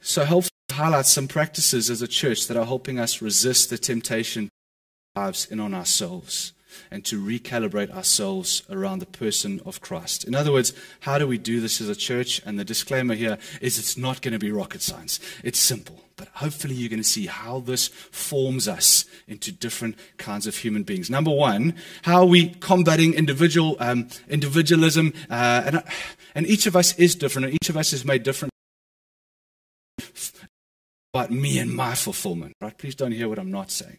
So, 0.01 0.25
helpful 0.25 0.51
highlight 0.73 1.07
some 1.07 1.29
practices 1.29 1.91
as 1.91 2.03
a 2.03 2.09
church 2.09 2.49
that 2.49 2.57
are 2.57 2.65
helping 2.65 2.99
us 2.99 3.23
resist 3.23 3.71
the 3.71 3.79
temptation 3.79 4.47
to 4.47 5.21
lives 5.21 5.45
in 5.45 5.61
on 5.61 5.75
ourselves 5.75 6.55
and 6.91 7.05
to 7.05 7.21
recalibrate 7.21 7.91
ourselves 7.91 8.63
around 8.71 8.99
the 8.99 9.07
person 9.07 9.61
of 9.65 9.81
Christ. 9.81 10.25
In 10.25 10.35
other 10.35 10.53
words, 10.53 10.73
how 11.01 11.19
do 11.19 11.27
we 11.27 11.39
do 11.39 11.61
this 11.61 11.81
as 11.81 11.89
a 11.89 11.97
church? 11.97 12.41
And 12.45 12.59
the 12.59 12.65
disclaimer 12.65 13.15
here 13.15 13.39
is 13.61 13.79
it's 13.79 13.97
not 13.97 14.23
going 14.23 14.33
to 14.33 14.39
be 14.39 14.51
rocket 14.51 14.83
science. 14.83 15.21
It's 15.43 15.59
simple, 15.59 16.05
but 16.17 16.29
hopefully 16.35 16.75
you're 16.75 16.89
going 16.89 17.03
to 17.03 17.09
see 17.09 17.27
how 17.27 17.61
this 17.61 17.89
forms 17.89 18.69
us 18.69 19.05
into 19.27 19.53
different 19.53 19.97
kinds 20.17 20.47
of 20.47 20.57
human 20.57 20.83
beings. 20.83 21.11
Number 21.11 21.31
one, 21.31 21.75
how 22.03 22.21
are 22.21 22.27
we 22.27 22.51
combating 22.61 23.15
individual 23.15 23.77
um, 23.81 24.09
individualism? 24.29 25.13
Uh, 25.31 25.63
and, 25.67 25.83
and 26.35 26.47
each 26.47 26.67
of 26.67 26.77
us 26.77 26.99
is 26.99 27.15
different, 27.15 27.47
and 27.47 27.55
each 27.55 27.69
of 27.69 27.77
us 27.77 27.93
is 27.93 28.05
made 28.05 28.23
different. 28.23 28.53
About 31.15 31.31
me 31.31 31.59
and 31.59 31.71
my 31.71 31.95
fulfillment, 31.95 32.55
right? 32.63 32.77
Please 32.77 32.95
don't 32.95 33.13
hear 33.13 33.29
what 33.29 33.39
I'm 33.39 33.51
not 33.51 33.71
saying. 33.71 33.99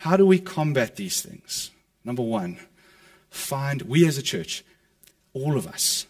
How 0.00 0.16
do 0.16 0.26
we 0.26 0.40
combat 0.40 0.96
these 0.96 1.22
things? 1.22 1.70
Number 2.06 2.22
one, 2.22 2.58
find, 3.30 3.82
we 3.82 4.06
as 4.06 4.16
a 4.16 4.22
church, 4.22 4.64
all 5.34 5.56
of 5.56 5.66
us, 5.66 6.06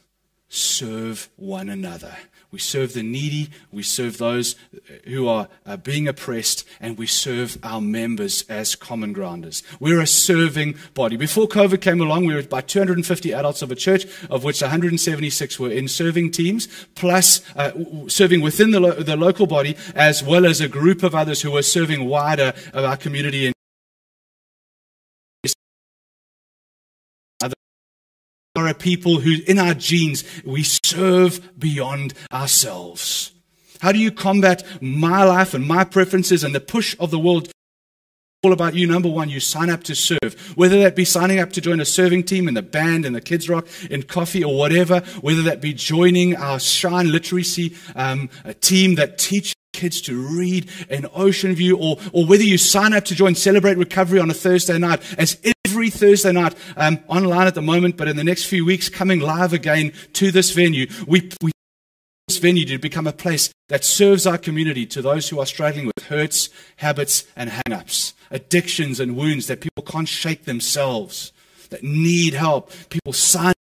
serve 0.47 1.31
one 1.37 1.71
another. 1.71 2.17
We 2.51 2.59
serve 2.59 2.93
the 2.93 3.03
needy, 3.03 3.51
we 3.73 3.83
serve 3.83 4.19
those 4.19 4.57
who 5.05 5.27
are 5.27 5.49
uh, 5.65 5.79
being 5.79 6.07
oppressed, 6.07 6.69
and 6.81 6.99
we 6.99 7.07
serve 7.07 7.59
our 7.63 7.81
members 7.81 8.45
as 8.49 8.77
common 8.77 9.15
grounders. 9.15 9.63
We're 9.81 10.01
a 10.01 10.07
serving 10.07 10.77
body. 10.93 11.17
Before 11.17 11.49
COVID 11.49 11.81
came 11.81 12.01
along, 12.01 12.27
we 12.27 12.35
were 12.35 12.41
about 12.41 12.69
250 12.69 13.33
adults 13.33 13.63
of 13.63 13.73
a 13.73 13.75
church, 13.75 14.07
of 14.29 14.45
which 14.45 14.61
176 14.61 15.59
were 15.59 15.71
in 15.71 15.89
serving 15.89 16.31
teams, 16.31 16.69
plus 16.95 17.41
uh, 17.57 17.73
serving 18.07 18.43
within 18.43 18.71
the, 18.71 18.81
lo- 18.81 18.93
the 18.93 19.17
local 19.17 19.47
body, 19.47 19.77
as 19.95 20.23
well 20.23 20.45
as 20.45 20.61
a 20.61 20.69
group 20.69 21.03
of 21.03 21.15
others 21.15 21.41
who 21.41 21.53
were 21.53 21.63
serving 21.63 22.05
wider 22.07 22.53
of 22.75 22.85
our 22.85 22.99
community 22.99 23.53
are 28.67 28.71
a 28.71 28.75
people 28.75 29.21
who, 29.21 29.37
in 29.47 29.59
our 29.59 29.75
genes, 29.75 30.25
we 30.45 30.63
serve 30.63 31.59
beyond 31.59 32.15
ourselves. 32.33 33.33
How 33.81 33.93
do 33.93 33.99
you 33.99 34.11
combat 34.11 34.65
my 34.83 35.25
life 35.25 35.55
and 35.55 35.67
my 35.67 35.85
preferences 35.85 36.43
and 36.43 36.55
the 36.55 36.61
push 36.61 36.97
of 36.99 37.11
the 37.11 37.19
world? 37.19 37.51
All 38.43 38.53
about 38.53 38.75
you. 38.75 38.87
Number 38.87 39.09
one, 39.09 39.29
you 39.29 39.41
sign 39.41 39.71
up 39.71 39.85
to 39.85 39.95
serve. 39.95 40.35
Whether 40.57 40.79
that 40.81 40.97
be 40.97 41.05
signing 41.05 41.39
up 41.39 41.53
to 41.53 41.61
join 41.61 41.81
a 41.81 41.85
serving 41.85 42.25
team 42.25 42.49
in 42.49 42.55
the 42.55 42.63
band, 42.63 43.05
in 43.05 43.13
the 43.13 43.21
kids' 43.21 43.49
rock, 43.49 43.67
in 43.91 44.03
coffee, 44.03 44.45
or 44.45 44.57
whatever. 44.57 45.01
Whether 45.21 45.43
that 45.43 45.61
be 45.61 45.73
joining 45.73 46.37
our 46.37 46.59
Shine 46.59 47.11
Literacy 47.11 47.77
um, 47.95 48.29
team 48.61 48.97
that 48.97 49.19
teach 49.19 49.55
kids 49.73 50.01
to 50.03 50.17
read 50.37 50.71
in 50.89 51.07
Ocean 51.15 51.55
View, 51.55 51.77
or, 51.77 51.99
or 52.13 52.27
whether 52.27 52.43
you 52.43 52.59
sign 52.59 52.95
up 52.95 53.05
to 53.07 53.15
join 53.15 53.35
Celebrate 53.35 53.77
Recovery 53.77 54.21
on 54.21 54.31
a 54.31 54.35
Thursday 54.35 54.79
night, 54.79 55.03
as 55.19 55.39
every 55.87 55.99
Thursday 55.99 56.33
night 56.33 56.55
um, 56.77 56.99
online 57.07 57.47
at 57.47 57.55
the 57.55 57.63
moment, 57.63 57.97
but 57.97 58.09
in 58.09 58.17
the 58.17 58.25
next 58.25 58.47
few 58.47 58.65
weeks 58.65 58.89
coming 58.89 59.21
live 59.21 59.53
again 59.53 59.93
to 60.15 60.33
this 60.33 60.51
venue. 60.51 60.87
We, 61.07 61.31
we 61.41 61.53
this 62.27 62.39
venue 62.39 62.65
to 62.65 62.79
become 62.79 63.07
a 63.07 63.13
place 63.13 63.53
that 63.69 63.85
serves 63.85 64.27
our 64.27 64.37
community 64.37 64.85
to 64.85 65.01
those 65.01 65.29
who 65.29 65.39
are 65.39 65.47
struggling 65.47 65.87
with 65.87 66.07
hurts, 66.07 66.49
habits, 66.79 67.25
and 67.37 67.51
hang-ups, 67.51 68.15
addictions 68.33 68.99
and 68.99 69.17
wounds 69.17 69.47
that 69.47 69.61
people 69.61 69.85
can't 69.85 70.09
shake 70.09 70.45
themselves, 70.45 71.33
that 71.71 71.85
need 71.85 72.35
help. 72.35 72.73
People 72.89 73.13
sign 73.13 73.55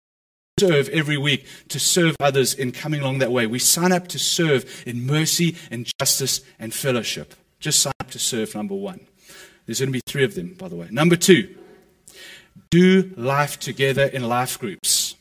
serve 0.59 0.89
every 0.89 1.17
week 1.17 1.45
to 1.67 1.79
serve 1.79 2.15
others 2.19 2.55
in 2.55 2.71
coming 2.71 3.01
along 3.01 3.19
that 3.19 3.31
way. 3.31 3.45
We 3.45 3.59
sign 3.59 3.91
up 3.91 4.07
to 4.07 4.17
serve 4.17 4.83
in 4.87 5.05
mercy 5.05 5.57
and 5.69 5.87
justice 5.99 6.41
and 6.57 6.73
fellowship. 6.73 7.35
Just 7.59 7.81
sign 7.83 7.93
up 7.99 8.09
to 8.11 8.19
serve, 8.19 8.55
number 8.55 8.73
one. 8.73 9.05
There's 9.65 9.79
going 9.79 9.89
to 9.89 9.93
be 9.93 10.01
three 10.07 10.23
of 10.23 10.33
them, 10.33 10.55
by 10.57 10.69
the 10.69 10.75
way. 10.75 10.87
Number 10.89 11.15
two, 11.15 11.55
do 12.69 13.11
life 13.15 13.59
together 13.59 14.05
in 14.05 14.23
life 14.23 14.59
groups. 14.59 15.15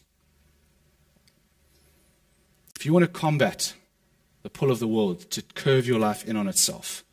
If 2.76 2.86
you 2.86 2.92
want 2.92 3.04
to 3.04 3.10
combat 3.10 3.74
the 4.42 4.50
pull 4.50 4.70
of 4.70 4.78
the 4.78 4.88
world 4.88 5.30
to 5.30 5.42
curve 5.54 5.86
your 5.86 5.98
life 5.98 6.26
in 6.26 6.36
on 6.36 6.48
itself, 6.48 7.04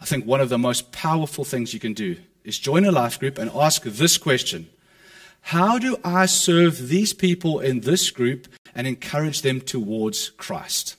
I 0.00 0.04
think 0.04 0.26
one 0.26 0.40
of 0.40 0.48
the 0.48 0.58
most 0.58 0.92
powerful 0.92 1.44
things 1.44 1.72
you 1.72 1.80
can 1.80 1.92
do 1.92 2.16
is 2.44 2.58
join 2.58 2.84
a 2.84 2.92
life 2.92 3.18
group 3.18 3.38
and 3.38 3.50
ask 3.54 3.82
this 3.82 4.18
question 4.18 4.68
How 5.42 5.78
do 5.78 5.96
I 6.04 6.26
serve 6.26 6.88
these 6.88 7.12
people 7.12 7.60
in 7.60 7.80
this 7.80 8.10
group 8.10 8.48
and 8.74 8.86
encourage 8.86 9.42
them 9.42 9.60
towards 9.60 10.30
Christ? 10.30 10.96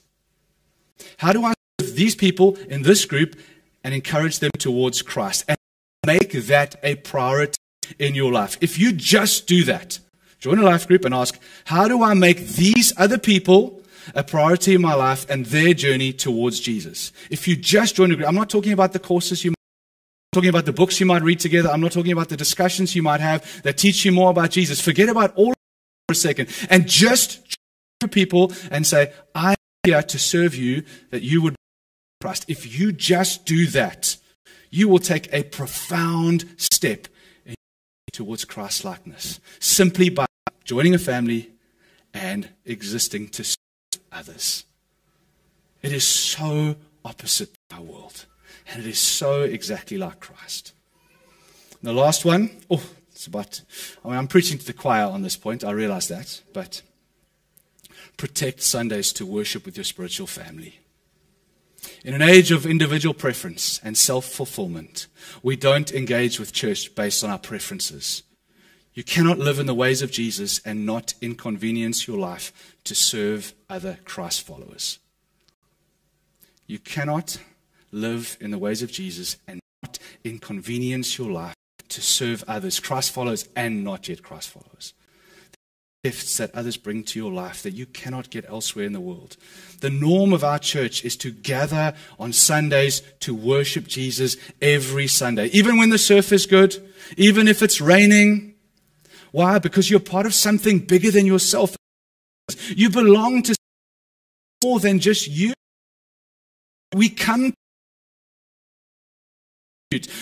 How 1.18 1.32
do 1.32 1.44
I 1.44 1.54
serve 1.80 1.94
these 1.94 2.14
people 2.14 2.56
in 2.68 2.82
this 2.82 3.04
group 3.04 3.36
and 3.84 3.94
encourage 3.94 4.40
them 4.40 4.50
towards 4.58 5.02
Christ? 5.02 5.44
And 5.48 5.56
make 6.06 6.32
that 6.32 6.76
a 6.82 6.96
priority 6.96 7.58
in 7.98 8.14
your 8.14 8.32
life. 8.32 8.56
If 8.60 8.78
you 8.78 8.92
just 8.92 9.46
do 9.46 9.64
that, 9.64 9.98
join 10.38 10.58
a 10.58 10.62
life 10.62 10.86
group 10.86 11.04
and 11.04 11.14
ask, 11.14 11.38
how 11.64 11.88
do 11.88 12.02
I 12.02 12.14
make 12.14 12.46
these 12.46 12.92
other 12.96 13.18
people 13.18 13.82
a 14.14 14.22
priority 14.22 14.74
in 14.74 14.80
my 14.80 14.94
life 14.94 15.28
and 15.28 15.46
their 15.46 15.74
journey 15.74 16.12
towards 16.12 16.60
Jesus? 16.60 17.12
If 17.30 17.46
you 17.48 17.56
just 17.56 17.96
join 17.96 18.10
a 18.12 18.16
group, 18.16 18.28
I'm 18.28 18.34
not 18.34 18.50
talking 18.50 18.72
about 18.72 18.92
the 18.92 18.98
courses 18.98 19.44
you 19.44 19.50
I'm 19.50 20.42
talking 20.42 20.50
about 20.50 20.66
the 20.66 20.74
books 20.74 21.00
you 21.00 21.06
might 21.06 21.22
read 21.22 21.40
together. 21.40 21.70
I'm 21.70 21.80
not 21.80 21.92
talking 21.92 22.12
about 22.12 22.28
the 22.28 22.36
discussions 22.36 22.94
you 22.94 23.02
might 23.02 23.20
have 23.20 23.62
that 23.62 23.78
teach 23.78 24.04
you 24.04 24.12
more 24.12 24.30
about 24.30 24.50
Jesus. 24.50 24.78
Forget 24.78 25.08
about 25.08 25.34
all 25.36 25.54
for 26.06 26.12
a 26.12 26.14
second 26.14 26.48
and 26.68 26.86
just 26.86 27.56
for 28.00 28.08
people 28.08 28.52
and 28.70 28.86
say, 28.86 29.12
I'm 29.34 29.56
here 29.84 30.02
to 30.02 30.18
serve 30.18 30.54
you 30.54 30.84
that 31.10 31.22
you 31.22 31.40
would 31.42 31.56
Christ. 32.20 32.44
If 32.48 32.78
you 32.78 32.92
just 32.92 33.46
do 33.46 33.66
that, 33.68 34.16
you 34.70 34.88
will 34.88 34.98
take 34.98 35.32
a 35.32 35.44
profound 35.44 36.44
step 36.56 37.08
towards 38.18 38.44
Christ 38.44 38.84
likeness 38.84 39.38
simply 39.60 40.08
by 40.08 40.26
joining 40.64 40.92
a 40.92 40.98
family 40.98 41.52
and 42.12 42.48
existing 42.64 43.28
to 43.28 43.44
others. 44.10 44.64
It 45.82 45.92
is 45.92 46.04
so 46.04 46.74
opposite 47.04 47.54
our 47.72 47.80
world, 47.80 48.26
and 48.68 48.82
it 48.82 48.88
is 48.88 48.98
so 48.98 49.42
exactly 49.42 49.98
like 49.98 50.18
Christ. 50.18 50.72
And 51.80 51.88
the 51.88 51.92
last 51.92 52.24
one, 52.24 52.50
oh, 52.68 52.82
it's 53.12 53.28
about, 53.28 53.60
I 54.04 54.08
mean, 54.08 54.18
I'm 54.18 54.26
preaching 54.26 54.58
to 54.58 54.66
the 54.66 54.72
choir 54.72 55.04
on 55.04 55.22
this 55.22 55.36
point, 55.36 55.62
I 55.62 55.70
realize 55.70 56.08
that, 56.08 56.42
but 56.52 56.82
protect 58.16 58.62
Sundays 58.62 59.12
to 59.12 59.26
worship 59.26 59.64
with 59.64 59.76
your 59.76 59.84
spiritual 59.84 60.26
family. 60.26 60.80
In 62.04 62.14
an 62.14 62.22
age 62.22 62.50
of 62.50 62.66
individual 62.66 63.14
preference 63.14 63.80
and 63.82 63.96
self 63.96 64.26
fulfillment, 64.26 65.06
we 65.42 65.56
don't 65.56 65.92
engage 65.92 66.38
with 66.38 66.52
church 66.52 66.94
based 66.94 67.22
on 67.22 67.30
our 67.30 67.38
preferences. 67.38 68.22
You 68.94 69.04
cannot 69.04 69.38
live 69.38 69.58
in 69.58 69.66
the 69.66 69.74
ways 69.74 70.02
of 70.02 70.10
Jesus 70.10 70.60
and 70.64 70.84
not 70.84 71.14
inconvenience 71.20 72.08
your 72.08 72.18
life 72.18 72.76
to 72.84 72.94
serve 72.94 73.54
other 73.70 73.98
Christ 74.04 74.42
followers. 74.42 74.98
You 76.66 76.78
cannot 76.78 77.38
live 77.92 78.36
in 78.40 78.50
the 78.50 78.58
ways 78.58 78.82
of 78.82 78.90
Jesus 78.90 79.36
and 79.46 79.60
not 79.82 79.98
inconvenience 80.24 81.16
your 81.16 81.30
life 81.30 81.54
to 81.90 82.00
serve 82.02 82.44
others, 82.48 82.80
Christ 82.80 83.12
followers 83.12 83.48
and 83.54 83.84
not 83.84 84.08
yet 84.08 84.22
Christ 84.22 84.50
followers 84.50 84.94
gifts 86.04 86.36
that 86.36 86.54
others 86.54 86.76
bring 86.76 87.02
to 87.02 87.18
your 87.18 87.32
life 87.32 87.62
that 87.62 87.74
you 87.74 87.84
cannot 87.84 88.30
get 88.30 88.48
elsewhere 88.48 88.84
in 88.84 88.92
the 88.92 89.00
world. 89.00 89.36
The 89.80 89.90
norm 89.90 90.32
of 90.32 90.44
our 90.44 90.58
church 90.58 91.04
is 91.04 91.16
to 91.16 91.32
gather 91.32 91.92
on 92.20 92.32
Sundays 92.32 93.02
to 93.20 93.34
worship 93.34 93.88
Jesus 93.88 94.36
every 94.62 95.08
Sunday, 95.08 95.46
even 95.46 95.76
when 95.76 95.90
the 95.90 95.98
surf 95.98 96.32
is 96.32 96.46
good, 96.46 96.76
even 97.16 97.48
if 97.48 97.62
it's 97.62 97.80
raining. 97.80 98.54
Why? 99.32 99.58
Because 99.58 99.90
you're 99.90 99.98
part 99.98 100.24
of 100.24 100.34
something 100.34 100.78
bigger 100.78 101.10
than 101.10 101.26
yourself. 101.26 101.76
You 102.68 102.90
belong 102.90 103.42
to 103.42 103.56
more 104.62 104.78
than 104.78 105.00
just 105.00 105.26
you. 105.26 105.52
We 106.94 107.08
come 107.08 107.54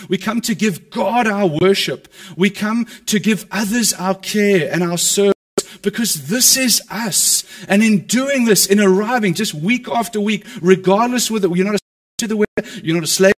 we 0.08 0.16
come 0.16 0.40
to 0.42 0.54
give 0.54 0.90
God 0.90 1.26
our 1.26 1.46
worship. 1.46 2.08
We 2.36 2.50
come 2.50 2.86
to 3.06 3.18
give 3.18 3.46
others 3.50 3.92
our 3.92 4.14
care 4.14 4.72
and 4.72 4.82
our 4.82 4.96
service 4.96 5.35
because 5.82 6.28
this 6.28 6.56
is 6.56 6.82
us. 6.90 7.44
And 7.68 7.82
in 7.82 8.06
doing 8.06 8.44
this, 8.44 8.66
in 8.66 8.80
arriving 8.80 9.34
just 9.34 9.54
week 9.54 9.88
after 9.88 10.20
week, 10.20 10.46
regardless 10.60 11.30
whether 11.30 11.48
you're 11.48 11.66
not 11.66 11.76
a 11.76 11.78
to 12.18 12.26
the 12.26 12.36
weather, 12.36 12.80
you're 12.82 12.94
not 12.94 13.04
a 13.04 13.06
slave 13.06 13.34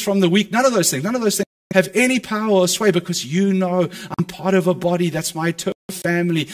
from 0.00 0.20
the 0.20 0.28
week, 0.28 0.52
none 0.52 0.64
of 0.64 0.72
those 0.72 0.90
things, 0.90 1.02
none 1.02 1.14
of 1.14 1.20
those 1.20 1.36
things 1.36 1.46
have 1.74 1.88
any 1.94 2.20
power 2.20 2.50
or 2.50 2.68
sway 2.68 2.90
because 2.90 3.26
you 3.26 3.52
know 3.52 3.88
I'm 4.18 4.24
part 4.24 4.54
of 4.54 4.66
a 4.66 4.74
body 4.74 5.10
that's 5.10 5.34
my 5.34 5.48
eternal 5.48 5.74
family. 5.90 6.48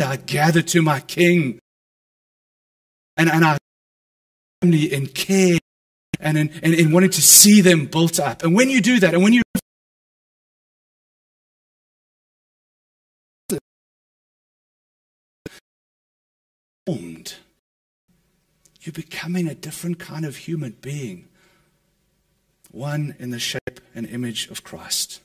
I 0.00 0.16
gather 0.16 0.62
to 0.62 0.82
my 0.82 1.00
King 1.00 1.58
and, 3.16 3.30
and 3.30 3.44
our 3.44 3.58
family 4.60 4.92
in 4.92 5.06
care 5.06 5.58
and 6.20 6.38
in, 6.38 6.48
in, 6.62 6.74
in 6.74 6.92
wanting 6.92 7.10
to 7.10 7.22
see 7.22 7.60
them 7.60 7.86
built 7.86 8.20
up. 8.20 8.42
And 8.44 8.54
when 8.54 8.70
you 8.70 8.80
do 8.80 9.00
that, 9.00 9.14
and 9.14 9.22
when 9.22 9.32
you 9.32 9.42
You're 18.82 18.92
becoming 18.92 19.46
a 19.46 19.54
different 19.54 19.98
kind 19.98 20.24
of 20.24 20.36
human 20.36 20.76
being, 20.80 21.28
one 22.70 23.14
in 23.18 23.30
the 23.30 23.38
shape 23.38 23.80
and 23.94 24.06
image 24.06 24.48
of 24.50 24.64
Christ. 24.64 25.20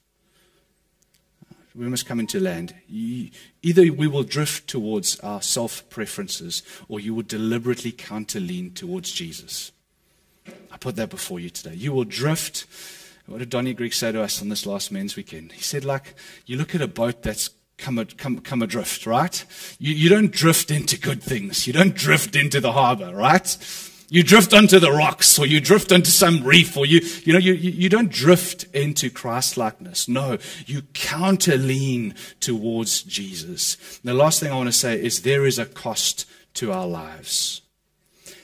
We 1.73 1.87
must 1.87 2.07
come 2.07 2.19
into 2.19 2.39
land. 2.39 2.73
Either 2.89 3.91
we 3.93 4.07
will 4.07 4.23
drift 4.23 4.67
towards 4.67 5.19
our 5.19 5.41
self 5.41 5.87
preferences, 5.89 6.63
or 6.87 6.99
you 6.99 7.13
will 7.13 7.23
deliberately 7.23 7.91
counter 7.91 8.39
lean 8.39 8.71
towards 8.71 9.11
Jesus. 9.11 9.71
I 10.71 10.77
put 10.77 10.95
that 10.95 11.09
before 11.09 11.39
you 11.39 11.49
today. 11.49 11.75
You 11.75 11.93
will 11.93 12.03
drift. 12.03 12.65
What 13.27 13.39
did 13.39 13.49
Donnie 13.49 13.73
Greek 13.73 13.93
say 13.93 14.11
to 14.11 14.21
us 14.21 14.41
on 14.41 14.49
this 14.49 14.65
last 14.65 14.91
men's 14.91 15.15
weekend? 15.15 15.51
He 15.51 15.61
said, 15.61 15.83
like, 15.83 16.15
you 16.45 16.57
look 16.57 16.73
at 16.73 16.81
a 16.81 16.87
boat 16.87 17.21
that's 17.23 17.49
come, 17.77 18.03
come, 18.17 18.39
come 18.39 18.61
adrift, 18.61 19.05
right? 19.05 19.45
You, 19.79 19.93
you 19.93 20.09
don't 20.09 20.31
drift 20.31 20.71
into 20.71 20.99
good 20.99 21.21
things. 21.21 21.67
You 21.67 21.73
don't 21.73 21.95
drift 21.95 22.35
into 22.35 22.59
the 22.59 22.71
harbor, 22.71 23.13
right? 23.13 23.57
You 24.09 24.23
drift 24.23 24.53
onto 24.53 24.79
the 24.79 24.91
rocks 24.91 25.37
or 25.37 25.45
you 25.45 25.59
drift 25.59 25.91
onto 25.91 26.09
some 26.09 26.43
reef 26.43 26.77
or 26.77 26.85
you, 26.85 27.01
you 27.23 27.33
know, 27.33 27.39
you, 27.39 27.53
you 27.53 27.89
don't 27.89 28.09
drift 28.09 28.63
into 28.73 29.09
Christ-likeness. 29.09 30.07
No, 30.07 30.37
you 30.65 30.83
counter 30.93 31.57
lean 31.57 32.15
towards 32.39 33.03
Jesus. 33.03 33.99
And 34.01 34.09
the 34.09 34.13
last 34.13 34.39
thing 34.39 34.51
I 34.51 34.55
want 34.55 34.69
to 34.69 34.73
say 34.73 35.01
is 35.01 35.21
there 35.21 35.45
is 35.45 35.59
a 35.59 35.65
cost 35.65 36.25
to 36.55 36.71
our 36.71 36.87
lives. 36.87 37.61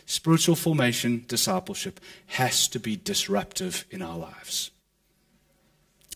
Spiritual 0.05 0.55
formation, 0.55 1.23
discipleship 1.27 2.01
has 2.27 2.67
to 2.67 2.79
be 2.79 2.97
disruptive 2.97 3.85
in 3.89 4.01
our 4.01 4.17
lives. 4.17 4.69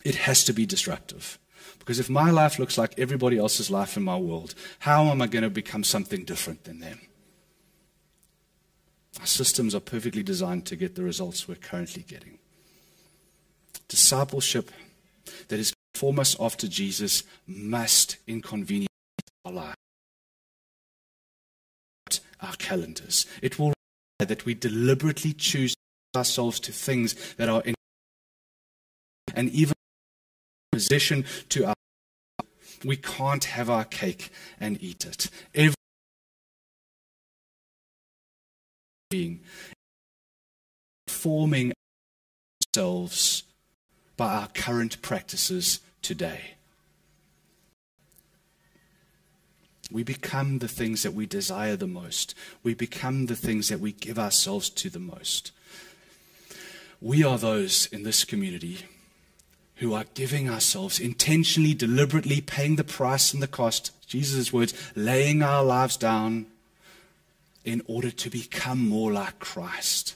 It 0.04 0.16
has 0.16 0.44
to 0.44 0.54
be 0.54 0.66
disruptive. 0.66 1.40
Because 1.88 2.00
if 2.02 2.10
my 2.10 2.32
life 2.32 2.60
looks 2.60 2.78
like 2.78 3.00
everybody 3.00 3.38
else's 3.38 3.72
life 3.72 3.96
in 3.96 4.04
my 4.04 4.18
world, 4.18 4.54
how 4.80 5.06
am 5.06 5.22
I 5.22 5.28
going 5.28 5.44
to 5.44 5.50
become 5.50 5.86
something 5.86 6.26
different 6.26 6.66
than 6.66 6.82
them? 6.82 7.00
Our 9.22 9.26
systems 9.26 9.74
are 9.74 9.80
perfectly 9.80 10.22
designed 10.22 10.66
to 10.66 10.76
get 10.76 10.96
the 10.96 11.04
results 11.04 11.48
we're 11.48 11.56
currently 11.56 12.04
getting. 12.04 12.40
Discipleship 13.88 14.70
that 15.48 15.60
is 15.60 15.72
form 15.96 16.20
us 16.20 16.36
after 16.42 16.68
Jesus 16.68 17.24
must 17.48 18.18
inconvenience 18.28 18.90
our 19.46 19.54
lives, 19.54 19.78
our 22.42 22.56
calendars. 22.58 23.26
It 23.42 23.58
will 23.58 23.72
require 24.20 24.36
that 24.36 24.44
we 24.44 24.56
deliberately 24.56 25.32
choose 25.32 25.74
ourselves 26.18 26.60
to 26.60 26.74
things 26.74 27.16
that 27.36 27.48
are 27.48 27.62
in 27.62 27.76
and 29.34 29.50
even 29.52 29.77
position 30.78 31.26
to 31.50 31.66
our 31.66 31.74
we 32.86 32.96
can't 32.96 33.46
have 33.46 33.72
our 33.72 33.86
cake 33.86 34.30
and 34.60 34.78
eat 34.80 35.04
it. 35.04 35.32
Every 35.56 35.74
being 39.10 39.40
forming 41.08 41.74
ourselves 42.76 43.44
by 44.16 44.32
our 44.36 44.48
current 44.50 45.02
practices 45.02 45.80
today. 46.04 46.42
We 49.90 50.04
become 50.04 50.60
the 50.60 50.68
things 50.68 51.02
that 51.02 51.14
we 51.14 51.26
desire 51.26 51.78
the 51.78 51.88
most. 51.88 52.36
We 52.62 52.76
become 52.76 53.26
the 53.26 53.36
things 53.36 53.70
that 53.70 53.80
we 53.80 53.94
give 53.94 54.20
ourselves 54.20 54.70
to 54.70 54.92
the 54.92 55.00
most. 55.00 55.52
We 57.02 57.24
are 57.24 57.40
those 57.40 57.88
in 57.88 58.04
this 58.04 58.24
community 58.24 58.86
who 59.78 59.94
are 59.94 60.06
giving 60.14 60.50
ourselves 60.50 61.00
intentionally, 61.00 61.74
deliberately 61.74 62.42
paying 62.42 62.76
the 62.76 62.84
price 62.84 63.34
and 63.34 63.42
the 63.42 63.48
cost. 63.48 63.92
Jesus' 64.08 64.54
words, 64.54 64.74
laying 64.96 65.44
our 65.44 65.64
lives 65.64 65.98
down 65.98 66.48
in 67.64 67.82
order 67.88 68.10
to 68.10 68.30
become 68.30 68.88
more 68.88 69.12
like 69.12 69.40
Christ. 69.40 70.16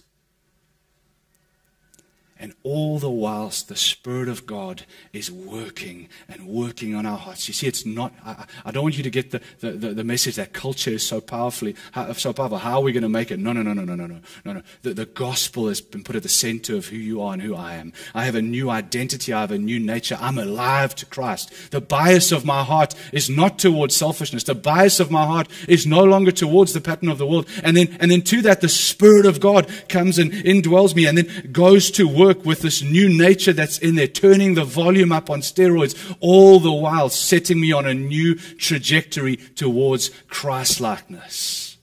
And 2.41 2.55
all 2.63 2.97
the 2.97 3.09
whilst 3.09 3.67
the 3.67 3.75
Spirit 3.75 4.27
of 4.27 4.47
God 4.47 4.85
is 5.13 5.31
working 5.31 6.09
and 6.27 6.47
working 6.47 6.95
on 6.95 7.05
our 7.05 7.17
hearts. 7.17 7.47
You 7.47 7.53
see, 7.53 7.67
it's 7.67 7.85
not, 7.85 8.13
I, 8.25 8.45
I 8.65 8.71
don't 8.71 8.81
want 8.81 8.97
you 8.97 9.03
to 9.03 9.11
get 9.11 9.29
the, 9.29 9.41
the, 9.59 9.71
the, 9.73 9.93
the, 9.93 10.03
message 10.03 10.37
that 10.37 10.51
culture 10.51 10.89
is 10.89 11.05
so 11.05 11.21
powerfully, 11.21 11.75
so 12.17 12.33
powerful. 12.33 12.57
How 12.57 12.77
are 12.77 12.81
we 12.81 12.93
going 12.93 13.03
to 13.03 13.09
make 13.09 13.29
it? 13.29 13.37
No, 13.37 13.53
no, 13.53 13.61
no, 13.61 13.73
no, 13.73 13.85
no, 13.85 13.95
no, 13.95 14.07
no, 14.07 14.53
no. 14.53 14.61
The, 14.81 14.95
the 14.95 15.05
gospel 15.05 15.67
has 15.67 15.81
been 15.81 16.03
put 16.03 16.15
at 16.15 16.23
the 16.23 16.29
center 16.29 16.75
of 16.75 16.87
who 16.87 16.95
you 16.95 17.21
are 17.21 17.33
and 17.33 17.43
who 17.43 17.53
I 17.53 17.75
am. 17.75 17.93
I 18.15 18.25
have 18.25 18.33
a 18.33 18.41
new 18.41 18.71
identity. 18.71 19.33
I 19.33 19.41
have 19.41 19.51
a 19.51 19.59
new 19.59 19.79
nature. 19.79 20.17
I'm 20.19 20.39
alive 20.39 20.95
to 20.95 21.05
Christ. 21.05 21.53
The 21.69 21.79
bias 21.79 22.31
of 22.31 22.43
my 22.43 22.63
heart 22.63 22.95
is 23.13 23.29
not 23.29 23.59
towards 23.59 23.95
selfishness. 23.95 24.45
The 24.45 24.55
bias 24.55 24.99
of 24.99 25.11
my 25.11 25.27
heart 25.27 25.47
is 25.67 25.85
no 25.85 26.03
longer 26.03 26.31
towards 26.31 26.73
the 26.73 26.81
pattern 26.81 27.09
of 27.09 27.19
the 27.19 27.27
world. 27.27 27.47
And 27.63 27.77
then, 27.77 27.95
and 27.99 28.09
then 28.09 28.23
to 28.23 28.41
that, 28.41 28.61
the 28.61 28.69
Spirit 28.69 29.27
of 29.27 29.39
God 29.39 29.69
comes 29.89 30.17
and 30.17 30.31
indwells 30.31 30.95
me 30.95 31.05
and 31.05 31.19
then 31.19 31.51
goes 31.51 31.91
to 31.91 32.07
work 32.07 32.30
work 32.31 32.45
with 32.45 32.61
this 32.61 32.81
new 32.81 33.09
nature 33.09 33.51
that's 33.51 33.77
in 33.79 33.95
there, 33.95 34.07
turning 34.07 34.53
the 34.53 34.63
volume 34.63 35.11
up 35.11 35.29
on 35.29 35.41
steroids, 35.41 36.15
all 36.19 36.59
the 36.59 36.71
while 36.71 37.09
setting 37.09 37.59
me 37.59 37.71
on 37.71 37.85
a 37.85 37.93
new 37.93 38.35
trajectory 38.35 39.35
towards 39.35 40.09
Christlikeness. 40.29 41.77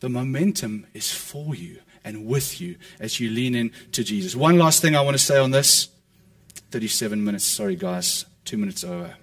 The 0.00 0.08
momentum 0.10 0.86
is 0.92 1.10
for 1.10 1.54
you 1.54 1.78
and 2.04 2.26
with 2.26 2.60
you 2.60 2.76
as 3.00 3.18
you 3.18 3.30
lean 3.30 3.54
in 3.54 3.72
to 3.92 4.04
Jesus. 4.04 4.36
One 4.36 4.58
last 4.58 4.82
thing 4.82 4.94
I 4.94 5.00
want 5.00 5.16
to 5.16 5.22
say 5.22 5.38
on 5.38 5.52
this 5.52 5.88
37 6.70 7.24
minutes. 7.24 7.44
Sorry, 7.44 7.76
guys, 7.76 8.26
two 8.44 8.58
minutes 8.58 8.84
over. 8.84 9.16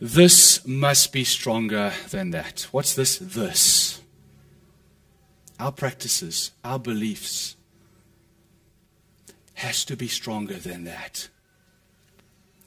This 0.00 0.66
must 0.66 1.12
be 1.12 1.22
stronger 1.22 1.92
than 2.10 2.30
that. 2.30 2.66
What's 2.72 2.94
this? 2.94 3.18
This 3.18 3.95
our 5.58 5.72
practices, 5.72 6.52
our 6.64 6.78
beliefs 6.78 7.56
has 9.54 9.84
to 9.86 9.96
be 9.96 10.08
stronger 10.08 10.54
than 10.54 10.84
that. 10.84 11.28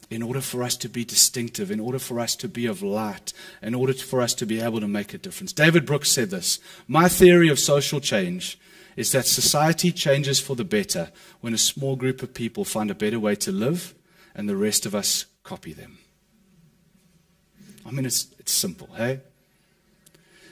In 0.09 0.23
order 0.23 0.41
for 0.41 0.63
us 0.63 0.75
to 0.77 0.89
be 0.89 1.05
distinctive, 1.05 1.69
in 1.69 1.79
order 1.79 1.99
for 1.99 2.19
us 2.19 2.35
to 2.37 2.47
be 2.47 2.65
of 2.65 2.81
light, 2.81 3.31
in 3.61 3.75
order 3.75 3.93
for 3.93 4.21
us 4.21 4.33
to 4.35 4.45
be 4.47 4.59
able 4.59 4.79
to 4.79 4.87
make 4.87 5.13
a 5.13 5.19
difference. 5.19 5.53
David 5.53 5.85
Brooks 5.85 6.11
said 6.11 6.31
this 6.31 6.59
My 6.87 7.07
theory 7.07 7.49
of 7.49 7.59
social 7.59 7.99
change 7.99 8.57
is 8.95 9.11
that 9.11 9.27
society 9.27 9.91
changes 9.91 10.39
for 10.39 10.55
the 10.55 10.65
better 10.65 11.11
when 11.41 11.53
a 11.53 11.59
small 11.59 11.95
group 11.95 12.23
of 12.23 12.33
people 12.33 12.65
find 12.65 12.89
a 12.89 12.95
better 12.95 13.19
way 13.19 13.35
to 13.35 13.51
live 13.51 13.93
and 14.33 14.49
the 14.49 14.55
rest 14.55 14.87
of 14.87 14.95
us 14.95 15.25
copy 15.43 15.73
them. 15.73 15.99
I 17.85 17.91
mean, 17.91 18.05
it's, 18.05 18.27
it's 18.39 18.51
simple, 18.51 18.89
hey? 18.97 19.21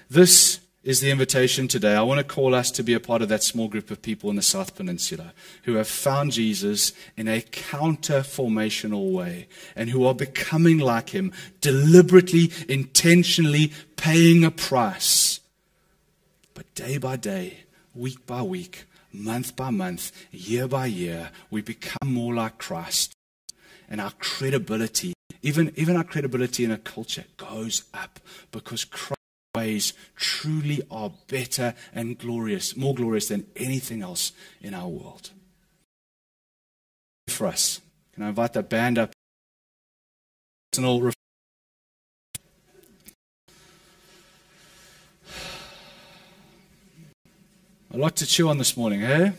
This 0.10 0.60
is 0.88 1.02
the 1.02 1.12
invitation 1.12 1.68
today. 1.68 1.94
I 1.94 2.02
want 2.02 2.20
to 2.20 2.24
call 2.24 2.56
us 2.56 2.72
to 2.72 2.82
be 2.82 2.94
a 2.94 3.00
part 3.02 3.22
of 3.22 3.28
that 3.28 3.44
small 3.44 3.68
group 3.68 3.92
of 3.92 4.02
people 4.02 4.30
in 4.30 4.38
the 4.38 4.42
South 4.42 4.74
Peninsula 4.74 5.34
who 5.64 5.74
have 5.74 5.88
found 5.90 6.32
Jesus 6.32 6.94
in 7.18 7.28
a 7.28 7.42
counter 7.42 8.22
formational 8.22 9.12
way 9.12 9.50
and 9.76 9.90
who 9.90 10.06
are 10.06 10.16
becoming 10.16 10.78
like 10.78 11.10
him, 11.10 11.34
deliberately, 11.60 12.54
intentionally 12.70 13.74
paying 13.98 14.46
a 14.46 14.50
price. 14.50 15.42
But 16.54 16.74
day 16.74 16.98
by 16.98 17.18
day, 17.18 17.66
week 17.94 18.26
by 18.26 18.42
week, 18.42 18.86
month 19.12 19.58
by 19.58 19.72
month, 19.72 20.14
year 20.32 20.70
by 20.70 20.86
year, 20.86 21.32
we 21.52 21.62
become 21.62 22.14
more 22.14 22.34
like 22.34 22.60
Christ. 22.60 23.14
And 23.90 24.00
our 24.00 24.12
credibility, 24.20 25.12
even, 25.42 25.74
even 25.76 25.98
our 25.98 26.06
credibility 26.06 26.64
in 26.64 26.72
a 26.72 26.78
culture, 26.78 27.26
goes 27.36 27.84
up 27.94 28.22
because 28.54 28.86
Christ 28.86 29.17
ways 29.56 29.94
truly 30.16 30.82
are 30.92 31.12
better 31.28 31.74
and 31.94 32.18
glorious, 32.18 32.76
more 32.76 32.96
glorious 32.96 33.28
than 33.28 33.46
anything 33.56 34.02
else 34.02 34.32
in 34.62 34.74
our 34.74 34.88
world. 34.88 35.32
For 37.28 37.48
us, 37.48 37.82
can 38.14 38.24
I 38.24 38.30
invite 38.30 38.54
that 38.54 38.70
band 38.70 38.98
up? 38.98 39.14
Personal 40.72 41.12
A 47.92 47.98
lot 47.98 48.16
to 48.18 48.26
chew 48.26 48.50
on 48.50 48.58
this 48.58 48.76
morning, 48.78 49.04
eh? 49.04 49.32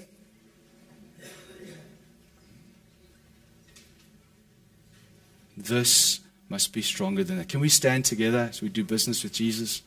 This 5.56 6.20
must 6.48 6.72
be 6.72 6.82
stronger 6.82 7.24
than 7.24 7.38
that. 7.38 7.48
Can 7.48 7.60
we 7.60 7.68
stand 7.68 8.04
together 8.04 8.48
as 8.50 8.62
we 8.62 8.68
do 8.68 8.84
business 8.84 9.22
with 9.22 9.32
Jesus? 9.32 9.82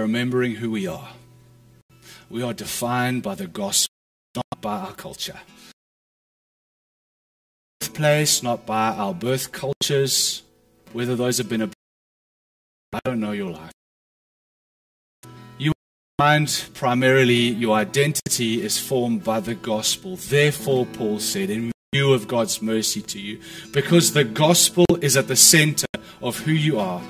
Remembering 0.00 0.56
who 0.56 0.70
we 0.70 0.86
are. 0.86 1.10
We 2.28 2.42
are 2.42 2.52
defined 2.52 3.22
by 3.22 3.34
the 3.34 3.46
gospel, 3.46 3.94
not 4.34 4.60
by 4.60 4.78
our 4.78 4.92
culture. 4.92 5.40
Place, 7.80 8.42
not 8.42 8.66
by 8.66 8.88
our 8.88 9.14
birth 9.14 9.52
cultures, 9.52 10.42
whether 10.92 11.16
those 11.16 11.38
have 11.38 11.48
been 11.48 11.62
a 11.62 11.70
I 12.92 13.00
don't 13.04 13.20
know 13.20 13.32
your 13.32 13.50
life. 13.50 13.72
You 15.58 15.72
find 16.18 16.64
primarily 16.74 17.48
your 17.50 17.76
identity 17.76 18.62
is 18.62 18.78
formed 18.78 19.24
by 19.24 19.40
the 19.40 19.54
gospel. 19.54 20.16
Therefore, 20.16 20.86
Paul 20.86 21.18
said, 21.18 21.50
in 21.50 21.72
view 21.92 22.12
of 22.12 22.28
God's 22.28 22.62
mercy 22.62 23.02
to 23.02 23.20
you, 23.20 23.40
because 23.72 24.12
the 24.12 24.24
gospel 24.24 24.86
is 25.00 25.16
at 25.16 25.28
the 25.28 25.36
center 25.36 25.86
of 26.22 26.38
who 26.38 26.52
you 26.52 26.78
are, 26.78 27.02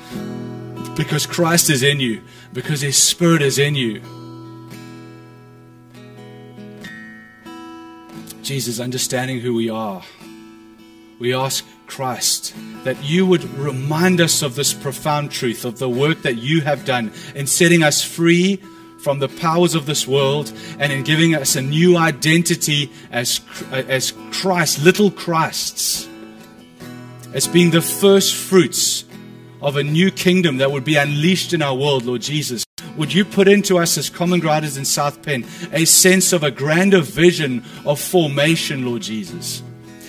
because 0.95 1.27
Christ 1.27 1.71
is 1.71 1.83
in 1.83 2.01
you, 2.01 2.23
because 2.53 2.81
his 2.81 2.97
spirit 2.97 3.43
is 3.43 3.59
in 3.59 3.75
you. 3.75 4.01
Jesus, 8.43 8.79
understanding 8.79 9.41
who 9.41 9.55
we 9.55 9.69
are, 9.69 10.03
we 11.19 11.35
ask 11.35 11.65
Christ 11.87 12.55
that 12.85 13.03
you 13.03 13.27
would 13.27 13.45
remind 13.55 14.21
us 14.21 14.43
of 14.43 14.55
this 14.55 14.73
profound 14.73 15.31
truth, 15.31 15.65
of 15.65 15.79
the 15.79 15.89
work 15.89 16.23
that 16.23 16.37
you 16.37 16.61
have 16.61 16.85
done 16.85 17.13
in 17.35 17.47
setting 17.47 17.83
us 17.83 18.05
free 18.05 18.63
from 19.01 19.19
the 19.19 19.29
powers 19.29 19.75
of 19.75 19.87
this 19.87 20.07
world 20.07 20.53
and 20.79 20.93
in 20.93 21.03
giving 21.03 21.35
us 21.35 21.57
a 21.57 21.63
new 21.63 21.97
identity 21.97 22.91
as, 23.11 23.41
as 23.71 24.13
Christ, 24.31 24.83
little 24.83 25.11
Christs, 25.11 26.09
as 27.33 27.47
being 27.47 27.71
the 27.71 27.81
first 27.81 28.35
fruits 28.35 29.06
of 29.67 29.75
a 29.75 29.83
new 29.83 30.13
kingdom 30.13 30.59
that 30.59 30.71
would 30.71 30.85
be 30.85 30.95
unleashed 30.95 31.53
in 31.53 31.61
our 31.61 31.75
world, 31.75 32.05
Lord 32.05 32.23
Jesus. 32.23 32.65
Would 32.97 33.13
you 33.13 33.25
put 33.25 33.49
into 33.49 33.79
us 33.79 33.99
as 33.99 34.09
common 34.09 34.39
grounders 34.39 34.77
in 34.77 34.85
South 34.85 35.23
Penn 35.23 35.45
a 35.73 35.85
sense 35.85 36.33
of 36.33 36.45
a 36.45 36.53
grander 36.53 37.01
vision 37.01 37.65
of 37.85 37.99
formation, 37.99 38.87
Lord 38.87 39.03
Jesus? 39.03 39.65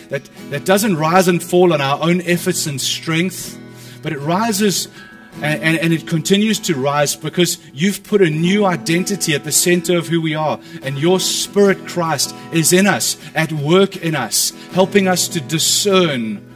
That, 0.10 0.30
that 0.52 0.64
doesn't 0.64 0.96
rise 0.96 1.28
and 1.28 1.42
fall 1.42 1.74
on 1.74 1.82
our 1.82 2.00
own 2.04 2.22
efforts 2.22 2.68
and 2.68 2.80
strength, 2.80 3.60
but 4.04 4.14
it 4.14 4.20
rises 4.20 4.90
and, 5.38 5.62
and, 5.64 5.78
and, 5.80 5.94
it 5.94 6.08
continues 6.08 6.60
to 6.62 6.76
rise 6.76 7.16
because 7.16 7.60
you've 7.72 8.04
put 8.04 8.24
a 8.24 8.30
new 8.30 8.66
identity 8.66 9.36
at 9.36 9.44
the 9.44 9.52
center 9.52 9.96
of 9.96 10.08
who 10.08 10.20
we 10.20 10.34
are. 10.34 10.60
And 10.82 10.98
your 10.98 11.20
Spirit, 11.20 11.88
Christ, 11.88 12.34
is 12.52 12.74
in 12.74 12.88
us, 12.88 13.18
at 13.36 13.52
work 13.52 13.98
in 13.98 14.16
us, 14.16 14.52
helping 14.72 15.08
us 15.08 15.28
to 15.30 15.42
discern 15.42 16.47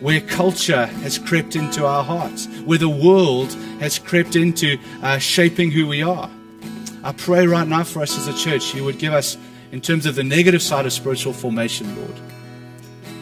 where 0.00 0.20
culture 0.20 0.86
has 0.86 1.18
crept 1.18 1.56
into 1.56 1.86
our 1.86 2.04
hearts, 2.04 2.46
where 2.64 2.78
the 2.78 2.88
world 2.88 3.52
has 3.80 3.98
crept 3.98 4.36
into 4.36 4.78
uh, 5.02 5.18
shaping 5.18 5.70
who 5.70 5.86
we 5.86 6.02
are. 6.02 6.30
I 7.02 7.12
pray 7.12 7.46
right 7.46 7.66
now 7.66 7.84
for 7.84 8.02
us 8.02 8.18
as 8.18 8.26
a 8.26 8.34
church, 8.36 8.74
you 8.74 8.84
would 8.84 8.98
give 8.98 9.12
us, 9.12 9.36
in 9.72 9.80
terms 9.80 10.06
of 10.06 10.14
the 10.14 10.24
negative 10.24 10.62
side 10.62 10.86
of 10.86 10.92
spiritual 10.92 11.32
formation, 11.32 11.96
Lord. 11.96 12.20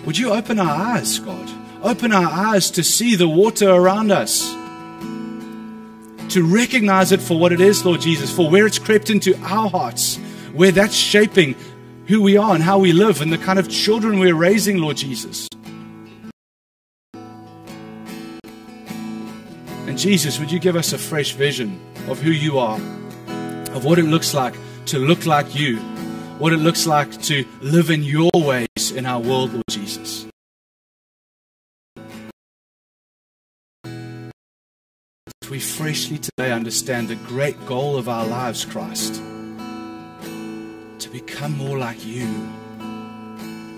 Would 0.06 0.18
you 0.18 0.32
open 0.32 0.58
our 0.58 0.96
eyes, 0.96 1.18
God? 1.18 1.50
Open 1.82 2.12
our 2.12 2.30
eyes 2.30 2.70
to 2.72 2.82
see 2.82 3.14
the 3.14 3.28
water 3.28 3.70
around 3.70 4.10
us 4.10 4.54
to 6.30 6.42
recognize 6.42 7.12
it 7.12 7.20
for 7.20 7.38
what 7.38 7.52
it 7.52 7.60
is, 7.60 7.84
Lord 7.84 8.00
Jesus, 8.00 8.34
for 8.34 8.50
where 8.50 8.66
it's 8.66 8.78
crept 8.78 9.08
into 9.10 9.36
our 9.42 9.70
hearts, 9.70 10.16
where 10.52 10.72
that's 10.72 10.94
shaping 10.94 11.54
who 12.08 12.22
we 12.22 12.36
are 12.36 12.54
and 12.54 12.62
how 12.62 12.78
we 12.78 12.92
live 12.92 13.20
and 13.20 13.32
the 13.32 13.38
kind 13.38 13.58
of 13.58 13.68
children 13.68 14.18
we're 14.18 14.34
raising, 14.34 14.78
Lord 14.78 14.96
Jesus. 14.96 15.48
And 19.94 20.00
Jesus, 20.00 20.40
would 20.40 20.50
you 20.50 20.58
give 20.58 20.74
us 20.74 20.92
a 20.92 20.98
fresh 20.98 21.34
vision 21.34 21.80
of 22.08 22.20
who 22.20 22.32
you 22.32 22.58
are, 22.58 22.80
of 23.76 23.84
what 23.84 23.96
it 23.96 24.06
looks 24.06 24.34
like 24.34 24.56
to 24.86 24.98
look 24.98 25.24
like 25.24 25.54
you, 25.54 25.76
what 26.38 26.52
it 26.52 26.56
looks 26.56 26.84
like 26.84 27.22
to 27.22 27.44
live 27.60 27.90
in 27.90 28.02
your 28.02 28.32
ways 28.34 28.90
in 28.90 29.06
our 29.06 29.20
world, 29.20 29.52
Lord 29.52 29.62
Jesus. 29.70 30.26
we 35.48 35.60
freshly 35.60 36.18
today 36.18 36.50
understand 36.50 37.06
the 37.06 37.14
great 37.14 37.54
goal 37.64 37.96
of 37.96 38.08
our 38.08 38.26
lives, 38.26 38.64
Christ. 38.64 39.22
To 40.98 41.08
become 41.12 41.56
more 41.56 41.78
like 41.78 42.04
you. 42.04 42.26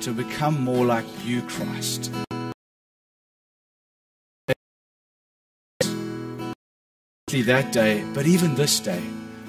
To 0.00 0.14
become 0.14 0.64
more 0.64 0.86
like 0.86 1.04
you, 1.26 1.42
Christ. 1.42 2.10
That 7.42 7.70
day, 7.70 8.02
but 8.14 8.26
even 8.26 8.54
this 8.54 8.80
day, 8.80 9.02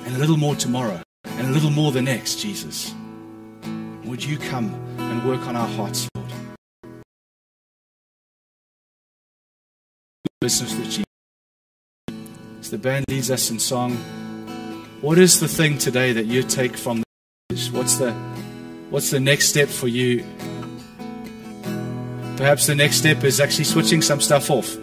and 0.05 0.15
a 0.15 0.19
little 0.19 0.37
more 0.37 0.55
tomorrow, 0.55 1.01
and 1.23 1.47
a 1.47 1.51
little 1.51 1.71
more 1.71 1.91
the 1.91 2.01
next, 2.01 2.35
Jesus. 2.39 2.93
Would 4.03 4.23
you 4.23 4.37
come 4.37 4.73
and 4.97 5.27
work 5.27 5.47
on 5.47 5.55
our 5.55 5.67
hearts, 5.69 6.07
Lord? 6.13 6.31
Business 10.41 10.75
with 10.75 10.85
Jesus. 10.85 11.05
As 12.59 12.69
the 12.69 12.77
band 12.77 13.05
leads 13.09 13.31
us 13.31 13.49
in 13.49 13.57
song, 13.57 13.95
what 15.01 15.17
is 15.17 15.39
the 15.39 15.47
thing 15.47 15.77
today 15.77 16.13
that 16.13 16.25
you 16.25 16.43
take 16.43 16.77
from 16.77 17.03
this? 17.49 17.71
What's 17.71 17.95
the 17.95 18.11
what's 18.89 19.09
the 19.09 19.19
next 19.19 19.47
step 19.47 19.69
for 19.69 19.87
you? 19.87 20.25
Perhaps 22.35 22.67
the 22.67 22.75
next 22.75 22.97
step 22.97 23.23
is 23.23 23.39
actually 23.39 23.63
switching 23.63 24.01
some 24.01 24.21
stuff 24.21 24.51
off. 24.51 24.77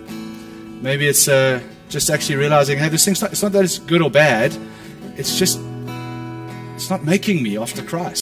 Maybe 0.83 1.07
it's 1.07 1.29
uh, 1.29 1.61
just 1.95 2.11
actually 2.11 2.35
realizing, 2.35 2.77
hey, 2.77 2.89
this 2.89 3.05
thing's 3.05 3.23
not, 3.23 3.31
it's 3.31 3.41
not 3.41 3.53
that 3.53 3.63
it's 3.63 3.79
good 3.79 4.03
or 4.03 4.11
bad. 4.11 4.53
It's 5.17 5.39
just, 5.39 5.61
it's 6.75 6.91
not 6.91 7.05
making 7.05 7.41
me 7.41 7.57
after 7.57 7.83
Christ. 7.85 8.21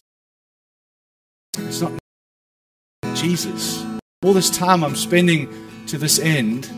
It's 1.57 1.81
not 1.81 1.93
Jesus. 3.15 3.83
All 4.23 4.35
this 4.35 4.51
time 4.51 4.85
I'm 4.85 4.95
spending 4.95 5.49
to 5.87 5.97
this 5.97 6.19
end, 6.19 6.69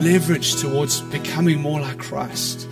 leverage 0.00 0.56
towards 0.56 1.02
becoming 1.02 1.60
more 1.60 1.80
like 1.80 1.98
Christ. 1.98 2.66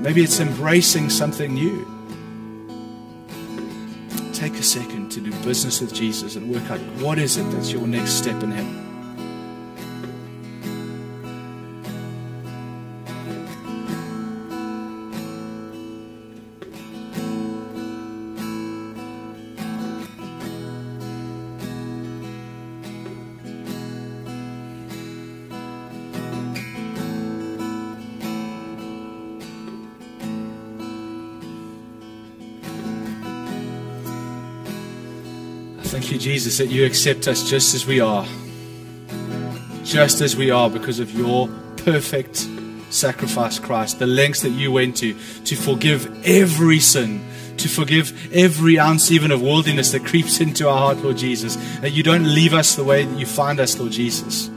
Maybe 0.00 0.22
it's 0.22 0.38
embracing 0.38 1.10
something 1.10 1.52
new. 1.52 1.95
Take 4.36 4.58
a 4.58 4.62
second 4.62 5.08
to 5.12 5.20
do 5.22 5.30
business 5.46 5.80
with 5.80 5.94
Jesus 5.94 6.36
and 6.36 6.52
work 6.52 6.70
out 6.70 6.78
what 7.00 7.18
is 7.18 7.38
it 7.38 7.50
that's 7.52 7.72
your 7.72 7.86
next 7.86 8.10
step 8.10 8.42
in 8.42 8.50
Him. 8.50 8.85
Thank 35.96 36.12
you, 36.12 36.18
Jesus, 36.18 36.58
that 36.58 36.66
you 36.66 36.84
accept 36.84 37.26
us 37.26 37.48
just 37.48 37.74
as 37.74 37.86
we 37.86 38.00
are. 38.00 38.26
Just 39.82 40.20
as 40.20 40.36
we 40.36 40.50
are 40.50 40.68
because 40.68 41.00
of 41.00 41.10
your 41.12 41.48
perfect 41.78 42.46
sacrifice, 42.90 43.58
Christ. 43.58 43.98
The 43.98 44.06
lengths 44.06 44.42
that 44.42 44.50
you 44.50 44.70
went 44.70 44.98
to 44.98 45.14
to 45.44 45.56
forgive 45.56 46.06
every 46.26 46.80
sin, 46.80 47.26
to 47.56 47.68
forgive 47.70 48.30
every 48.30 48.78
ounce 48.78 49.10
even 49.10 49.30
of 49.30 49.40
worldliness 49.40 49.92
that 49.92 50.04
creeps 50.04 50.38
into 50.38 50.68
our 50.68 50.76
heart, 50.76 50.98
Lord 50.98 51.16
Jesus. 51.16 51.56
That 51.80 51.92
you 51.92 52.02
don't 52.02 52.34
leave 52.34 52.52
us 52.52 52.76
the 52.76 52.84
way 52.84 53.06
that 53.06 53.18
you 53.18 53.24
find 53.24 53.58
us, 53.58 53.78
Lord 53.78 53.92
Jesus, 53.92 54.50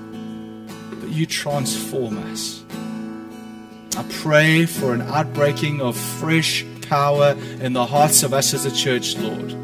but 1.00 1.08
you 1.08 1.26
transform 1.26 2.18
us. 2.34 2.62
I 3.96 4.04
pray 4.22 4.66
for 4.66 4.94
an 4.94 5.04
outbreaking 5.04 5.80
of 5.80 5.96
fresh 5.96 6.66
power 6.82 7.38
in 7.62 7.72
the 7.72 7.86
hearts 7.86 8.24
of 8.24 8.34
us 8.34 8.54
as 8.54 8.66
a 8.66 8.76
church, 8.76 9.16
Lord 9.16 9.59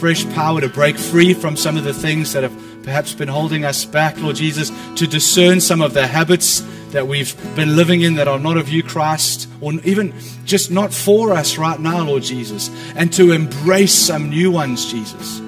fresh 0.00 0.24
power 0.30 0.62
to 0.62 0.68
break 0.68 0.96
free 0.96 1.34
from 1.34 1.54
some 1.54 1.76
of 1.76 1.84
the 1.84 1.92
things 1.92 2.32
that 2.32 2.42
have 2.42 2.82
perhaps 2.84 3.12
been 3.12 3.28
holding 3.28 3.66
us 3.66 3.84
back, 3.84 4.18
Lord 4.18 4.34
Jesus, 4.34 4.72
to 4.96 5.06
discern 5.06 5.60
some 5.60 5.82
of 5.82 5.92
the 5.92 6.06
habits 6.06 6.60
that 6.92 7.06
we've 7.06 7.36
been 7.54 7.76
living 7.76 8.00
in 8.00 8.14
that 8.14 8.26
are 8.26 8.38
not 8.38 8.56
of 8.56 8.70
you, 8.70 8.82
Christ, 8.82 9.46
or 9.60 9.74
even 9.84 10.14
just 10.46 10.70
not 10.70 10.94
for 10.94 11.32
us 11.32 11.58
right 11.58 11.78
now, 11.78 12.02
Lord 12.02 12.22
Jesus, 12.22 12.70
and 12.96 13.12
to 13.12 13.32
embrace 13.32 13.92
some 13.92 14.30
new 14.30 14.50
ones, 14.50 14.90
Jesus, 14.90 15.42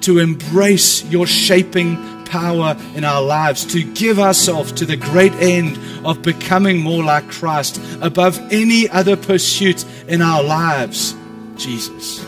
to 0.00 0.20
embrace 0.20 1.04
your 1.04 1.26
shaping 1.26 2.24
power 2.24 2.78
in 2.94 3.04
our 3.04 3.20
lives, 3.20 3.66
to 3.66 3.84
give 3.92 4.18
ourselves 4.18 4.72
to 4.72 4.86
the 4.86 4.96
great 4.96 5.34
end 5.34 5.78
of 6.06 6.22
becoming 6.22 6.78
more 6.78 7.04
like 7.04 7.28
Christ 7.28 7.78
above 8.00 8.38
any 8.50 8.88
other 8.88 9.18
pursuit 9.18 9.84
in 10.08 10.22
our 10.22 10.42
lives, 10.42 11.14
Jesus 11.56 12.27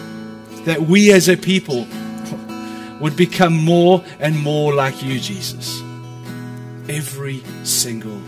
that 0.65 0.83
we 0.83 1.13
as 1.13 1.29
a 1.29 1.37
people 1.37 1.87
would 3.01 3.17
become 3.17 3.55
more 3.55 4.05
and 4.19 4.39
more 4.39 4.75
like 4.75 5.03
you, 5.03 5.19
Jesus. 5.19 5.81
Every 6.89 7.43
single 7.65 8.21